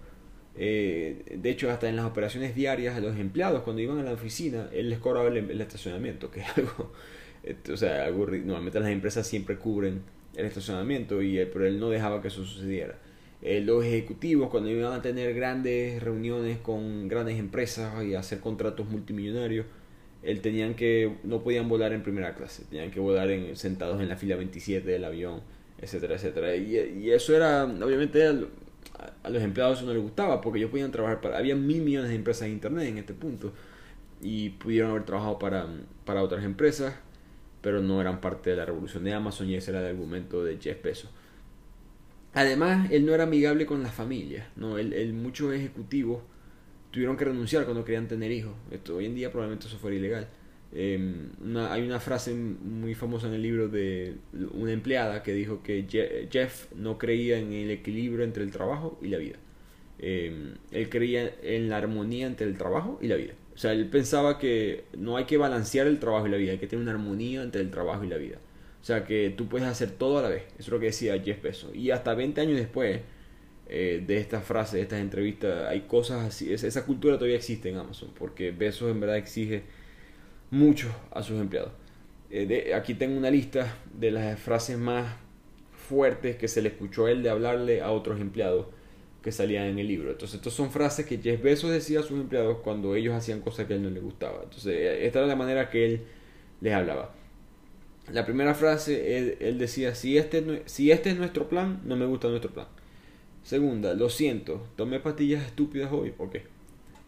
Eh, 0.54 1.36
de 1.38 1.50
hecho, 1.50 1.70
hasta 1.70 1.88
en 1.88 1.96
las 1.96 2.06
operaciones 2.06 2.54
diarias 2.54 2.96
a 2.96 3.00
los 3.00 3.16
empleados, 3.18 3.62
cuando 3.62 3.82
iban 3.82 3.98
a 3.98 4.04
la 4.04 4.12
oficina, 4.12 4.68
él 4.72 4.88
les 4.88 5.00
cobraba 5.00 5.28
el, 5.28 5.60
estacionamiento, 5.60 6.30
que 6.30 6.40
es 6.40 6.46
algo, 6.56 6.92
o 7.72 7.76
sea, 7.76 8.04
algo, 8.04 8.26
normalmente 8.26 8.78
las 8.78 8.90
empresas 8.90 9.26
siempre 9.26 9.56
cubren 9.56 10.02
el 10.36 10.46
estacionamiento, 10.46 11.22
y, 11.22 11.44
pero 11.52 11.66
él 11.66 11.80
no 11.80 11.90
dejaba 11.90 12.22
que 12.22 12.28
eso 12.28 12.44
sucediera. 12.44 12.96
Eh, 13.42 13.60
los 13.60 13.84
ejecutivos, 13.84 14.50
cuando 14.50 14.70
iban 14.70 14.92
a 14.92 15.02
tener 15.02 15.34
grandes 15.34 16.02
reuniones 16.02 16.58
con 16.58 17.08
grandes 17.08 17.38
empresas 17.38 18.02
y 18.04 18.14
hacer 18.14 18.40
contratos 18.40 18.88
multimillonarios, 18.88 19.66
él 20.22 20.40
tenían 20.40 20.74
que, 20.74 21.16
no 21.22 21.42
podían 21.42 21.68
volar 21.68 21.92
en 21.92 22.02
primera 22.02 22.34
clase, 22.34 22.64
tenían 22.68 22.90
que 22.90 23.00
volar 23.00 23.30
en, 23.30 23.56
sentados 23.56 24.00
en 24.00 24.08
la 24.08 24.16
fila 24.16 24.36
27 24.36 24.88
del 24.88 25.04
avión, 25.04 25.40
etcétera, 25.78 26.16
etcétera. 26.16 26.56
Y, 26.56 27.10
eso 27.10 27.36
era, 27.36 27.64
obviamente, 27.64 28.26
a 28.26 29.30
los 29.30 29.42
empleados 29.42 29.82
no 29.82 29.92
les 29.92 30.02
gustaba 30.02 30.40
porque 30.40 30.58
ellos 30.58 30.70
podían 30.70 30.90
trabajar 30.90 31.20
para... 31.20 31.38
Había 31.38 31.54
mil 31.54 31.82
millones 31.82 32.10
de 32.10 32.16
empresas 32.16 32.42
de 32.42 32.50
Internet 32.50 32.88
en 32.88 32.98
este 32.98 33.14
punto 33.14 33.52
y 34.22 34.50
pudieron 34.50 34.90
haber 34.90 35.04
trabajado 35.04 35.38
para, 35.38 35.66
para 36.04 36.22
otras 36.22 36.44
empresas, 36.44 36.94
pero 37.66 37.82
no 37.82 38.00
eran 38.00 38.20
parte 38.20 38.50
de 38.50 38.56
la 38.56 38.64
revolución 38.64 39.02
de 39.02 39.12
Amazon 39.12 39.50
y 39.50 39.56
ese 39.56 39.72
era 39.72 39.80
el 39.80 39.86
argumento 39.86 40.44
de 40.44 40.56
Jeff 40.56 40.80
Bezos. 40.84 41.10
Además, 42.32 42.92
él 42.92 43.04
no 43.04 43.12
era 43.12 43.24
amigable 43.24 43.66
con 43.66 43.82
las 43.82 43.92
familias, 43.92 44.46
¿no? 44.54 44.78
Él, 44.78 45.12
muchos 45.14 45.52
ejecutivos 45.52 46.22
tuvieron 46.92 47.16
que 47.16 47.24
renunciar 47.24 47.64
cuando 47.64 47.84
querían 47.84 48.06
tener 48.06 48.30
hijos. 48.30 48.52
Esto, 48.70 48.94
hoy 48.94 49.06
en 49.06 49.16
día 49.16 49.32
probablemente 49.32 49.66
eso 49.66 49.78
fuera 49.78 49.96
ilegal. 49.96 50.28
Em, 50.72 51.30
hay 51.56 51.82
una 51.82 51.98
frase 51.98 52.34
muy 52.34 52.94
famosa 52.94 53.26
en 53.26 53.34
el 53.34 53.42
libro 53.42 53.66
de 53.66 54.14
una 54.52 54.70
empleada 54.70 55.24
que 55.24 55.32
dijo 55.32 55.64
que 55.64 56.28
Jeff 56.30 56.72
no 56.72 56.98
creía 56.98 57.36
en 57.40 57.52
el 57.52 57.72
equilibrio 57.72 58.24
entre 58.24 58.44
el 58.44 58.52
trabajo 58.52 58.96
y 59.02 59.08
la 59.08 59.18
vida. 59.18 59.38
Em, 59.98 60.54
él 60.70 60.88
creía 60.88 61.34
en 61.42 61.68
la 61.68 61.78
armonía 61.78 62.28
entre 62.28 62.46
el 62.46 62.56
trabajo 62.56 63.00
y 63.02 63.08
la 63.08 63.16
vida. 63.16 63.32
O 63.56 63.58
sea, 63.58 63.72
él 63.72 63.88
pensaba 63.88 64.38
que 64.38 64.84
no 64.98 65.16
hay 65.16 65.24
que 65.24 65.38
balancear 65.38 65.86
el 65.86 65.98
trabajo 65.98 66.26
y 66.26 66.30
la 66.30 66.36
vida, 66.36 66.52
hay 66.52 66.58
que 66.58 66.66
tener 66.66 66.82
una 66.82 66.92
armonía 66.92 67.42
entre 67.42 67.62
el 67.62 67.70
trabajo 67.70 68.04
y 68.04 68.08
la 68.08 68.18
vida. 68.18 68.36
O 68.82 68.84
sea, 68.84 69.06
que 69.06 69.30
tú 69.30 69.48
puedes 69.48 69.66
hacer 69.66 69.92
todo 69.92 70.18
a 70.18 70.22
la 70.22 70.28
vez. 70.28 70.42
Eso 70.58 70.64
es 70.64 70.68
lo 70.68 70.78
que 70.78 70.86
decía 70.86 71.18
Jeff 71.20 71.42
Bezos. 71.42 71.74
Y 71.74 71.90
hasta 71.90 72.14
20 72.14 72.38
años 72.38 72.58
después 72.58 73.00
eh, 73.66 74.04
de 74.06 74.18
esta 74.18 74.42
frase, 74.42 74.76
de 74.76 74.82
estas 74.82 75.00
entrevistas, 75.00 75.68
hay 75.68 75.80
cosas 75.82 76.22
así. 76.22 76.52
Esa 76.52 76.84
cultura 76.84 77.16
todavía 77.16 77.36
existe 77.36 77.70
en 77.70 77.78
Amazon, 77.78 78.10
porque 78.18 78.50
Bezos 78.50 78.90
en 78.90 79.00
verdad 79.00 79.16
exige 79.16 79.62
mucho 80.50 80.94
a 81.10 81.22
sus 81.22 81.40
empleados. 81.40 81.72
Eh, 82.30 82.74
aquí 82.74 82.92
tengo 82.92 83.16
una 83.16 83.30
lista 83.30 83.74
de 83.98 84.10
las 84.10 84.38
frases 84.38 84.76
más 84.76 85.16
fuertes 85.88 86.36
que 86.36 86.46
se 86.46 86.60
le 86.60 86.68
escuchó 86.68 87.06
a 87.06 87.10
él 87.10 87.22
de 87.22 87.30
hablarle 87.30 87.80
a 87.80 87.90
otros 87.90 88.20
empleados 88.20 88.66
que 89.26 89.32
salían 89.32 89.64
en 89.64 89.80
el 89.80 89.88
libro. 89.88 90.12
Entonces, 90.12 90.36
estas 90.36 90.52
son 90.52 90.70
frases 90.70 91.04
que 91.04 91.18
Jeff 91.18 91.42
Bezos 91.42 91.72
decía 91.72 91.98
a 91.98 92.04
sus 92.04 92.20
empleados 92.20 92.58
cuando 92.62 92.94
ellos 92.94 93.12
hacían 93.12 93.40
cosas 93.40 93.66
que 93.66 93.72
a 93.72 93.76
él 93.76 93.82
no 93.82 93.90
le 93.90 93.98
gustaba. 93.98 94.38
Entonces, 94.44 94.72
eh, 94.72 95.04
esta 95.04 95.18
era 95.18 95.26
la 95.26 95.34
manera 95.34 95.68
que 95.68 95.84
él 95.84 96.02
les 96.60 96.72
hablaba. 96.72 97.12
La 98.12 98.24
primera 98.24 98.54
frase, 98.54 99.34
él, 99.40 99.58
decía, 99.58 99.96
si 99.96 100.16
este, 100.16 100.62
si 100.66 100.92
este 100.92 101.10
es 101.10 101.16
nuestro 101.16 101.48
plan, 101.48 101.80
no 101.84 101.96
me 101.96 102.06
gusta 102.06 102.28
nuestro 102.28 102.52
plan. 102.52 102.68
Segunda, 103.42 103.94
lo 103.94 104.10
siento, 104.10 104.64
tomé 104.76 105.00
pastillas 105.00 105.44
estúpidas 105.44 105.90
hoy, 105.90 106.14
ok. 106.18 106.36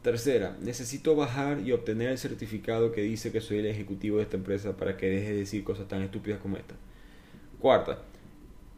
Tercera, 0.03 0.57
necesito 0.61 1.15
bajar 1.15 1.61
y 1.61 1.71
obtener 1.71 2.09
el 2.09 2.19
certificado 2.19 2.91
que 2.91 3.03
dice 3.03 3.31
que 3.31 3.41
soy 3.41 3.59
el 3.59 3.67
ejecutivo 3.67 4.17
de 4.17 4.25
esta 4.25 4.39
empresa 4.39 4.77
para 4.77 4.97
que 4.97 5.09
deje 5.09 5.35
de 5.35 5.39
decir 5.39 5.63
cosas 5.63 5.87
tan 5.87 6.03
estúpidas 6.03 6.41
como 6.41 6.57
esta. 6.57 6.75
Cuarta, 7.61 8.03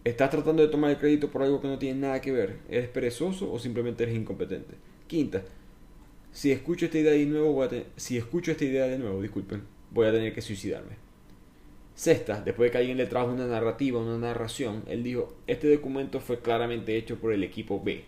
¿estás 0.05 0.31
tratando 0.31 0.63
de 0.63 0.69
tomar 0.69 0.91
el 0.91 0.99
crédito 0.99 1.31
por 1.31 1.43
algo 1.43 1.61
que 1.61 1.69
no 1.69 1.79
tiene 1.79 2.01
nada 2.01 2.21
que 2.21 2.33
ver? 2.33 2.59
¿Eres 2.69 2.89
perezoso 2.89 3.53
o 3.53 3.59
simplemente 3.59 4.03
eres 4.03 4.17
incompetente? 4.17 4.75
Quinta, 5.07 5.43
si 6.33 6.53
escucho 6.53 6.87
esta 6.87 6.99
idea 6.99 7.13
de 7.13 7.27
nuevo, 7.27 7.67
si 7.97 8.17
escucho 8.17 8.53
esta 8.53 8.65
idea 8.65 8.87
de 8.87 8.99
nuevo, 8.99 9.21
disculpen, 9.21 9.63
voy 9.91 10.07
a 10.07 10.13
tener 10.13 10.33
que 10.33 10.43
suicidarme. 10.43 10.97
Sexta, 11.95 12.41
después 12.41 12.69
de 12.69 12.73
que 12.73 12.79
alguien 12.79 12.97
le 12.97 13.07
trajo 13.07 13.33
una 13.33 13.47
narrativa, 13.47 14.01
una 14.01 14.17
narración, 14.17 14.85
él 14.87 15.03
dijo, 15.03 15.37
este 15.47 15.71
documento 15.71 16.21
fue 16.21 16.41
claramente 16.41 16.97
hecho 16.97 17.17
por 17.17 17.33
el 17.33 17.43
equipo 17.43 17.83
B 17.83 18.05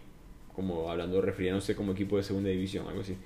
como 0.54 0.90
hablando, 0.90 1.20
refiriéndose 1.20 1.74
como 1.74 1.92
equipo 1.92 2.16
de 2.16 2.22
segunda 2.22 2.50
división, 2.50 2.86
algo 2.86 3.00
así. 3.00 3.16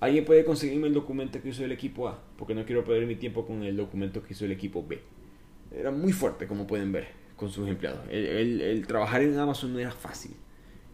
¿Alguien 0.00 0.24
puede 0.24 0.44
conseguirme 0.44 0.88
el 0.88 0.94
documento 0.94 1.40
que 1.40 1.50
hizo 1.50 1.64
el 1.64 1.72
equipo 1.72 2.08
A? 2.08 2.22
Porque 2.36 2.54
no 2.54 2.64
quiero 2.64 2.84
perder 2.84 3.06
mi 3.06 3.16
tiempo 3.16 3.46
con 3.46 3.62
el 3.62 3.76
documento 3.76 4.22
que 4.22 4.32
hizo 4.32 4.44
el 4.44 4.52
equipo 4.52 4.84
B. 4.86 5.00
Era 5.74 5.90
muy 5.90 6.12
fuerte, 6.12 6.46
como 6.46 6.66
pueden 6.66 6.92
ver, 6.92 7.08
con 7.36 7.50
sus 7.50 7.68
empleados. 7.68 8.00
El, 8.10 8.84
trabajar 8.86 9.22
en 9.22 9.38
Amazon 9.38 9.72
no 9.72 9.78
era 9.78 9.90
fácil. 9.90 10.32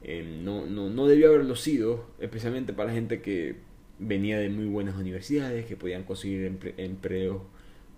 Eh, 0.02 0.40
no, 0.42 0.66
no, 0.66 0.88
no 0.88 1.06
debió 1.06 1.28
haberlo 1.28 1.56
sido, 1.56 2.06
especialmente 2.18 2.72
para 2.72 2.88
la 2.88 2.94
gente 2.94 3.20
que 3.20 3.56
venía 3.98 4.38
de 4.38 4.48
muy 4.48 4.66
buenas 4.66 4.96
universidades, 4.96 5.66
que 5.66 5.76
podían 5.76 6.04
conseguir 6.04 6.58
empleos 6.78 7.42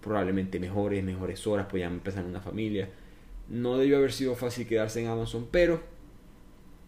probablemente 0.01 0.59
mejores, 0.59 1.05
mejores 1.05 1.47
horas, 1.47 1.66
podían 1.66 1.95
empezar 1.95 2.24
una 2.24 2.40
familia. 2.40 2.88
No 3.49 3.78
debió 3.78 3.99
haber 3.99 4.12
sido 4.12 4.34
fácil 4.34 4.66
quedarse 4.66 5.01
en 5.01 5.09
Amazon, 5.09 5.47
pero 5.51 5.80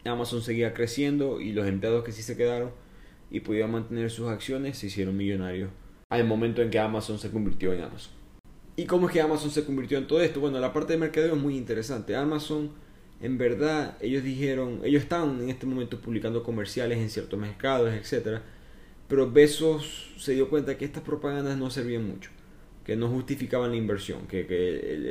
Amazon 0.05 0.43
seguía 0.43 0.75
creciendo 0.75 1.41
y 1.41 1.53
los 1.53 1.67
empleados 1.67 2.05
que 2.05 2.13
sí 2.13 2.23
se 2.23 2.37
quedaron 2.37 2.73
y 3.31 3.41
pudieron 3.41 3.71
mantener 3.71 4.11
sus 4.11 4.29
acciones 4.29 4.79
se 4.79 4.87
hicieron 4.87 5.17
millonarios 5.17 5.71
al 6.11 6.25
momento 6.25 6.63
en 6.63 6.71
que 6.71 6.79
Amazon 6.79 7.19
se 7.19 7.31
convirtió 7.31 7.73
en 7.73 7.83
Amazon. 7.83 8.13
¿Y 8.77 8.87
cómo 8.87 9.07
es 9.07 9.13
que 9.13 9.21
Amazon 9.21 9.51
se 9.51 9.65
convirtió 9.65 9.99
en 9.99 10.07
todo 10.07 10.21
esto? 10.21 10.41
Bueno, 10.41 10.59
la 10.59 10.73
parte 10.73 10.95
de 10.95 10.99
mercadeo 10.99 11.37
es 11.37 11.41
muy 11.41 11.57
interesante. 11.57 12.17
Amazon, 12.17 12.73
en 13.21 13.39
verdad, 13.39 13.97
ellos 14.01 14.25
dijeron, 14.25 14.81
ellos 14.83 15.03
estaban 15.03 15.43
en 15.43 15.51
este 15.51 15.65
momento 15.67 16.01
publicando 16.01 16.43
comerciales 16.43 16.99
en 16.99 17.09
ciertos 17.09 17.39
mercados, 17.39 17.93
etc. 17.93 18.41
Pero 19.09 19.31
Bezos 19.31 20.13
se 20.19 20.33
dio 20.33 20.49
cuenta 20.51 20.77
que 20.77 20.85
estas 20.85 21.05
propagandas 21.05 21.57
no 21.57 21.71
servían 21.71 22.05
mucho, 22.05 22.31
que 22.85 22.97
no 22.97 23.09
justificaban 23.09 23.71
la 23.71 23.77
inversión, 23.77 24.27
que, 24.27 24.41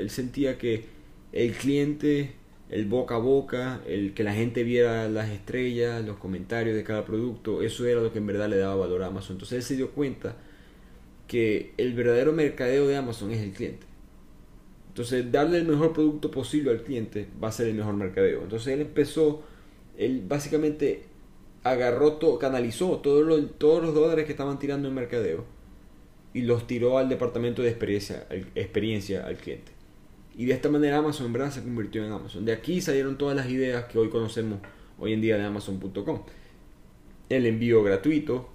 él 0.02 0.10
sentía 0.10 0.58
que 0.58 0.86
el 1.32 1.54
cliente 1.54 2.36
el 2.70 2.86
boca 2.86 3.16
a 3.16 3.20
boca, 3.20 3.82
el 3.88 4.14
que 4.16 4.24
la 4.24 4.34
gente 4.34 4.64
viera 4.64 5.08
las 5.08 5.30
estrellas, 5.30 6.04
los 6.04 6.18
comentarios 6.18 6.76
de 6.76 6.84
cada 6.84 7.06
producto, 7.06 7.62
eso 7.62 7.86
era 7.86 8.02
lo 8.02 8.12
que 8.12 8.18
en 8.18 8.26
verdad 8.26 8.50
le 8.50 8.58
daba 8.58 8.76
valor 8.76 9.04
a 9.04 9.08
Amazon. 9.08 9.36
Entonces 9.36 9.58
él 9.58 9.64
se 9.64 9.76
dio 9.76 9.92
cuenta 9.92 10.36
que 11.28 11.74
el 11.78 11.94
verdadero 11.94 12.34
mercadeo 12.34 12.88
de 12.88 12.96
Amazon 12.96 13.32
es 13.32 13.42
el 13.42 13.52
cliente. 13.52 13.86
Entonces 14.90 15.32
darle 15.32 15.58
el 15.58 15.66
mejor 15.66 15.94
producto 15.94 16.30
posible 16.30 16.72
al 16.72 16.84
cliente 16.84 17.28
va 17.44 17.48
a 17.48 17.52
ser 17.52 17.68
el 17.68 17.76
mejor 17.76 17.96
mercadeo. 17.96 18.44
Entonces 18.44 18.74
él 18.74 18.82
empezó, 18.82 19.44
él 19.98 20.24
básicamente 20.28 21.06
agarró, 21.64 22.14
todo, 22.14 22.38
canalizó 22.38 22.98
todos 22.98 23.26
los, 23.26 23.58
todos 23.58 23.82
los 23.82 23.96
dólares 23.96 24.26
que 24.26 24.32
estaban 24.32 24.60
tirando 24.60 24.88
en 24.88 24.94
mercadeo 24.94 25.46
y 26.34 26.42
los 26.42 26.68
tiró 26.68 26.98
al 26.98 27.10
departamento 27.10 27.62
de 27.62 27.70
experiencia, 27.70 28.28
experiencia 28.56 29.26
al 29.26 29.38
cliente. 29.38 29.72
Y 30.36 30.46
de 30.46 30.54
esta 30.54 30.70
manera 30.70 30.98
Amazon 30.98 31.34
en 31.34 31.52
se 31.52 31.62
convirtió 31.62 32.04
en 32.06 32.12
Amazon. 32.12 32.44
De 32.44 32.52
aquí 32.52 32.82
salieron 32.82 33.18
todas 33.18 33.36
las 33.36 33.50
ideas 33.50 33.86
que 33.86 34.00
hoy 34.00 34.10
conocemos 34.10 34.60
hoy 34.98 35.14
en 35.14 35.22
día 35.22 35.38
de 35.38 35.44
Amazon.com. 35.44 36.24
El 37.30 37.46
envío 37.46 37.84
gratuito. 37.84 38.50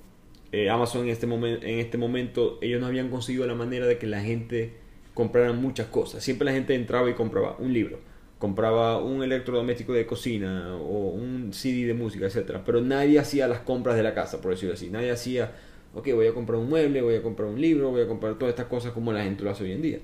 Eh, 0.53 0.71
Amazon 0.71 1.05
en 1.05 1.11
este, 1.11 1.27
momento, 1.27 1.67
en 1.67 1.79
este 1.79 1.99
momento 1.99 2.59
ellos 2.63 2.81
no 2.81 2.87
habían 2.87 3.11
conseguido 3.11 3.47
la 3.47 3.55
manera 3.55 3.87
de 3.87 3.99
que 3.99 4.07
la 4.07 4.21
gente 4.21 4.73
comprara 5.15 5.53
muchas 5.53 5.89
cosas. 5.89 6.23
Siempre 6.23 6.47
la 6.47 6.53
gente 6.53 6.75
entraba 6.75 7.11
y 7.11 7.15
compraba 7.15 7.57
un 7.59 7.73
libro, 7.73 7.99
compraba 8.39 9.03
un 9.03 9.23
electrodoméstico 9.23 9.93
de 9.93 10.07
cocina 10.07 10.77
o 10.77 11.11
un 11.11 11.53
CD 11.53 11.87
de 11.87 11.95
música, 11.95 12.27
etc. 12.27 12.59
Pero 12.65 12.81
nadie 12.81 13.19
hacía 13.19 13.49
las 13.49 13.61
compras 13.61 13.97
de 13.97 14.03
la 14.03 14.15
casa, 14.15 14.41
por 14.41 14.53
decirlo 14.53 14.75
así. 14.75 14.91
Nadie 14.91 15.11
hacía, 15.11 15.53
ok, 15.95 16.09
voy 16.15 16.27
a 16.29 16.35
comprar 16.35 16.59
un 16.59 16.69
mueble, 16.69 17.03
voy 17.03 17.17
a 17.17 17.23
comprar 17.23 17.49
un 17.49 17.61
libro, 17.61 17.91
voy 17.91 18.03
a 18.03 18.07
comprar 18.07 18.39
todas 18.39 18.53
estas 18.53 18.67
cosas 18.67 18.93
como 18.93 19.13
la 19.13 19.25
gente 19.25 19.45
lo 19.45 19.51
hace 19.51 19.65
hoy 19.65 19.73
en 19.73 19.83
día 19.83 19.99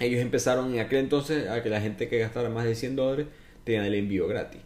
ellos 0.00 0.20
empezaron 0.20 0.74
en 0.74 0.80
aquel 0.80 1.00
entonces 1.00 1.48
a 1.48 1.62
que 1.62 1.68
la 1.68 1.80
gente 1.80 2.08
que 2.08 2.18
gastara 2.18 2.48
más 2.48 2.64
de 2.64 2.74
100 2.74 2.96
dólares 2.96 3.26
tenía 3.64 3.86
el 3.86 3.94
envío 3.94 4.26
gratis. 4.26 4.60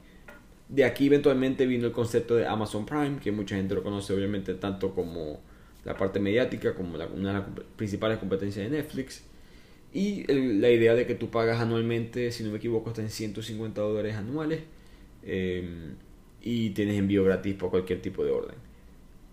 De 0.69 0.85
aquí 0.85 1.07
eventualmente 1.07 1.67
vino 1.67 1.87
el 1.87 1.93
concepto 1.93 2.37
de 2.37 2.47
Amazon 2.47 2.85
Prime, 2.85 3.19
que 3.21 3.33
mucha 3.33 3.57
gente 3.57 3.75
lo 3.75 3.83
conoce 3.83 4.13
obviamente 4.13 4.55
tanto 4.55 4.95
como 4.95 5.41
la 5.85 5.97
parte 5.97 6.21
mediática, 6.21 6.75
como 6.75 6.95
una 6.95 7.07
de 7.07 7.39
las 7.39 7.45
principales 7.77 8.19
competencias 8.19 8.71
de 8.71 8.77
Netflix. 8.77 9.25
Y 9.93 10.31
la 10.33 10.71
idea 10.71 10.95
de 10.95 11.07
que 11.07 11.15
tú 11.15 11.31
pagas 11.31 11.61
anualmente, 11.61 12.31
si 12.31 12.45
no 12.45 12.51
me 12.51 12.59
equivoco, 12.59 12.91
está 12.91 13.01
en 13.01 13.11
150 13.11 13.81
dólares 13.81 14.17
anuales. 14.17 14.61
Em, 15.23 15.97
y 16.43 16.71
tienes 16.71 16.99
envío 16.99 17.25
gratis 17.25 17.55
por 17.55 17.71
cualquier 17.71 18.01
tipo 18.01 18.25
de 18.25 18.31
orden. 18.31 18.57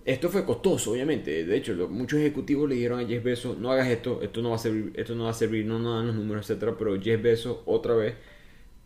Esto 0.05 0.29
fue 0.29 0.45
costoso, 0.45 0.91
obviamente. 0.91 1.45
De 1.45 1.57
hecho, 1.57 1.73
muchos 1.89 2.19
ejecutivos 2.19 2.69
le 2.69 2.75
dijeron 2.75 2.99
a 2.99 3.07
Jeff 3.07 3.23
Bezos, 3.23 3.57
no 3.57 3.71
hagas 3.71 3.87
esto, 3.89 4.21
esto 4.21 4.41
no 4.41 4.51
va 4.51 4.55
a 4.55 4.59
servir, 4.59 4.93
esto 4.95 5.15
no 5.15 5.25
va 5.25 5.31
a 5.31 5.33
servir, 5.33 5.65
no 5.65 5.79
nos 5.79 5.95
dan 5.97 6.07
los 6.07 6.15
números, 6.15 6.49
etcétera. 6.49 6.75
Pero 6.77 7.01
Jeff 7.01 7.21
Bezos, 7.21 7.59
otra 7.65 7.95
vez, 7.95 8.15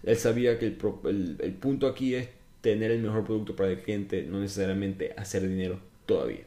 él 0.03 0.15
sabía 0.15 0.57
que 0.57 0.67
el, 0.67 1.37
el, 1.39 1.53
punto 1.55 1.87
aquí 1.87 2.15
es 2.15 2.29
tener 2.61 2.91
el 2.91 3.01
mejor 3.01 3.23
producto 3.25 3.55
para 3.55 3.69
el 3.69 3.79
cliente, 3.79 4.23
no 4.23 4.39
necesariamente 4.39 5.13
hacer 5.17 5.47
dinero 5.47 5.79
todavía. 6.05 6.45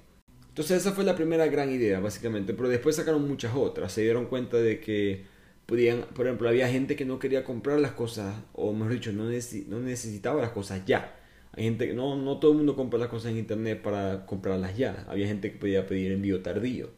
Entonces 0.49 0.79
esa 0.79 0.93
fue 0.93 1.05
la 1.05 1.17
primera 1.17 1.47
gran 1.47 1.71
idea, 1.71 2.01
básicamente. 2.01 2.53
Pero 2.55 2.69
después 2.69 2.97
sacaron 2.97 3.27
muchas 3.27 3.55
otras. 3.55 3.93
Se 3.93 4.03
dieron 4.03 4.27
cuenta 4.27 4.59
de 4.59 4.81
que 4.81 5.25
podían, 5.67 6.03
por 6.15 6.27
ejemplo, 6.27 6.49
había 6.49 6.69
gente 6.69 6.97
que 6.97 7.05
no 7.05 7.19
quería 7.19 7.45
comprar 7.45 7.81
las 7.81 7.93
cosas, 7.93 8.35
o 8.53 8.73
mejor 8.73 8.93
dicho, 8.93 9.13
no, 9.13 9.25
necesitaba 9.31 10.43
las 10.43 10.51
cosas 10.51 10.85
ya 10.85 11.17
hay 11.55 11.65
gente 11.65 11.87
que 11.87 11.95
no, 11.95 12.17
no 12.17 12.39
todo 12.39 12.53
el 12.53 12.57
mundo 12.59 12.75
compra 12.75 12.99
las 12.99 13.09
cosas 13.09 13.33
en 13.33 13.39
internet 13.39 13.83
para 13.83 14.25
comprarlas 14.25 14.77
ya. 14.77 15.05
Había 15.09 15.27
gente 15.27 15.53
que 15.53 15.59
podía 15.59 15.87
pedir 15.87 16.13
envío 16.13 16.41
tardío. 16.43 16.89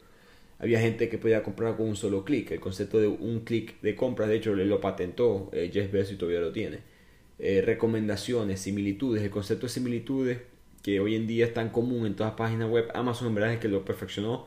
Había 0.59 0.79
gente 0.79 1.09
que 1.09 1.17
podía 1.17 1.43
comprar 1.43 1.75
con 1.75 1.89
un 1.89 1.97
solo 1.97 2.23
clic. 2.23 2.51
El 2.51 2.61
concepto 2.61 2.99
de 2.99 3.07
un 3.07 3.41
clic 3.41 3.81
de 3.81 3.95
compra, 3.95 4.27
de 4.27 4.37
hecho, 4.37 4.55
lo 4.55 4.79
patentó 4.79 5.49
eh, 5.51 5.69
Jeff 5.73 5.91
Bezos 5.91 6.13
y 6.13 6.15
todavía 6.15 6.39
lo 6.39 6.53
tiene. 6.53 6.79
Eh, 7.39 7.61
recomendaciones, 7.65 8.61
similitudes. 8.61 9.23
El 9.23 9.29
concepto 9.29 9.65
de 9.65 9.69
similitudes, 9.73 10.39
que 10.83 10.99
hoy 10.99 11.15
en 11.15 11.27
día 11.27 11.45
es 11.45 11.53
tan 11.53 11.69
común 11.69 12.05
en 12.05 12.15
todas 12.15 12.31
las 12.31 12.37
páginas 12.37 12.69
web. 12.69 12.89
Amazon 12.93 13.27
en 13.29 13.35
verdad 13.35 13.53
es 13.53 13.59
que 13.59 13.67
lo 13.67 13.83
perfeccionó. 13.85 14.45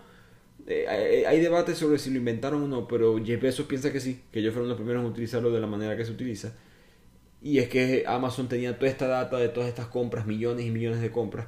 Eh, 0.66 0.86
hay, 0.88 1.24
hay 1.24 1.40
debate 1.40 1.74
sobre 1.74 1.98
si 1.98 2.10
lo 2.10 2.18
inventaron 2.18 2.62
o 2.62 2.68
no, 2.68 2.88
pero 2.88 3.22
Jeff 3.24 3.40
Bezos 3.40 3.66
piensa 3.66 3.92
que 3.92 4.00
sí, 4.00 4.22
que 4.32 4.40
ellos 4.40 4.52
fueron 4.52 4.68
los 4.68 4.76
primeros 4.76 5.02
en 5.02 5.10
utilizarlo 5.10 5.50
de 5.50 5.60
la 5.60 5.66
manera 5.66 5.96
que 5.96 6.04
se 6.04 6.12
utiliza. 6.12 6.54
Y 7.40 7.58
es 7.58 7.68
que 7.68 8.04
Amazon 8.06 8.48
tenía 8.48 8.78
toda 8.78 8.90
esta 8.90 9.06
data 9.06 9.38
de 9.38 9.48
todas 9.48 9.68
estas 9.68 9.86
compras, 9.86 10.26
millones 10.26 10.66
y 10.66 10.70
millones 10.70 11.00
de 11.00 11.10
compras. 11.10 11.46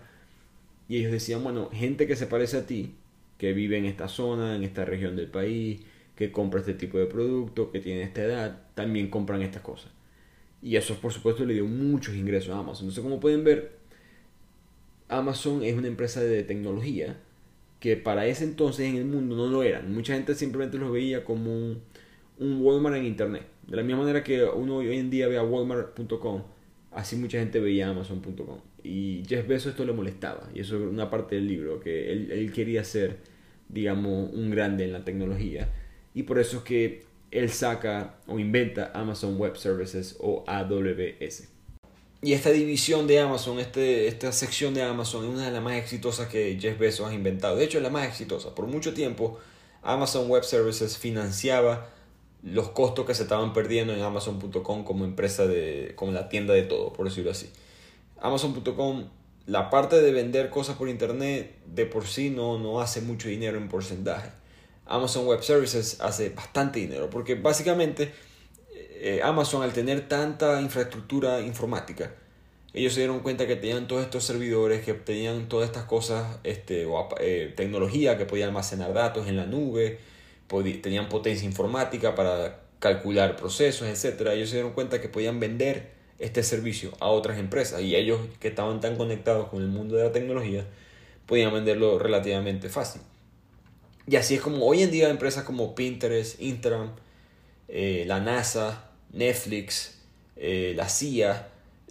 Y 0.88 0.98
ellos 0.98 1.12
decían, 1.12 1.42
bueno, 1.44 1.70
gente 1.72 2.06
que 2.06 2.16
se 2.16 2.26
parece 2.26 2.58
a 2.58 2.66
ti, 2.66 2.96
que 3.38 3.52
vive 3.52 3.78
en 3.78 3.86
esta 3.86 4.08
zona, 4.08 4.56
en 4.56 4.64
esta 4.64 4.84
región 4.84 5.16
del 5.16 5.28
país, 5.28 5.82
que 6.16 6.32
compra 6.32 6.60
este 6.60 6.74
tipo 6.74 6.98
de 6.98 7.06
producto, 7.06 7.70
que 7.70 7.80
tiene 7.80 8.02
esta 8.02 8.22
edad, 8.22 8.62
también 8.74 9.08
compran 9.08 9.42
estas 9.42 9.62
cosas. 9.62 9.90
Y 10.62 10.76
eso, 10.76 10.94
por 10.96 11.12
supuesto, 11.12 11.44
le 11.44 11.54
dio 11.54 11.66
muchos 11.66 12.14
ingresos 12.14 12.50
a 12.50 12.58
Amazon. 12.58 12.84
Entonces, 12.84 13.02
como 13.02 13.20
pueden 13.20 13.44
ver, 13.44 13.72
Amazon 15.08 15.62
es 15.62 15.74
una 15.76 15.88
empresa 15.88 16.20
de 16.20 16.42
tecnología 16.44 17.16
que 17.80 17.96
para 17.96 18.26
ese 18.26 18.44
entonces 18.44 18.88
en 18.88 18.96
el 18.96 19.06
mundo 19.06 19.36
no 19.36 19.46
lo 19.46 19.62
eran. 19.62 19.92
Mucha 19.92 20.14
gente 20.14 20.34
simplemente 20.34 20.76
lo 20.76 20.92
veía 20.92 21.24
como 21.24 21.50
un, 21.50 21.82
un 22.38 22.60
Walmart 22.60 22.96
en 22.96 23.06
Internet. 23.06 23.44
De 23.66 23.76
la 23.76 23.82
misma 23.82 24.02
manera 24.02 24.22
que 24.22 24.44
uno 24.44 24.76
hoy 24.76 24.96
en 24.96 25.10
día 25.10 25.28
ve 25.28 25.38
a 25.38 25.42
walmart.com, 25.42 26.42
así 26.92 27.16
mucha 27.16 27.38
gente 27.38 27.58
veía 27.60 27.88
amazon.com. 27.88 28.58
Y 28.82 29.22
Jeff 29.28 29.46
Bezos 29.46 29.72
esto 29.72 29.84
le 29.84 29.92
molestaba. 29.92 30.48
Y 30.54 30.60
eso 30.60 30.76
es 30.76 30.82
una 30.82 31.10
parte 31.10 31.36
del 31.36 31.46
libro, 31.46 31.80
que 31.80 32.12
él, 32.12 32.52
quería 32.52 32.84
ser, 32.84 33.18
digamos, 33.68 34.32
un 34.32 34.50
grande 34.50 34.84
en 34.84 34.92
la 34.92 35.04
tecnología. 35.04 35.68
Y 36.14 36.24
por 36.24 36.38
eso 36.38 36.58
es 36.58 36.62
que 36.64 37.04
él 37.30 37.50
saca 37.50 38.16
o 38.26 38.38
inventa 38.38 38.90
Amazon 38.94 39.38
Web 39.38 39.56
Services 39.56 40.16
o 40.20 40.44
AWS. 40.46 41.48
Y 42.22 42.34
esta 42.34 42.50
división 42.50 43.06
de 43.06 43.18
Amazon, 43.18 43.58
este, 43.60 44.06
esta 44.06 44.30
sección 44.32 44.74
de 44.74 44.82
Amazon 44.82 45.24
es 45.24 45.30
una 45.30 45.46
de 45.46 45.52
las 45.52 45.62
más 45.62 45.74
exitosas 45.74 46.28
que 46.28 46.58
Jeff 46.60 46.78
Bezos 46.78 47.08
ha 47.08 47.14
inventado. 47.14 47.56
De 47.56 47.64
hecho, 47.64 47.78
es 47.78 47.84
la 47.84 47.88
más 47.88 48.06
exitosa. 48.06 48.54
Por 48.54 48.66
mucho 48.66 48.92
tiempo, 48.92 49.38
Amazon 49.82 50.28
Web 50.28 50.44
Services 50.44 50.98
financiaba 50.98 51.88
los 52.42 52.70
costos 52.70 53.06
que 53.06 53.14
se 53.14 53.22
estaban 53.22 53.54
perdiendo 53.54 53.94
en 53.94 54.02
Amazon.com 54.02 54.84
como 54.84 55.04
empresa 55.04 55.46
de, 55.46 55.92
como 55.96 56.12
la 56.12 56.28
tienda 56.28 56.52
de 56.52 56.62
todo, 56.62 56.92
por 56.92 57.06
decirlo 57.06 57.30
así. 57.30 57.50
Amazon.com, 58.20 59.08
la 59.46 59.70
parte 59.70 60.00
de 60.02 60.12
vender 60.12 60.50
cosas 60.50 60.76
por 60.76 60.90
internet 60.90 61.56
de 61.66 61.86
por 61.86 62.06
sí 62.06 62.28
no, 62.28 62.58
no 62.58 62.82
hace 62.82 63.00
mucho 63.00 63.28
dinero 63.28 63.56
en 63.56 63.68
porcentaje. 63.68 64.30
Amazon 64.90 65.26
Web 65.26 65.42
Services 65.42 66.00
hace 66.00 66.30
bastante 66.30 66.80
dinero 66.80 67.08
porque 67.08 67.34
básicamente 67.34 68.12
eh, 69.02 69.20
Amazon 69.24 69.62
al 69.62 69.72
tener 69.72 70.08
tanta 70.08 70.60
infraestructura 70.60 71.40
informática, 71.40 72.12
ellos 72.74 72.92
se 72.92 73.00
dieron 73.00 73.20
cuenta 73.20 73.46
que 73.46 73.56
tenían 73.56 73.88
todos 73.88 74.02
estos 74.02 74.24
servidores, 74.24 74.84
que 74.84 74.92
tenían 74.94 75.48
todas 75.48 75.66
estas 75.68 75.84
cosas, 75.84 76.38
este, 76.44 76.84
o, 76.86 77.08
eh, 77.18 77.52
tecnología 77.56 78.18
que 78.18 78.26
podía 78.26 78.44
almacenar 78.44 78.92
datos 78.92 79.26
en 79.26 79.36
la 79.36 79.46
nube, 79.46 79.98
tenían 80.82 81.08
potencia 81.08 81.46
informática 81.46 82.14
para 82.14 82.60
calcular 82.78 83.36
procesos, 83.36 83.88
etc. 83.88 84.28
Ellos 84.32 84.50
se 84.50 84.56
dieron 84.56 84.72
cuenta 84.72 85.00
que 85.00 85.08
podían 85.08 85.40
vender 85.40 85.92
este 86.18 86.42
servicio 86.42 86.92
a 87.00 87.08
otras 87.08 87.38
empresas 87.38 87.80
y 87.80 87.96
ellos 87.96 88.20
que 88.38 88.48
estaban 88.48 88.80
tan 88.80 88.96
conectados 88.96 89.48
con 89.48 89.62
el 89.62 89.68
mundo 89.68 89.96
de 89.96 90.04
la 90.04 90.12
tecnología 90.12 90.66
podían 91.26 91.52
venderlo 91.52 91.98
relativamente 91.98 92.68
fácil. 92.68 93.00
Y 94.10 94.16
así 94.16 94.34
es 94.34 94.40
como 94.40 94.66
hoy 94.66 94.82
en 94.82 94.90
día 94.90 95.08
empresas 95.08 95.44
como 95.44 95.76
Pinterest, 95.76 96.40
Instagram, 96.42 96.90
eh, 97.68 98.02
la 98.08 98.18
NASA, 98.18 98.90
Netflix, 99.12 100.00
eh, 100.34 100.72
la 100.74 100.88
CIA, 100.88 101.48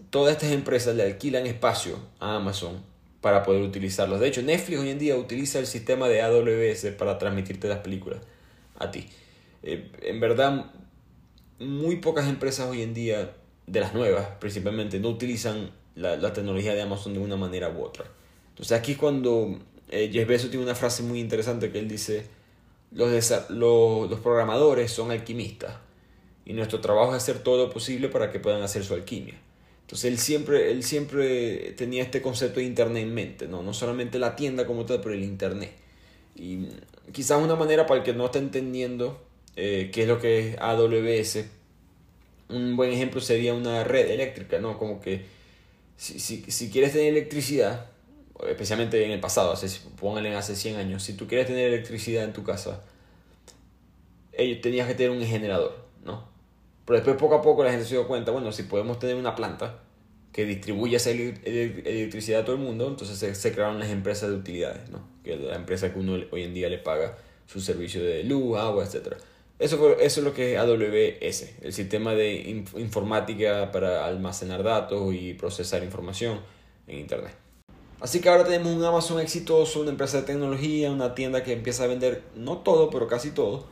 todas 0.10 0.34
estas 0.34 0.52
empresas 0.52 0.98
le 0.98 1.04
alquilan 1.04 1.46
espacio 1.46 1.98
a 2.20 2.36
Amazon 2.36 2.84
para 3.22 3.44
poder 3.44 3.62
utilizarlos. 3.62 4.20
De 4.20 4.28
hecho, 4.28 4.42
Netflix 4.42 4.82
hoy 4.82 4.90
en 4.90 5.00
día 5.00 5.16
utiliza 5.16 5.60
el 5.60 5.66
sistema 5.66 6.10
de 6.10 6.22
AWS 6.22 6.88
para 6.98 7.18
transmitirte 7.18 7.70
las 7.70 7.80
películas 7.80 8.20
a 8.78 8.92
ti. 8.92 9.08
Eh, 9.64 9.90
en 10.02 10.20
verdad, 10.20 10.66
muy 11.58 11.98
pocas 12.02 12.28
empresas 12.28 12.68
hoy 12.68 12.82
en 12.82 12.94
día, 12.94 13.32
de 13.66 13.80
las 13.80 13.94
nuevas 13.94 14.28
principalmente, 14.42 15.00
no 15.00 15.08
utilizan 15.08 15.72
la, 15.96 16.34
tecnología 16.34 16.74
de 16.74 16.82
Amazon 16.82 17.14
de 17.14 17.20
una 17.22 17.38
manera 17.38 17.70
u 17.70 17.82
otra. 17.82 18.04
Entonces 18.50 18.78
aquí 18.78 18.96
cuando 18.96 19.58
eh, 19.90 20.10
Jeff 20.12 20.28
Bezos 20.28 20.50
tiene 20.50 20.66
una 20.66 20.76
frase 20.76 21.04
muy 21.04 21.20
interesante 21.20 21.72
que 21.72 21.80
él 21.80 21.88
dice, 21.88 22.26
los, 22.92 23.10
los, 23.50 24.10
los 24.10 24.20
programadores 24.20 24.92
son 24.92 25.12
alquimistas 25.12 25.76
y 26.46 26.54
nuestro 26.54 26.80
trabajo 26.82 27.16
es 27.16 27.22
hacer 27.22 27.40
todo 27.40 27.66
lo 27.66 27.72
posible 27.72 28.10
para 28.10 28.32
que 28.32 28.40
puedan 28.40 28.62
hacer 28.62 28.84
su 28.84 28.94
alquimia. 28.94 29.36
Entonces 29.82 30.12
él 30.12 30.20
siempre, 30.20 30.72
él 30.72 30.84
siempre 30.84 31.74
tenía 31.76 32.04
este 32.04 32.22
concepto 32.22 32.60
de 32.60 32.66
Internet 32.66 33.04
en 33.04 33.14
mente, 33.14 33.48
¿no? 33.48 33.64
no 33.64 33.74
solamente 33.74 34.20
la 34.20 34.36
tienda 34.36 34.68
como 34.68 34.86
tal, 34.86 35.02
pero 35.02 35.16
el 35.16 35.24
Internet. 35.24 35.72
Y 36.36 36.68
quizás 37.12 37.42
una 37.42 37.56
manera 37.56 37.88
para 37.88 38.00
el 38.00 38.06
que 38.06 38.14
no 38.14 38.26
está 38.26 38.38
entendiendo 38.38 39.20
eh, 39.56 39.90
qué 39.92 40.04
es 40.04 40.08
lo 40.08 40.20
que 40.20 40.50
es 40.50 40.58
AWS, 40.60 41.46
un 42.50 42.76
buen 42.76 42.92
ejemplo 42.92 43.20
sería 43.20 43.54
una 43.54 43.84
red 43.84 44.10
eléctrica, 44.12 44.60
¿no? 44.60 44.78
Como 44.78 45.02
que 45.02 45.26
si, 45.98 46.20
si, 46.20 46.44
si 46.50 46.70
quieres 46.70 46.94
tener 46.94 47.08
electricidad, 47.08 47.88
especialmente 48.48 49.04
en 49.04 49.12
el 49.12 49.20
pasado, 49.20 49.52
hace, 49.52 49.68
pónganle 50.00 50.36
hace 50.36 50.56
100 50.56 50.78
años, 50.78 51.04
si 51.04 51.14
tú 51.14 51.28
quieres 51.28 51.48
tener 51.48 51.68
electricidad 51.68 52.24
en 52.24 52.34
tu 52.34 52.44
casa, 52.44 52.82
tenías 54.62 54.88
que 54.88 54.94
tener 54.96 55.12
un 55.12 55.22
generador, 55.24 55.76
¿no? 56.04 56.28
Pero 56.86 56.98
después 56.98 57.18
poco 57.18 57.36
a 57.36 57.42
poco 57.42 57.64
la 57.64 57.72
gente 57.72 57.86
se 57.86 57.96
dio 57.96 58.08
cuenta, 58.08 58.32
bueno, 58.32 58.52
si 58.52 58.64
podemos 58.64 58.98
tener 59.00 59.16
una 59.16 59.36
planta 59.36 59.80
que 60.32 60.46
distribuya 60.46 60.98
esa 60.98 61.12
electricidad 61.12 62.42
a 62.42 62.46
todo 62.46 62.56
el 62.56 62.62
mundo, 62.62 62.88
entonces 62.88 63.38
se, 63.38 63.52
crearon 63.52 63.80
las 63.80 63.90
empresas 63.90 64.30
de 64.30 64.36
utilidades, 64.36 64.90
¿no? 64.90 65.02
que 65.24 65.34
es 65.34 65.40
la 65.40 65.56
empresa 65.56 65.92
que 65.92 66.00
uno 66.00 66.18
hoy 66.32 66.44
en 66.44 66.54
día 66.54 66.70
le 66.70 66.78
paga 66.78 67.18
su 67.46 67.60
servicio 67.60 68.04
de 68.04 68.24
luz, 68.24 68.58
agua, 68.58 68.86
etc. 68.86 69.16
Eso 69.58 69.98
es 70.00 70.18
lo 70.20 70.34
que 70.34 70.54
es 70.54 70.60
AWS, 70.60 71.64
el 71.64 71.74
sistema 71.74 72.14
de 72.14 72.64
informática 72.78 73.72
para 73.72 74.06
almacenar 74.06 74.64
datos 74.64 75.14
y 75.14 75.34
procesar 75.34 75.84
información 75.84 76.40
en 76.88 77.00
Internet. 77.00 77.49
Así 78.02 78.22
que 78.22 78.30
ahora 78.30 78.46
tenemos 78.46 78.74
un 78.74 78.84
Amazon 78.84 79.20
exitoso, 79.20 79.82
una 79.82 79.92
empresa 79.92 80.18
de 80.18 80.24
tecnología, 80.24 80.92
una 80.92 81.16
tienda 81.16 81.44
que 81.44 81.54
empieza 81.54 81.84
a 81.84 81.88
vender 81.88 82.24
no 82.36 82.60
todo, 82.60 82.90
pero 82.90 83.08
casi 83.08 83.32
todo. 83.32 83.66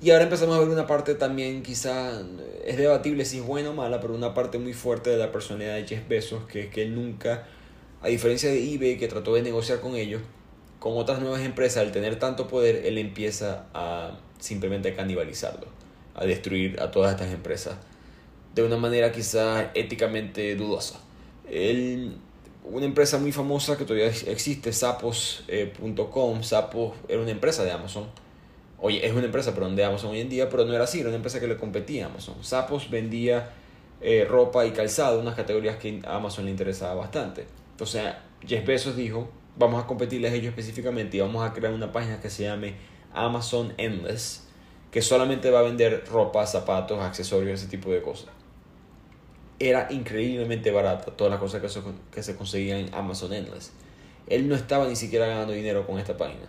Y 0.00 0.10
ahora 0.10 0.24
empezamos 0.24 0.56
a 0.56 0.60
ver 0.60 0.68
una 0.68 0.86
parte 0.86 1.16
también, 1.16 1.62
quizá 1.62 2.22
es 2.64 2.76
debatible 2.76 3.24
si 3.24 3.38
es 3.38 3.44
buena 3.44 3.70
o 3.70 3.74
mala, 3.74 4.00
pero 4.00 4.14
una 4.14 4.32
parte 4.32 4.58
muy 4.58 4.72
fuerte 4.72 5.10
de 5.10 5.16
la 5.16 5.32
personalidad 5.32 5.74
de 5.74 5.86
Jeff 5.86 6.06
Bezos, 6.08 6.44
que 6.44 6.64
es 6.64 6.70
que 6.70 6.82
él 6.82 6.94
nunca, 6.94 7.48
a 8.00 8.06
diferencia 8.06 8.48
de 8.48 8.74
eBay, 8.74 8.96
que 8.96 9.08
trató 9.08 9.34
de 9.34 9.42
negociar 9.42 9.80
con 9.80 9.96
ellos, 9.96 10.22
con 10.78 10.96
otras 10.96 11.20
nuevas 11.20 11.40
empresas, 11.40 11.78
al 11.78 11.90
tener 11.90 12.16
tanto 12.16 12.46
poder, 12.46 12.86
él 12.86 12.96
empieza 12.96 13.66
a 13.74 14.20
simplemente 14.38 14.94
canibalizarlo, 14.94 15.66
a 16.14 16.24
destruir 16.24 16.80
a 16.80 16.92
todas 16.92 17.10
estas 17.10 17.32
empresas 17.32 17.76
de 18.54 18.64
una 18.64 18.76
manera 18.76 19.12
quizá 19.12 19.70
éticamente 19.74 20.56
dudosa. 20.56 21.00
Él, 21.48 22.16
una 22.64 22.86
empresa 22.86 23.18
muy 23.18 23.32
famosa 23.32 23.76
que 23.76 23.84
todavía 23.84 24.08
existe, 24.08 24.72
sapos.com, 24.72 26.42
Sapos 26.42 26.94
era 27.08 27.20
una 27.20 27.30
empresa 27.30 27.64
de 27.64 27.72
Amazon. 27.72 28.06
Oye, 28.80 29.04
es 29.04 29.12
una 29.12 29.24
empresa 29.24 29.54
perdón, 29.54 29.74
de 29.74 29.84
Amazon 29.84 30.10
hoy 30.10 30.20
en 30.20 30.28
día, 30.28 30.48
pero 30.48 30.64
no 30.64 30.74
era 30.74 30.84
así, 30.84 31.00
era 31.00 31.08
una 31.08 31.16
empresa 31.16 31.40
que 31.40 31.48
le 31.48 31.56
competía 31.56 32.06
a 32.06 32.08
Amazon. 32.08 32.36
Sapos 32.42 32.90
vendía 32.90 33.50
eh, 34.00 34.26
ropa 34.28 34.66
y 34.66 34.70
calzado, 34.70 35.20
unas 35.20 35.34
categorías 35.34 35.76
que 35.76 36.00
a 36.06 36.16
Amazon 36.16 36.44
le 36.44 36.50
interesaba 36.50 36.94
bastante. 36.94 37.46
Entonces 37.72 38.04
Jeff 38.46 38.64
Bezos 38.66 38.96
dijo, 38.96 39.28
vamos 39.56 39.82
a 39.82 39.86
competirles 39.86 40.32
a 40.32 40.34
ellos 40.34 40.50
específicamente 40.50 41.16
y 41.16 41.20
vamos 41.20 41.48
a 41.48 41.52
crear 41.52 41.72
una 41.72 41.90
página 41.90 42.20
que 42.20 42.30
se 42.30 42.44
llame 42.44 42.74
Amazon 43.12 43.74
Endless, 43.76 44.46
que 44.92 45.02
solamente 45.02 45.50
va 45.50 45.60
a 45.60 45.62
vender 45.62 46.04
ropa, 46.10 46.46
zapatos, 46.46 47.00
accesorios, 47.00 47.60
ese 47.60 47.68
tipo 47.68 47.90
de 47.90 48.00
cosas. 48.02 48.30
Era 49.58 49.88
increíblemente 49.90 50.70
barata 50.70 51.12
todas 51.16 51.30
las 51.30 51.40
cosas 51.40 51.60
que 51.60 51.68
se, 51.68 51.80
que 52.12 52.22
se 52.22 52.36
conseguían 52.36 52.78
en 52.78 52.94
Amazon 52.94 53.32
Endless. 53.32 53.72
Él 54.28 54.48
no 54.48 54.54
estaba 54.54 54.86
ni 54.86 54.96
siquiera 54.96 55.26
ganando 55.26 55.52
dinero 55.52 55.86
con 55.86 55.98
esta 55.98 56.16
página. 56.16 56.46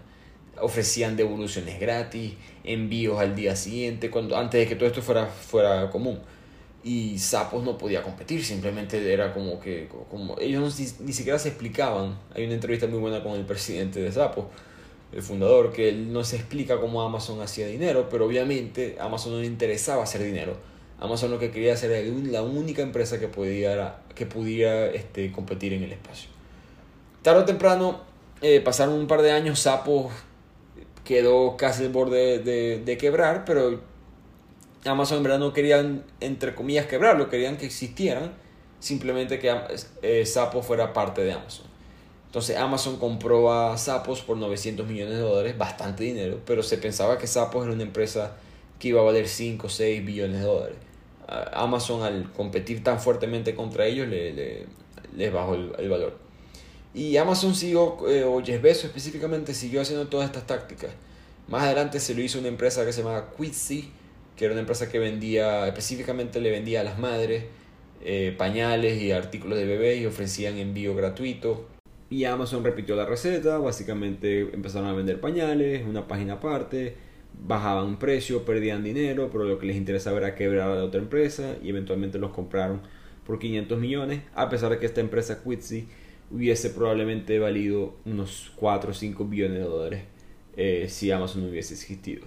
Ofrecían 0.61 1.15
devoluciones 1.15 1.79
gratis, 1.79 2.33
envíos 2.63 3.19
al 3.19 3.35
día 3.35 3.55
siguiente, 3.55 4.11
cuando, 4.11 4.37
antes 4.37 4.59
de 4.59 4.67
que 4.67 4.75
todo 4.75 4.87
esto 4.87 5.01
fuera, 5.01 5.25
fuera 5.25 5.89
común 5.89 6.19
y 6.83 7.17
Sapos 7.19 7.63
no 7.63 7.77
podía 7.77 8.01
competir, 8.03 8.43
simplemente 8.43 9.11
era 9.11 9.33
como 9.33 9.59
que 9.59 9.89
como 10.09 10.37
ellos 10.39 10.79
ni, 10.99 11.13
siquiera 11.13 11.37
se 11.37 11.49
explicaban. 11.49 12.17
Hay 12.33 12.45
una 12.45 12.53
entrevista 12.53 12.87
muy 12.87 12.99
buena 12.99 13.21
con 13.21 13.33
el 13.33 13.45
presidente 13.45 13.99
de 13.99 14.11
Sapos, 14.11 14.45
el 15.11 15.21
fundador, 15.21 15.73
que 15.73 15.89
él 15.89 16.13
no 16.13 16.23
se 16.23 16.37
explica 16.37 16.79
cómo 16.79 17.01
Amazon 17.01 17.41
hacía 17.41 17.67
dinero, 17.67 18.07
pero 18.09 18.25
obviamente 18.25 18.97
a 18.99 19.05
Amazon 19.05 19.33
no 19.33 19.39
le 19.39 19.47
interesaba 19.47 20.03
hacer 20.03 20.23
dinero. 20.23 20.55
Amazon 21.01 21.31
lo 21.31 21.39
que 21.39 21.51
quería 21.51 21.73
hacer 21.73 21.91
era 21.91 22.17
la 22.29 22.43
única 22.43 22.81
empresa 22.81 23.19
que 23.19 23.27
pudiera, 23.27 24.01
que 24.15 24.25
pudiera 24.25 24.87
este, 24.87 25.31
competir 25.31 25.73
en 25.73 25.83
el 25.83 25.91
espacio. 25.91 26.29
Tarde 27.21 27.41
o 27.41 27.45
temprano, 27.45 28.01
eh, 28.41 28.61
pasaron 28.61 28.95
un 28.95 29.07
par 29.07 29.21
de 29.21 29.31
años, 29.31 29.59
Sapos 29.59 30.11
quedó 31.03 31.57
casi 31.57 31.85
al 31.85 31.89
borde 31.89 32.39
de, 32.39 32.79
de 32.79 32.97
quebrar, 32.97 33.45
pero 33.45 33.81
Amazon 34.85 35.17
en 35.17 35.23
verdad 35.23 35.39
no 35.39 35.53
querían, 35.53 36.03
entre 36.19 36.53
comillas, 36.53 36.85
quebrarlo, 36.85 37.29
querían 37.29 37.57
que 37.57 37.65
existieran, 37.65 38.31
simplemente 38.79 39.39
que 39.39 39.53
eh, 40.01 40.25
Zappos 40.25 40.65
fuera 40.65 40.93
parte 40.93 41.23
de 41.23 41.33
Amazon. 41.33 41.65
Entonces 42.27 42.57
Amazon 42.57 42.97
compró 42.97 43.51
a 43.51 43.77
Zappos 43.77 44.21
por 44.21 44.37
900 44.37 44.87
millones 44.87 45.15
de 45.15 45.21
dólares, 45.21 45.57
bastante 45.57 46.03
dinero, 46.03 46.39
pero 46.45 46.61
se 46.61 46.77
pensaba 46.77 47.17
que 47.17 47.25
Zappos 47.25 47.63
era 47.63 47.73
una 47.73 47.83
empresa 47.83 48.37
que 48.77 48.89
iba 48.89 49.01
a 49.01 49.03
valer 49.03 49.27
5 49.27 49.67
o 49.67 49.69
6 49.69 50.05
billones 50.05 50.39
de 50.39 50.45
dólares. 50.45 50.88
Amazon 51.53 52.03
al 52.03 52.31
competir 52.31 52.83
tan 52.83 52.99
fuertemente 52.99 53.55
contra 53.55 53.85
ellos 53.85 54.07
le, 54.07 54.65
les 55.15 55.33
bajó 55.33 55.55
el, 55.55 55.89
valor. 55.89 56.17
Y 56.93 57.17
Amazon 57.17 57.53
siguió, 57.53 57.97
eh, 58.09 58.23
o 58.23 58.41
Jeff 58.43 58.61
Bezos 58.61 58.85
específicamente, 58.85 59.53
siguió 59.53 59.81
haciendo 59.81 60.07
todas 60.07 60.25
estas 60.25 60.47
tácticas. 60.47 60.91
Más 61.47 61.63
adelante 61.63 61.99
se 61.99 62.15
lo 62.15 62.21
hizo 62.21 62.39
una 62.39 62.47
empresa 62.47 62.85
que 62.85 62.93
se 62.93 63.03
llama 63.03 63.25
Quidsi, 63.37 63.91
que 64.35 64.45
era 64.45 64.53
una 64.53 64.61
empresa 64.61 64.89
que 64.89 64.99
vendía, 64.99 65.67
específicamente 65.67 66.39
le 66.39 66.51
vendía 66.51 66.81
a 66.81 66.83
las 66.83 66.97
madres 66.97 67.45
eh, 68.01 68.33
pañales 68.37 69.01
y 69.01 69.11
artículos 69.11 69.57
de 69.57 69.65
bebé 69.65 69.97
y 69.97 70.05
ofrecían 70.05 70.57
envío 70.57 70.95
gratuito. 70.95 71.67
Y 72.09 72.25
Amazon 72.25 72.63
repitió 72.63 72.95
la 72.95 73.05
receta, 73.05 73.59
básicamente 73.59 74.41
empezaron 74.53 74.87
a 74.87 74.93
vender 74.93 75.19
pañales, 75.19 75.85
una 75.85 76.07
página 76.07 76.33
aparte, 76.33 76.95
bajaban 77.33 77.99
precio, 77.99 78.43
perdían 78.45 78.83
dinero, 78.83 79.29
pero 79.31 79.45
lo 79.45 79.59
que 79.59 79.65
les 79.67 79.75
interesaba 79.75 80.17
era 80.17 80.35
quebrar 80.35 80.69
a 80.71 80.75
la 80.75 80.83
otra 80.83 81.01
empresa 81.01 81.55
y 81.63 81.69
eventualmente 81.69 82.17
los 82.17 82.31
compraron 82.31 82.81
por 83.25 83.39
500 83.39 83.79
millones, 83.79 84.21
a 84.33 84.49
pesar 84.49 84.71
de 84.71 84.79
que 84.79 84.85
esta 84.85 85.01
empresa 85.01 85.43
Quitsi 85.43 85.87
hubiese 86.31 86.69
probablemente 86.69 87.39
valido 87.39 87.95
unos 88.05 88.51
4 88.55 88.91
o 88.91 88.93
5 88.93 89.25
billones 89.25 89.59
de 89.59 89.65
dólares 89.65 90.03
eh, 90.57 90.87
si 90.89 91.11
Amazon 91.11 91.43
no 91.43 91.49
hubiese 91.49 91.73
existido. 91.73 92.25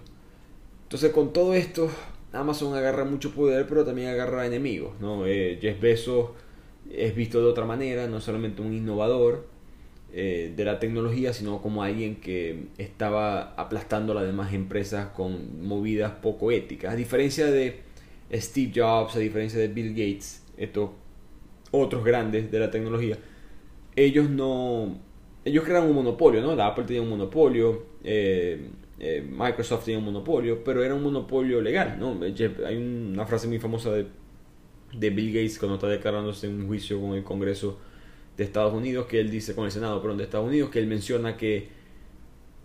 Entonces 0.85 1.13
con 1.13 1.33
todo 1.33 1.55
esto, 1.55 1.91
Amazon 2.33 2.75
agarra 2.75 3.05
mucho 3.05 3.33
poder, 3.33 3.67
pero 3.67 3.85
también 3.85 4.09
agarra 4.09 4.47
enemigos. 4.47 4.93
¿no? 5.01 5.27
Eh, 5.27 5.59
Jeff 5.61 5.81
Bezos 5.81 6.31
es 6.91 7.15
visto 7.15 7.41
de 7.41 7.47
otra 7.47 7.65
manera, 7.65 8.07
no 8.07 8.21
solamente 8.21 8.63
un 8.63 8.73
innovador 8.73 9.47
eh, 10.15 10.53
de 10.55 10.65
la 10.67 10.79
tecnología, 10.79 11.33
sino 11.33 11.63
como 11.63 11.83
alguien 11.83 12.17
que 12.17 12.67
estaba 12.77 13.55
aplastando 13.55 14.13
a 14.13 14.17
las 14.17 14.27
demás 14.27 14.53
empresas 14.53 15.09
con 15.09 15.67
movidas 15.67 16.13
poco 16.21 16.51
éticas. 16.51 16.93
A 16.93 16.97
diferencia 16.97 17.47
de 17.47 17.81
Steve 18.31 18.73
Jobs, 18.75 19.17
a 19.17 19.21
diferencia 19.21 19.59
de 19.59 19.69
Bill 19.69 19.91
Gates, 19.93 20.45
estos 20.59 20.91
otros 21.71 22.05
grandes 22.05 22.51
de 22.51 22.59
la 22.59 22.71
tecnología, 22.71 23.17
ellos 23.97 24.29
no... 24.29 24.99
Ellos 25.47 25.65
crean 25.65 25.85
un 25.85 25.95
monopolio, 25.95 26.43
¿no? 26.43 26.55
La 26.55 26.67
Apple 26.67 26.85
tenía 26.85 27.01
un 27.01 27.09
monopolio, 27.09 27.87
eh, 28.05 28.69
eh, 29.01 29.27
Microsoft 29.27 29.87
tenía 29.87 29.99
un 29.99 30.05
monopolio, 30.05 30.63
pero 30.63 30.85
era 30.85 30.95
un 30.95 31.03
monopolio 31.03 31.63
legal, 31.63 31.97
¿no? 31.99 32.21
Hay 32.67 32.77
una 32.77 33.25
frase 33.25 33.49
muy 33.49 33.59
famosa 33.59 33.91
de, 33.93 34.07
de 34.93 35.09
Bill 35.09 35.33
Gates 35.33 35.59
cuando 35.59 35.77
está 35.77 35.89
declarándose 35.89 36.49
en 36.49 36.61
un 36.61 36.67
juicio 36.67 37.01
con 37.01 37.15
el 37.15 37.25
Congreso 37.25 37.79
de 38.37 38.45
Estados 38.45 38.73
Unidos, 38.73 39.07
que 39.07 39.21
él 39.21 39.31
dice, 39.31 39.55
con 39.55 39.65
el 39.65 39.71
Senado, 39.71 40.01
perdón, 40.01 40.19
de 40.19 40.25
Estados 40.25 40.47
Unidos, 40.47 40.71
que 40.71 40.79
él 40.79 40.87
menciona 40.87 41.37
que 41.37 41.69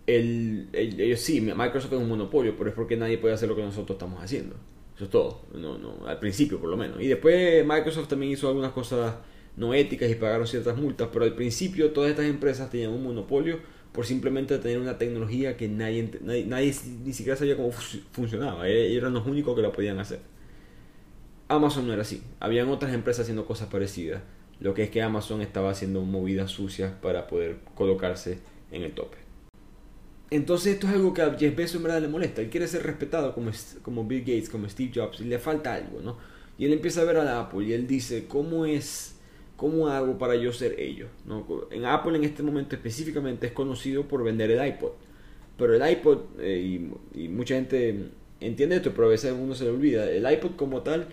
el, 0.07 0.70
ellos 0.74 1.20
sí, 1.20 1.41
Microsoft 1.41 1.93
es 1.93 1.99
un 1.99 2.07
monopolio, 2.07 2.55
pero 2.57 2.70
es 2.70 2.76
porque 2.76 2.95
nadie 2.95 3.18
puede 3.18 3.34
hacer 3.34 3.49
lo 3.49 3.55
que 3.55 3.63
nosotros 3.63 3.95
estamos 3.95 4.24
haciendo. 4.24 4.55
Eso 4.95 5.05
es 5.05 5.11
todo, 5.11 5.41
no, 5.53 5.78
no, 5.78 6.07
al 6.07 6.18
principio 6.20 6.59
por 6.59 6.70
lo 6.70 6.78
menos. 6.78 7.01
Y 7.01 7.07
después 7.07 7.65
Microsoft 7.65 8.07
también 8.07 8.32
hizo 8.32 8.47
algunas 8.47 8.72
cosas 8.72 9.15
no 9.57 9.74
éticas 9.74 10.09
y 10.09 10.15
pagaron 10.15 10.47
ciertas 10.47 10.78
multas, 10.78 11.09
pero 11.11 11.26
al 11.26 11.36
principio 11.36 11.91
todas 11.91 12.11
estas 12.11 12.26
empresas 12.26 12.70
tenían 12.70 12.91
un 12.91 13.03
monopolio 13.03 13.59
por 13.91 14.05
simplemente 14.05 14.57
tener 14.59 14.80
una 14.80 14.97
tecnología 14.97 15.57
que 15.57 15.68
nadie, 15.68 16.11
nadie, 16.22 16.76
ni 17.03 17.13
siquiera 17.13 17.36
sabía 17.36 17.57
cómo 17.57 17.72
funcionaba. 18.11 18.68
E-, 18.68 18.95
eran 18.95 19.13
los 19.13 19.26
únicos 19.26 19.55
que 19.55 19.61
la 19.61 19.72
podían 19.72 19.99
hacer. 19.99 20.20
Amazon 21.47 21.88
no 21.88 21.93
era 21.93 22.03
así. 22.03 22.24
Habían 22.39 22.70
otras 22.70 22.93
empresas 22.93 23.24
haciendo 23.24 23.45
cosas 23.45 23.70
parecidas. 23.70 24.22
Lo 24.60 24.74
que 24.74 24.84
es 24.84 24.89
que 24.89 25.01
Amazon 25.01 25.41
estaba 25.41 25.72
haciendo 25.72 26.01
movidas 26.01 26.51
sucias 26.51 26.93
para 27.01 27.28
poder 27.28 27.58
colocarse 27.76 28.39
en 28.72 28.84
el 28.84 28.93
tope. 28.93 29.18
Entonces 30.30 30.74
esto 30.74 30.88
es 30.88 30.93
algo 30.93 31.14
que 31.14 31.22
a 31.22 31.38
Jeff 31.38 31.55
Bezos 31.55 31.76
en 31.78 31.84
verdad 31.84 32.01
le 32.01 32.08
molesta. 32.08 32.41
Él 32.41 32.49
quiere 32.49 32.68
ser 32.68 32.84
respetado 32.84 33.34
como, 33.34 33.51
como 33.82 34.05
Bill 34.05 34.22
Gates, 34.22 34.49
como 34.49 34.68
Steve 34.68 34.91
Jobs, 34.93 35.22
y 35.22 35.26
le 35.26 35.39
falta 35.39 35.74
algo, 35.74 36.01
¿no? 36.01 36.18
Y 36.58 36.66
él 36.66 36.74
empieza 36.74 37.01
a 37.01 37.05
ver 37.05 37.18
a 37.18 37.24
la 37.24 37.39
Apple 37.41 37.66
y 37.66 37.74
él 37.74 37.88
dice, 37.88 38.26
¿cómo 38.28 38.66
es 38.66 39.18
¿Cómo 39.58 39.89
hago 39.89 40.20
para 40.20 40.36
yo 40.36 40.53
ser 40.53 40.80
ellos? 40.80 41.10
¿No? 41.26 41.45
En 41.72 41.84
Apple 41.86 42.16
en 42.16 42.24
este 42.24 42.43
momento 42.43 42.76
específicamente 42.76 43.47
es 43.47 43.53
conocido 43.53 44.08
por 44.08 44.24
vender 44.24 44.51
el 44.51 44.66
iPod. 44.66 44.91
Pero 45.58 45.74
el 45.74 45.91
iPod, 45.91 46.20
eh, 46.39 46.91
y, 47.16 47.28
mucha 47.28 47.55
gente 47.55 48.12
entiende 48.39 48.76
esto, 48.76 48.93
pero 48.93 49.08
a 49.08 49.10
veces 49.10 49.34
uno 49.38 49.55
se 49.55 49.64
le 49.64 49.72
olvida, 49.72 50.10
el 50.10 50.32
iPod 50.32 50.55
como 50.55 50.82
tal, 50.84 51.08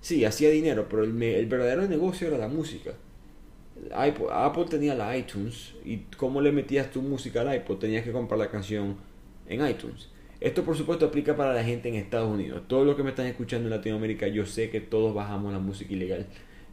sí, 0.00 0.24
hacía 0.24 0.50
dinero, 0.50 0.86
pero 0.88 1.04
el, 1.04 1.12
verdadero 1.46 1.86
negocio 1.86 2.28
era 2.28 2.38
la 2.38 2.48
música. 2.48 2.92
Apple 3.92 4.66
tenía 4.68 4.94
la 4.94 5.16
iTunes 5.16 5.74
y 5.84 5.98
cómo 6.16 6.40
le 6.40 6.52
metías 6.52 6.90
tu 6.90 7.00
música 7.00 7.40
al 7.40 7.54
iPod, 7.54 7.78
tenías 7.78 8.04
que 8.04 8.12
comprar 8.12 8.38
la 8.38 8.50
canción 8.50 8.96
en 9.48 9.66
iTunes. 9.66 10.08
Esto 10.40 10.64
por 10.64 10.76
supuesto 10.76 11.06
aplica 11.06 11.36
para 11.36 11.54
la 11.54 11.64
gente 11.64 11.88
en 11.88 11.96
Estados 11.96 12.30
Unidos. 12.30 12.62
Todos 12.66 12.86
los 12.86 12.96
que 12.96 13.02
me 13.02 13.10
están 13.10 13.26
escuchando 13.26 13.68
en 13.68 13.70
Latinoamérica, 13.76 14.26
yo 14.28 14.46
sé 14.46 14.70
que 14.70 14.80
todos 14.80 15.14
bajamos 15.14 15.52
la 15.52 15.58
música 15.58 15.92
ilegal 15.92 16.26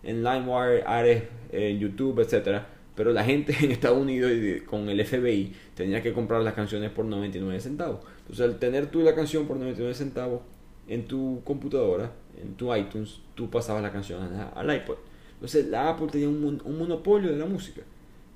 en 0.04 0.24
LimeWire, 0.24 0.84
Ares, 0.86 1.24
en 1.52 1.80
YouTube, 1.80 2.20
etc. 2.20 2.64
Pero 2.96 3.12
la 3.12 3.24
gente 3.24 3.56
en 3.62 3.72
Estados 3.72 3.98
Unidos 3.98 4.32
con 4.66 4.90
el 4.90 5.06
FBI 5.06 5.54
tenía 5.76 6.02
que 6.02 6.14
comprar 6.14 6.42
las 6.42 6.54
canciones 6.54 6.92
por 6.92 7.06
99 7.06 7.60
centavos. 7.60 8.00
Entonces, 8.20 8.46
al 8.46 8.58
tener 8.60 8.88
tú 8.88 9.02
la 9.02 9.14
canción 9.14 9.48
por 9.48 9.58
99 9.58 9.94
centavos 9.94 10.42
en 10.88 11.06
tu 11.06 11.42
computadora, 11.44 12.12
en 12.42 12.56
tu 12.56 12.74
iTunes, 12.76 13.20
tú 13.36 13.50
pasabas 13.50 13.82
la 13.82 13.92
canción 13.92 14.22
al 14.56 14.76
iPod. 14.76 14.98
Entonces, 15.34 15.68
la 15.68 15.90
Apple 15.90 16.08
tenía 16.12 16.30
un, 16.30 16.62
monopolio 16.78 17.32
de 17.32 17.38
la 17.38 17.46
música. 17.46 17.82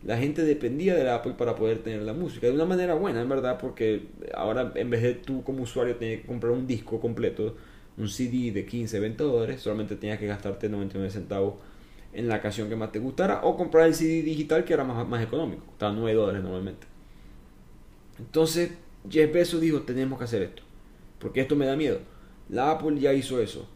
La 0.04 0.18
gente 0.18 0.43
dependía 0.43 0.95
de 0.95 1.04
la 1.04 1.16
Apple 1.16 1.34
para 1.38 1.56
poder 1.56 1.80
tener 1.80 2.02
la 2.02 2.14
música. 2.14 2.47
De 2.47 2.54
una 2.54 2.66
manera 2.66 2.93
buena, 2.95 3.22
en 3.22 3.30
verdad, 3.30 3.58
porque 3.60 4.08
ahora 4.36 4.72
en 4.76 4.89
vez 4.89 5.02
de 5.02 5.14
tú 5.16 5.43
como 5.43 5.64
usuario 5.64 5.95
tener 5.95 6.22
que 6.22 6.28
comprar 6.28 6.54
un 6.54 6.68
disco 6.68 6.99
completo, 6.99 7.56
un 7.97 8.08
CD 8.08 8.52
de 8.52 8.66
15, 8.66 8.99
20 8.99 9.24
dólares, 9.24 9.62
solamente 9.62 9.95
tenías 9.95 10.20
que 10.20 10.28
gastarte 10.28 10.70
99 10.70 11.12
centavos 11.12 11.56
en 12.14 12.28
la 12.28 12.41
canción 12.41 12.70
que 12.70 12.76
más 12.76 12.91
te 12.91 12.99
gustara 12.99 13.41
o 13.43 13.56
comprar 13.56 13.88
el 13.88 13.95
CD 13.95 14.22
digital 14.22 14.64
que 14.64 14.74
era 14.74 14.84
más, 14.84 15.24
económico, 15.24 15.64
estaba 15.72 15.93
9 15.93 16.14
dólares 16.14 16.43
normalmente. 16.43 16.88
Entonces 18.20 18.72
Jeff 19.10 19.32
Bezos 19.32 19.62
dijo, 19.62 19.82
tenemos 19.82 20.18
que 20.18 20.26
hacer 20.26 20.41
esto, 20.41 20.64
porque 21.20 21.41
esto 21.41 21.56
me 21.56 21.66
da 21.66 21.76
miedo. 21.76 21.99
La 22.49 22.72
Apple 22.72 22.99
ya 22.99 23.14
hizo 23.14 23.39
eso. 23.39 23.68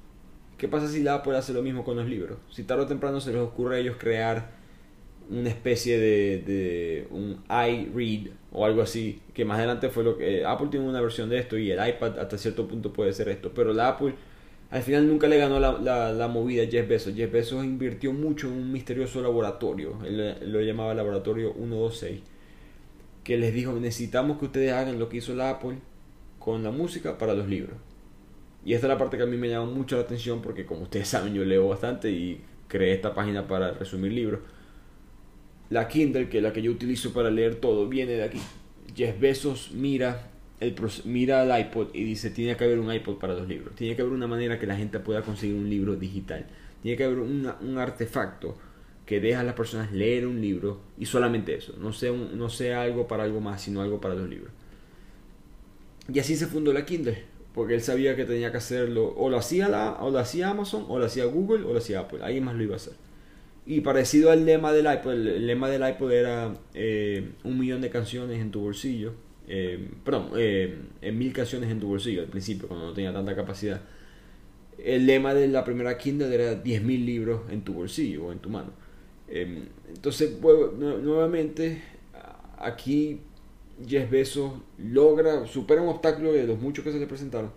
¿Qué 0.58 0.70
pasa 0.70 0.88
si 0.88 1.04
la 1.04 1.16
Apple 1.16 1.36
hace 1.36 1.54
lo 1.54 1.62
mismo 1.62 1.84
con 1.84 1.98
los 1.98 2.08
libros? 2.08 2.38
Si 2.50 2.64
tarde 2.64 2.84
o 2.84 2.88
temprano 2.88 3.20
se 3.20 3.32
les 3.32 3.42
ocurre 3.42 3.78
a 3.78 3.80
ellos 3.80 3.98
crear 4.00 4.52
una 5.30 5.50
especie 5.50 5.98
de, 6.00 7.08
un 7.10 7.44
iRead 7.50 8.32
o 8.52 8.66
algo 8.66 8.82
así, 8.82 9.22
que 9.34 9.44
más 9.44 9.58
adelante 9.58 9.90
fue 9.90 10.04
lo 10.04 10.18
que 10.18 10.46
Apple 10.46 10.68
tiene 10.72 10.88
una 10.88 11.02
versión 11.02 11.30
de 11.30 11.40
esto 11.40 11.58
y 11.58 11.72
el 11.72 11.88
iPad 11.88 12.20
hasta 12.20 12.38
cierto 12.38 12.68
punto 12.68 12.94
puede 12.94 13.12
ser 13.12 13.30
esto, 13.30 13.52
pero 13.54 13.74
la 13.74 13.90
Apple 13.90 14.14
al 14.72 14.82
final 14.82 15.08
nunca 15.08 15.28
le 15.28 15.38
ganó 15.38 15.60
la, 15.60 16.12
la, 16.12 16.28
movida 16.28 16.64
a 16.64 16.68
Jeff 16.68 16.88
Bezos. 16.88 17.16
Jeff 17.16 17.32
Bezos 17.32 17.64
invirtió 17.64 18.14
mucho 18.14 18.48
en 18.48 18.54
un 18.54 18.72
misterioso 18.72 19.22
laboratorio, 19.22 19.98
él 20.06 20.38
lo 20.52 20.62
llamaba 20.62 20.94
Laboratorio 20.94 21.54
126, 21.54 22.22
que 23.24 23.38
les 23.38 23.54
dijo 23.54 23.74
necesitamos 23.74 24.38
que 24.38 24.46
ustedes 24.46 24.72
hagan 24.74 25.00
lo 25.00 25.10
que 25.10 25.18
hizo 25.18 25.34
la 25.34 25.50
Apple 25.50 25.80
con 26.40 26.64
la 26.64 26.72
música 26.72 27.18
para 27.18 27.34
los 27.34 27.48
libros. 27.48 27.76
Y 28.66 28.74
esta 28.74 28.88
es 28.88 28.90
la 28.90 28.98
parte 28.98 29.16
que 29.16 29.24
a 29.24 29.28
mí 29.28 29.38
me 29.38 29.48
llama 29.48 29.72
mucho 29.72 29.96
la 29.96 30.02
atención 30.02 30.42
porque 30.42 30.66
como 30.66 30.82
ustedes 30.82 31.08
saben 31.08 31.34
yo 31.34 31.46
leo 31.46 31.68
bastante 31.68 32.12
y 32.12 32.42
creé 32.68 32.94
esta 32.94 33.14
página 33.14 33.48
para 33.48 33.72
resumir 33.72 34.12
libros. 34.12 34.42
La 35.70 35.88
Kindle, 35.88 36.30
que 36.30 36.38
es 36.38 36.44
la 36.44 36.52
que 36.52 36.62
yo 36.62 36.72
utilizo 36.72 37.14
para 37.14 37.30
leer 37.30 37.56
todo, 37.56 37.88
viene 37.88 38.14
de 38.14 38.24
aquí. 38.24 38.40
Jeff 38.96 39.20
Bezos 39.20 39.72
mira, 39.72 40.30
el, 40.60 40.76
mira 41.06 41.44
el 41.44 41.66
iPod 41.66 41.94
y 41.94 42.04
dice, 42.04 42.32
tiene 42.32 42.58
que 42.58 42.64
haber 42.64 42.80
un 42.80 42.92
iPod 42.92 43.18
para 43.18 43.34
los 43.34 43.48
libros. 43.48 43.76
Tiene 43.76 43.96
que 43.96 44.02
haber 44.02 44.14
una 44.14 44.28
manera 44.28 44.60
que 44.60 44.66
la 44.66 44.76
gente 44.76 45.00
pueda 45.00 45.22
conseguir 45.22 45.56
un 45.56 45.70
libro 45.70 45.96
digital. 45.96 46.48
Tiene 46.82 46.98
que 46.98 47.04
haber 47.04 47.20
un 47.20 47.78
artefacto 47.78 48.58
que 49.06 49.20
deja 49.20 49.42
a 49.42 49.44
las 49.44 49.54
personas 49.54 49.92
leer 49.92 50.26
un 50.26 50.42
libro 50.42 50.82
y 50.98 51.06
solamente 51.06 51.56
eso. 51.56 51.76
No 51.80 51.94
sea, 51.94 52.12
no 52.12 52.50
sea 52.50 52.82
algo 52.82 53.08
para 53.08 53.24
algo 53.24 53.40
más, 53.40 53.62
sino 53.62 53.82
algo 53.82 54.02
para 54.02 54.16
los 54.16 54.28
libros. 54.28 54.52
Y 56.12 56.20
así 56.20 56.36
se 56.36 56.48
fundó 56.48 56.74
la 56.74 56.86
Kindle. 56.86 57.35
Porque 57.56 57.74
él 57.74 57.82
sabía 57.82 58.18
que 58.18 58.26
tenía 58.26 58.52
que 58.52 58.58
hacerlo. 58.58 59.14
O 59.16 59.30
lo 59.30 59.38
hacía, 59.38 59.70
la, 59.70 59.94
o 60.02 60.12
lo 60.12 60.20
hacía 60.20 60.50
Amazon, 60.50 60.86
o 60.90 61.00
lo 61.00 61.06
hacía 61.06 61.24
Google, 61.26 61.64
o 61.64 61.72
lo 61.72 61.80
hacía 61.80 62.02
Apple. 62.02 62.20
Ahí 62.22 62.42
más 62.42 62.54
lo 62.56 62.64
iba 62.64 62.74
a 62.74 62.76
hacer. 62.76 62.94
Y 63.66 63.80
parecido 63.80 64.30
al 64.30 64.46
lema 64.46 64.74
del 64.74 64.86
iPod, 64.86 65.14
el, 65.14 65.48
lema 65.48 65.70
del 65.70 65.88
iPod 65.88 66.12
era 66.12 66.54
eh, 66.74 67.32
un 67.46 67.58
millón 67.58 67.82
de 67.82 67.90
canciones 67.90 68.42
en 68.42 68.52
tu 68.52 68.60
bolsillo. 68.60 69.14
Eh, 69.48 69.90
perdón, 70.04 70.32
eh, 70.36 70.78
mil 71.14 71.32
canciones 71.32 71.72
en 71.72 71.80
tu 71.80 71.88
bolsillo 71.88 72.22
al 72.22 72.28
principio, 72.28 72.68
cuando 72.68 72.88
no 72.88 72.94
tenía 72.94 73.14
tanta 73.14 73.36
capacidad. 73.36 73.82
El 74.78 75.06
lema 75.06 75.34
de 75.34 75.48
la 75.48 75.64
primera 75.64 75.98
Kindle 75.98 76.36
era 76.36 76.62
10.000 76.62 77.06
libros 77.06 77.42
en 77.50 77.62
tu 77.62 77.74
bolsillo 77.74 78.26
o 78.26 78.32
en 78.34 78.40
tu 78.40 78.50
mano. 78.50 78.72
Em, 79.30 79.66
entonces, 79.88 80.38
nuevamente, 80.42 81.82
aquí 82.58 83.22
Jeff 83.88 84.10
Bezos 84.10 84.54
logra, 84.78 85.46
supera 85.48 85.82
un 85.82 85.90
obstáculo 85.90 86.32
de 86.32 86.46
los 86.46 86.60
muchos 86.60 86.84
que 86.84 86.92
se 86.92 87.00
le 87.00 87.08
presentaron, 87.08 87.52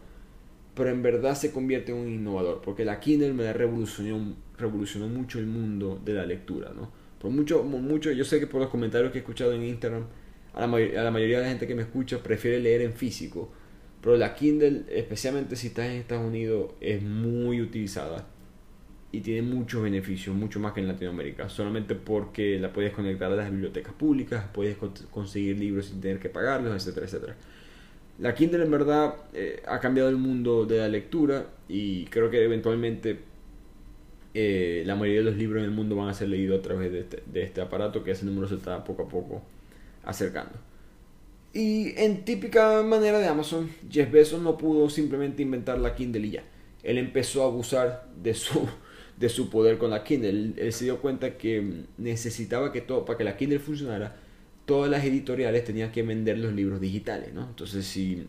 pero 0.74 0.90
en 0.90 1.02
verdad 1.02 1.34
se 1.34 1.52
convierte 1.52 1.92
en 1.92 1.98
un 1.98 2.08
innovador, 2.08 2.60
porque 2.62 2.84
la 2.84 3.00
Kindle 3.00 3.32
me 3.32 3.52
revolucionó, 3.52 4.34
revolucionó 4.56 5.08
mucho 5.08 5.38
el 5.38 5.46
mundo 5.46 6.00
de 6.04 6.14
la 6.14 6.26
lectura, 6.26 6.72
¿no? 6.74 6.90
Por 7.20 7.30
mucho, 7.30 7.62
mucho, 7.64 8.12
yo 8.12 8.24
sé 8.24 8.38
que 8.38 8.46
por 8.46 8.60
los 8.60 8.70
comentarios 8.70 9.10
que 9.10 9.18
he 9.18 9.20
escuchado 9.20 9.52
en 9.52 9.64
Instagram, 9.64 10.06
a 10.54 10.66
la, 10.66 10.76
a 10.76 11.02
la 11.04 11.10
mayoría 11.10 11.38
de 11.38 11.44
la 11.44 11.50
gente 11.50 11.66
que 11.66 11.74
me 11.74 11.82
escucha 11.82 12.22
prefiere 12.22 12.60
leer 12.60 12.82
en 12.82 12.92
físico, 12.92 13.50
pero 14.00 14.16
la 14.16 14.34
Kindle, 14.34 14.84
especialmente 14.90 15.56
si 15.56 15.68
estás 15.68 15.86
en 15.86 15.92
Estados 15.92 16.26
Unidos, 16.26 16.72
es 16.80 17.02
muy 17.02 17.60
utilizada 17.60 18.26
y 19.10 19.20
tiene 19.20 19.42
muchos 19.42 19.82
beneficios, 19.82 20.36
mucho 20.36 20.60
más 20.60 20.72
que 20.74 20.80
en 20.80 20.88
Latinoamérica, 20.88 21.48
solamente 21.48 21.94
porque 21.94 22.58
la 22.58 22.72
puedes 22.72 22.92
conectar 22.92 23.32
a 23.32 23.36
las 23.36 23.50
bibliotecas 23.50 23.94
públicas, 23.94 24.44
puedes 24.52 24.76
conseguir 25.10 25.58
libros 25.58 25.86
sin 25.86 26.00
tener 26.00 26.18
que 26.18 26.28
pagarlos, 26.28 26.74
etcétera, 26.74 27.06
etcétera. 27.06 27.36
La 28.18 28.34
Kindle 28.34 28.64
en 28.64 28.70
verdad 28.70 29.14
eh, 29.32 29.62
ha 29.66 29.78
cambiado 29.80 30.08
el 30.10 30.16
mundo 30.16 30.66
de 30.66 30.78
la 30.78 30.88
lectura 30.88 31.46
y 31.68 32.04
creo 32.06 32.30
que 32.30 32.42
eventualmente 32.42 33.20
eh, 34.34 34.82
la 34.84 34.94
mayoría 34.94 35.20
de 35.20 35.24
los 35.24 35.36
libros 35.36 35.60
en 35.60 35.64
el 35.64 35.74
mundo 35.74 35.96
van 35.96 36.08
a 36.08 36.14
ser 36.14 36.28
leídos 36.28 36.58
a 36.58 36.62
través 36.62 36.92
de 36.92 37.00
este, 37.00 37.22
de 37.24 37.44
este 37.44 37.60
aparato 37.60 38.04
que 38.04 38.10
ese 38.10 38.26
número 38.26 38.46
se 38.46 38.56
está 38.56 38.84
poco 38.84 39.04
a 39.04 39.08
poco 39.08 39.42
acercando. 40.04 40.52
Y 41.54 41.98
en 41.98 42.24
típica 42.24 42.82
manera 42.82 43.18
de 43.18 43.26
Amazon, 43.26 43.70
Jeff 43.88 44.10
Bezos 44.10 44.42
no 44.42 44.58
pudo 44.58 44.90
simplemente 44.90 45.42
inventar 45.42 45.78
la 45.78 45.94
Kindle 45.94 46.26
y 46.26 46.30
ya. 46.32 46.42
Él 46.82 46.98
empezó 46.98 47.42
a 47.42 47.46
abusar 47.46 48.06
de 48.20 48.34
su 48.34 48.68
de 49.18 49.28
su 49.28 49.50
poder 49.50 49.78
con 49.78 49.90
la 49.90 50.04
Kindle. 50.04 50.52
Él, 50.56 50.72
se 50.72 50.84
dio 50.84 51.00
cuenta 51.00 51.36
que 51.36 51.84
necesitaba 51.96 52.72
que 52.72 52.80
todo, 52.80 53.04
para 53.04 53.18
que 53.18 53.24
la 53.24 53.36
Kindle 53.36 53.58
funcionara, 53.58 54.16
todas 54.64 54.90
las 54.90 55.04
editoriales 55.04 55.64
tenían 55.64 55.90
que 55.90 56.02
vender 56.02 56.38
los 56.38 56.52
libros 56.52 56.80
digitales, 56.80 57.32
¿no? 57.34 57.46
Entonces, 57.48 57.86
si 57.86 58.26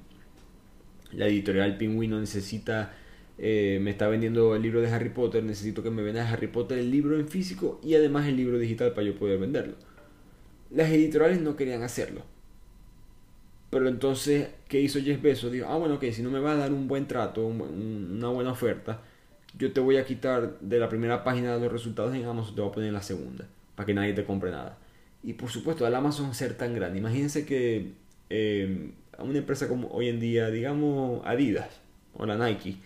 la 1.12 1.28
editorial 1.28 1.78
Pingüino 1.78 2.20
necesita, 2.20 2.94
eh, 3.38 3.80
me 3.82 3.92
está 3.92 4.08
vendiendo 4.08 4.56
el 4.56 4.62
libro 4.62 4.82
de 4.82 4.90
Harry 4.90 5.10
Potter, 5.10 5.44
necesito 5.44 5.84
que 5.84 5.92
me 5.92 6.02
venda 6.02 6.30
Harry 6.30 6.48
Potter 6.48 6.80
el 6.80 6.92
libro 6.92 7.20
en 7.20 7.28
físico 7.28 7.80
y 7.84 7.96
además 7.96 8.28
el 8.28 8.38
libro 8.38 8.58
digital 8.58 8.94
para 8.94 9.08
yo 9.08 9.16
poder 9.16 9.40
venderlo. 9.40 9.76
Las 10.72 10.90
editoriales 10.90 11.42
no 11.42 11.56
querían 11.56 11.84
hacerlo. 11.84 12.24
Pero 13.70 13.88
entonces, 13.88 14.50
¿qué 14.68 14.82
hizo 14.82 15.00
Jeff 15.00 15.22
Bezos? 15.22 15.52
Dijo, 15.52 15.68
ah, 15.70 15.78
bueno, 15.78 15.96
ok, 15.96 16.06
si 16.12 16.24
no 16.24 16.32
me 16.32 16.40
va 16.40 16.54
a 16.54 16.56
dar 16.56 16.74
un 16.74 16.88
buen 16.88 17.08
trato, 17.08 17.46
una 17.46 18.30
buena 18.30 18.52
oferta, 18.52 19.04
yo 19.58 19.72
te 19.74 19.80
voy 19.80 19.98
a 19.98 20.06
quitar 20.06 20.60
de 20.60 20.80
la 20.80 20.90
primera 20.90 21.24
página 21.24 21.58
los 21.58 21.72
resultados 21.72 22.14
en 22.16 22.26
Amazon, 22.26 22.56
te 22.56 22.62
voy 22.62 22.70
a 22.70 22.74
poner 22.74 22.90
en 22.90 22.94
la 22.94 23.02
segunda, 23.02 23.48
para 23.76 23.86
que 23.86 23.94
nadie 23.94 24.14
te 24.14 24.24
compre 24.26 24.52
nada. 24.52 24.78
Y 25.24 25.34
por 25.34 25.50
supuesto, 25.50 25.86
al 25.86 25.96
Amazon 25.96 26.34
ser 26.34 26.56
tan 26.56 26.74
grande, 26.74 27.00
imagínense 27.00 27.46
que 27.46 27.92
eh, 28.30 28.92
una 29.18 29.38
empresa 29.38 29.68
como 29.68 29.88
hoy 29.90 30.10
en 30.10 30.20
día, 30.20 30.50
digamos 30.50 31.22
Adidas 31.26 31.80
o 32.14 32.26
la 32.26 32.38
Nike, 32.38 32.78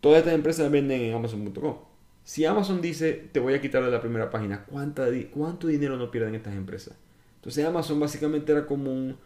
todas 0.00 0.18
estas 0.18 0.34
empresas 0.34 0.70
venden 0.70 1.00
en 1.02 1.14
Amazon.com. 1.14 1.76
Si 2.24 2.44
Amazon 2.44 2.80
dice, 2.80 3.28
te 3.32 3.40
voy 3.40 3.54
a 3.54 3.60
quitar 3.60 3.84
de 3.84 3.90
la 3.90 4.00
primera 4.00 4.30
página, 4.30 4.64
¿cuánta, 4.64 5.06
¿cuánto 5.32 5.66
dinero 5.66 5.96
no 5.96 6.10
pierden 6.10 6.34
estas 6.34 6.54
empresas? 6.54 6.94
Entonces 7.36 7.64
Amazon 7.64 7.98
básicamente 7.98 8.52
era 8.52 8.66
como 8.66 8.92
un... 8.92 9.16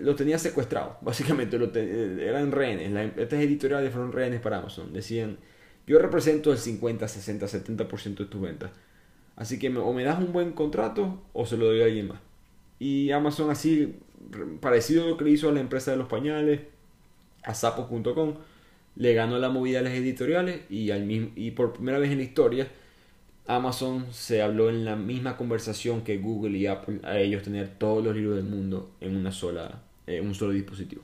Lo 0.00 0.14
tenía 0.14 0.38
secuestrado, 0.38 0.98
básicamente 1.02 1.58
lo 1.58 1.74
eran 1.74 2.52
rehenes. 2.52 3.12
estas 3.16 3.40
editoriales 3.40 3.92
fueron 3.92 4.12
rehenes 4.12 4.40
para 4.40 4.58
Amazon. 4.58 4.92
Decían, 4.92 5.38
yo 5.88 5.98
represento 5.98 6.52
el 6.52 6.58
50, 6.58 7.08
60, 7.08 7.46
70% 7.46 8.16
de 8.18 8.24
tus 8.26 8.40
ventas. 8.40 8.70
Así 9.34 9.58
que 9.58 9.68
o 9.76 9.92
me 9.92 10.04
das 10.04 10.18
un 10.18 10.32
buen 10.32 10.52
contrato 10.52 11.20
o 11.32 11.46
se 11.46 11.56
lo 11.56 11.66
doy 11.66 11.80
a 11.80 11.86
alguien 11.86 12.08
más. 12.08 12.20
Y 12.78 13.10
Amazon 13.10 13.50
así, 13.50 13.96
parecido 14.60 15.04
a 15.04 15.08
lo 15.08 15.16
que 15.16 15.28
hizo 15.28 15.48
a 15.48 15.52
la 15.52 15.60
empresa 15.60 15.90
de 15.90 15.96
los 15.96 16.08
pañales, 16.08 16.60
a 17.42 17.54
Zappos.com, 17.54 18.34
le 18.94 19.14
ganó 19.14 19.38
la 19.38 19.48
movida 19.48 19.80
a 19.80 19.82
las 19.82 19.94
editoriales 19.94 20.62
y, 20.70 20.90
al 20.90 21.10
y 21.10 21.50
por 21.52 21.72
primera 21.72 21.98
vez 21.98 22.10
en 22.10 22.18
la 22.18 22.24
historia 22.24 22.68
Amazon 23.48 24.12
se 24.12 24.42
habló 24.42 24.68
en 24.68 24.84
la 24.84 24.94
misma 24.94 25.38
conversación 25.38 26.02
que 26.02 26.18
Google 26.18 26.58
y 26.58 26.66
Apple 26.66 27.00
a 27.02 27.18
ellos 27.18 27.42
tener 27.42 27.78
todos 27.78 28.04
los 28.04 28.14
libros 28.14 28.36
del 28.36 28.44
mundo 28.44 28.90
en 29.00 29.16
una 29.16 29.32
sola, 29.32 29.80
en 30.06 30.26
un 30.26 30.34
solo 30.34 30.52
dispositivo. 30.52 31.00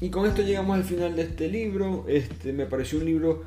Y 0.00 0.08
con 0.10 0.26
esto 0.26 0.42
llegamos 0.42 0.76
al 0.76 0.84
final 0.84 1.14
de 1.14 1.22
este 1.22 1.48
libro. 1.48 2.04
Este 2.08 2.52
me 2.52 2.66
pareció 2.66 2.98
un 2.98 3.04
libro 3.04 3.44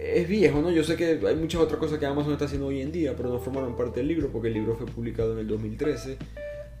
es 0.00 0.28
viejo, 0.28 0.60
¿no? 0.62 0.70
Yo 0.70 0.82
sé 0.84 0.96
que 0.96 1.20
hay 1.26 1.36
muchas 1.36 1.60
otras 1.60 1.78
cosas 1.78 1.98
que 1.98 2.06
Amazon 2.06 2.32
está 2.32 2.46
haciendo 2.46 2.68
hoy 2.68 2.80
en 2.80 2.92
día, 2.92 3.14
pero 3.16 3.28
no 3.28 3.38
formaron 3.38 3.76
parte 3.76 4.00
del 4.00 4.08
libro 4.08 4.28
porque 4.28 4.48
el 4.48 4.54
libro 4.54 4.76
fue 4.76 4.86
publicado 4.86 5.34
en 5.34 5.40
el 5.40 5.48
2013. 5.48 6.16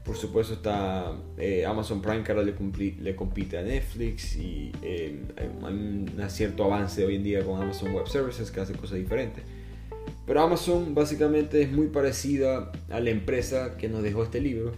Por 0.04 0.16
supuesto 0.16 0.54
está 0.54 1.14
eh, 1.36 1.66
Amazon 1.66 2.00
Prime 2.00 2.24
que 2.24 2.32
ahora 2.32 2.42
le, 2.42 2.54
le, 3.00 3.16
compite 3.16 3.58
a 3.58 3.62
Netflix 3.62 4.36
y 4.36 4.72
eh, 4.82 5.20
hay 5.36 5.46
un 5.46 6.10
cierto 6.28 6.64
avance 6.64 7.04
hoy 7.04 7.16
en 7.16 7.22
día 7.22 7.44
con 7.44 7.60
Amazon 7.62 7.92
Web 7.92 8.08
Services 8.08 8.50
que 8.50 8.60
hace 8.60 8.72
cosas 8.72 8.98
diferentes. 8.98 9.44
Pero 10.26 10.40
Amazon 10.40 10.94
básicamente 10.94 11.60
es 11.62 11.70
muy 11.70 11.88
parecida 11.88 12.72
a 12.88 13.00
la 13.00 13.10
empresa 13.10 13.76
que 13.76 13.88
nos 13.88 14.02
dejó 14.02 14.24
este 14.24 14.40
libro. 14.40 14.72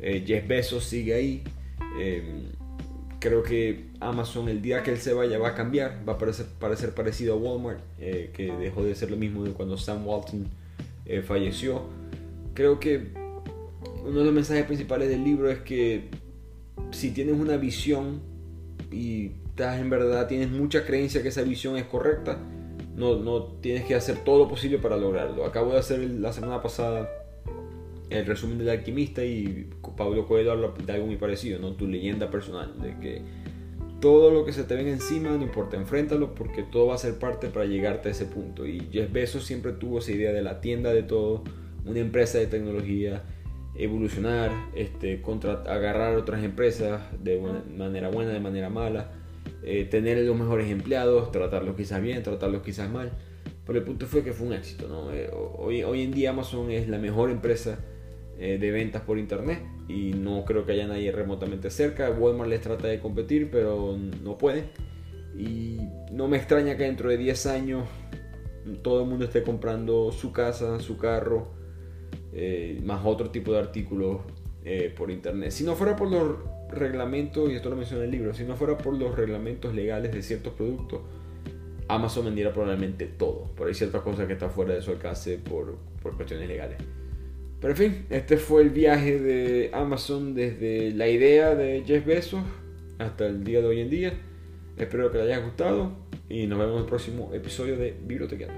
Eh, 0.00 0.24
Jeff 0.26 0.48
Bezos 0.48 0.84
sigue 0.84 1.14
ahí 1.14 1.44
creo 3.22 3.44
que 3.44 3.84
Amazon 4.00 4.48
el 4.48 4.60
día 4.60 4.82
que 4.82 4.90
él 4.90 4.98
se 4.98 5.14
vaya 5.14 5.38
va 5.38 5.50
a 5.50 5.54
cambiar, 5.54 6.02
va 6.06 6.14
a 6.14 6.18
parecer, 6.18 6.46
parecer 6.58 6.92
parecido 6.92 7.34
a 7.34 7.36
Walmart, 7.36 7.78
eh, 8.00 8.30
que 8.34 8.52
dejó 8.56 8.82
de 8.82 8.96
ser 8.96 9.12
lo 9.12 9.16
mismo 9.16 9.44
de 9.44 9.52
cuando 9.52 9.78
Sam 9.78 10.04
Walton 10.04 10.48
eh, 11.06 11.22
falleció. 11.22 11.82
Creo 12.52 12.80
que 12.80 13.12
uno 14.04 14.18
de 14.18 14.24
los 14.24 14.34
mensajes 14.34 14.64
principales 14.64 15.08
del 15.08 15.22
libro 15.22 15.48
es 15.48 15.60
que 15.60 16.08
si 16.90 17.12
tienes 17.12 17.36
una 17.38 17.56
visión 17.56 18.20
y 18.90 19.30
estás 19.50 19.80
en 19.80 19.88
verdad, 19.88 20.26
tienes 20.26 20.50
mucha 20.50 20.84
creencia 20.84 21.22
que 21.22 21.28
esa 21.28 21.42
visión 21.42 21.76
es 21.76 21.84
correcta, 21.84 22.38
no, 22.96 23.16
no 23.20 23.44
tienes 23.60 23.84
que 23.84 23.94
hacer 23.94 24.16
todo 24.24 24.40
lo 24.40 24.48
posible 24.48 24.78
para 24.78 24.96
lograrlo. 24.96 25.46
Acabo 25.46 25.72
de 25.72 25.78
hacer 25.78 26.00
la 26.00 26.32
semana 26.32 26.60
pasada 26.60 27.08
el 28.16 28.26
resumen 28.26 28.58
del 28.58 28.68
alquimista 28.68 29.24
y 29.24 29.68
Pablo 29.96 30.26
Coelho 30.26 30.52
habla 30.52 30.72
de 30.84 30.92
algo 30.92 31.06
muy 31.06 31.16
parecido, 31.16 31.58
¿no? 31.58 31.72
Tu 31.72 31.86
leyenda 31.86 32.30
personal, 32.30 32.74
de 32.80 32.98
que 32.98 33.22
todo 34.02 34.32
lo 34.32 34.44
que 34.44 34.52
se 34.52 34.64
te 34.64 34.74
venga 34.74 34.90
encima, 34.90 35.30
no 35.30 35.42
importa, 35.42 35.76
enfréntalo 35.76 36.34
porque 36.34 36.64
todo 36.64 36.88
va 36.88 36.96
a 36.96 36.98
ser 36.98 37.20
parte 37.20 37.48
para 37.48 37.66
llegarte 37.66 38.08
a 38.08 38.12
ese 38.12 38.24
punto. 38.24 38.66
Y 38.66 38.88
Jeff 38.90 39.12
Bezos 39.12 39.44
siempre 39.44 39.72
tuvo 39.72 40.00
esa 40.00 40.10
idea 40.10 40.32
de 40.32 40.42
la 40.42 40.60
tienda 40.60 40.92
de 40.92 41.04
todo, 41.04 41.44
una 41.86 42.00
empresa 42.00 42.38
de 42.38 42.48
tecnología, 42.48 43.22
evolucionar, 43.76 44.50
este, 44.74 45.22
contra, 45.22 45.62
agarrar 45.62 46.16
otras 46.16 46.42
empresas 46.42 47.00
de 47.22 47.40
manera 47.76 48.08
buena, 48.08 48.32
de 48.32 48.40
manera 48.40 48.68
mala, 48.70 49.12
eh, 49.62 49.84
tener 49.84 50.18
los 50.18 50.36
mejores 50.36 50.68
empleados, 50.68 51.30
tratarlos 51.30 51.76
quizás 51.76 52.02
bien, 52.02 52.24
tratarlos 52.24 52.62
quizás 52.62 52.90
mal. 52.90 53.12
Pero 53.64 53.78
el 53.78 53.84
punto 53.84 54.06
fue 54.06 54.24
que 54.24 54.32
fue 54.32 54.48
un 54.48 54.52
éxito. 54.54 54.88
¿no? 54.88 55.12
Eh, 55.12 55.30
hoy, 55.32 55.84
hoy 55.84 56.02
en 56.02 56.10
día 56.10 56.30
Amazon 56.30 56.72
es 56.72 56.88
la 56.88 56.98
mejor 56.98 57.30
empresa 57.30 57.78
eh, 58.44 58.58
de 58.58 58.72
ventas 58.72 59.02
por 59.02 59.20
internet 59.20 59.60
y 59.86 60.14
no 60.14 60.44
creo 60.44 60.66
que 60.66 60.72
haya 60.72 60.88
nadie 60.88 61.12
remotamente 61.12 61.70
cerca. 61.70 62.10
Walmart 62.10 62.50
les 62.50 62.60
trata 62.60 62.88
de 62.88 62.98
competir, 62.98 63.52
pero 63.52 63.96
no 64.24 64.36
puede. 64.36 64.64
Y 65.38 65.78
no 66.10 66.26
me 66.26 66.38
extraña 66.38 66.76
que 66.76 66.82
dentro 66.82 67.08
de 67.08 67.18
10 67.18 67.46
años 67.46 67.88
todo 68.82 69.02
el 69.02 69.08
mundo 69.08 69.26
esté 69.26 69.44
comprando 69.44 70.10
su 70.10 70.32
casa, 70.32 70.80
su 70.80 70.98
carro, 70.98 71.52
eh, 72.32 72.80
más 72.82 73.02
otro 73.04 73.30
tipo 73.30 73.52
de 73.52 73.60
artículos 73.60 74.22
eh, 74.64 74.92
por 74.96 75.12
internet. 75.12 75.52
Si 75.52 75.62
no 75.62 75.76
fuera 75.76 75.94
por 75.94 76.10
los 76.10 76.38
reglamentos, 76.68 77.48
y 77.48 77.54
esto 77.54 77.70
lo 77.70 77.76
menciona 77.76 78.02
en 78.02 78.06
el 78.06 78.10
libro, 78.10 78.34
si 78.34 78.42
no 78.42 78.56
fuera 78.56 78.76
por 78.76 78.98
los 78.98 79.14
reglamentos 79.14 79.72
legales 79.72 80.10
de 80.10 80.20
ciertos 80.20 80.52
productos, 80.54 81.00
Amazon 81.86 82.24
vendiera 82.24 82.52
probablemente 82.52 83.06
todo. 83.06 83.52
Pero 83.54 83.68
hay 83.68 83.74
ciertas 83.74 84.02
cosas 84.02 84.26
que 84.26 84.32
están 84.32 84.50
fuera 84.50 84.74
de 84.74 84.82
su 84.82 84.90
alcance 84.90 85.38
por, 85.38 85.76
por 86.02 86.16
cuestiones 86.16 86.48
legales. 86.48 86.78
Pero 87.62 87.74
en 87.74 87.78
fin, 87.78 88.06
este 88.10 88.38
fue 88.38 88.62
el 88.62 88.70
viaje 88.70 89.20
de 89.20 89.70
Amazon 89.72 90.34
desde 90.34 90.90
la 90.90 91.06
idea 91.06 91.54
de 91.54 91.84
Jeff 91.86 92.04
Bezos 92.04 92.42
hasta 92.98 93.26
el 93.26 93.44
día 93.44 93.60
de 93.60 93.66
hoy 93.68 93.80
en 93.80 93.88
día. 93.88 94.12
Espero 94.76 95.12
que 95.12 95.18
les 95.18 95.28
haya 95.28 95.38
gustado 95.38 95.92
y 96.28 96.48
nos 96.48 96.58
vemos 96.58 96.74
en 96.74 96.80
el 96.80 96.86
próximo 96.86 97.30
episodio 97.32 97.76
de 97.76 97.94
Biblioteca. 98.04 98.48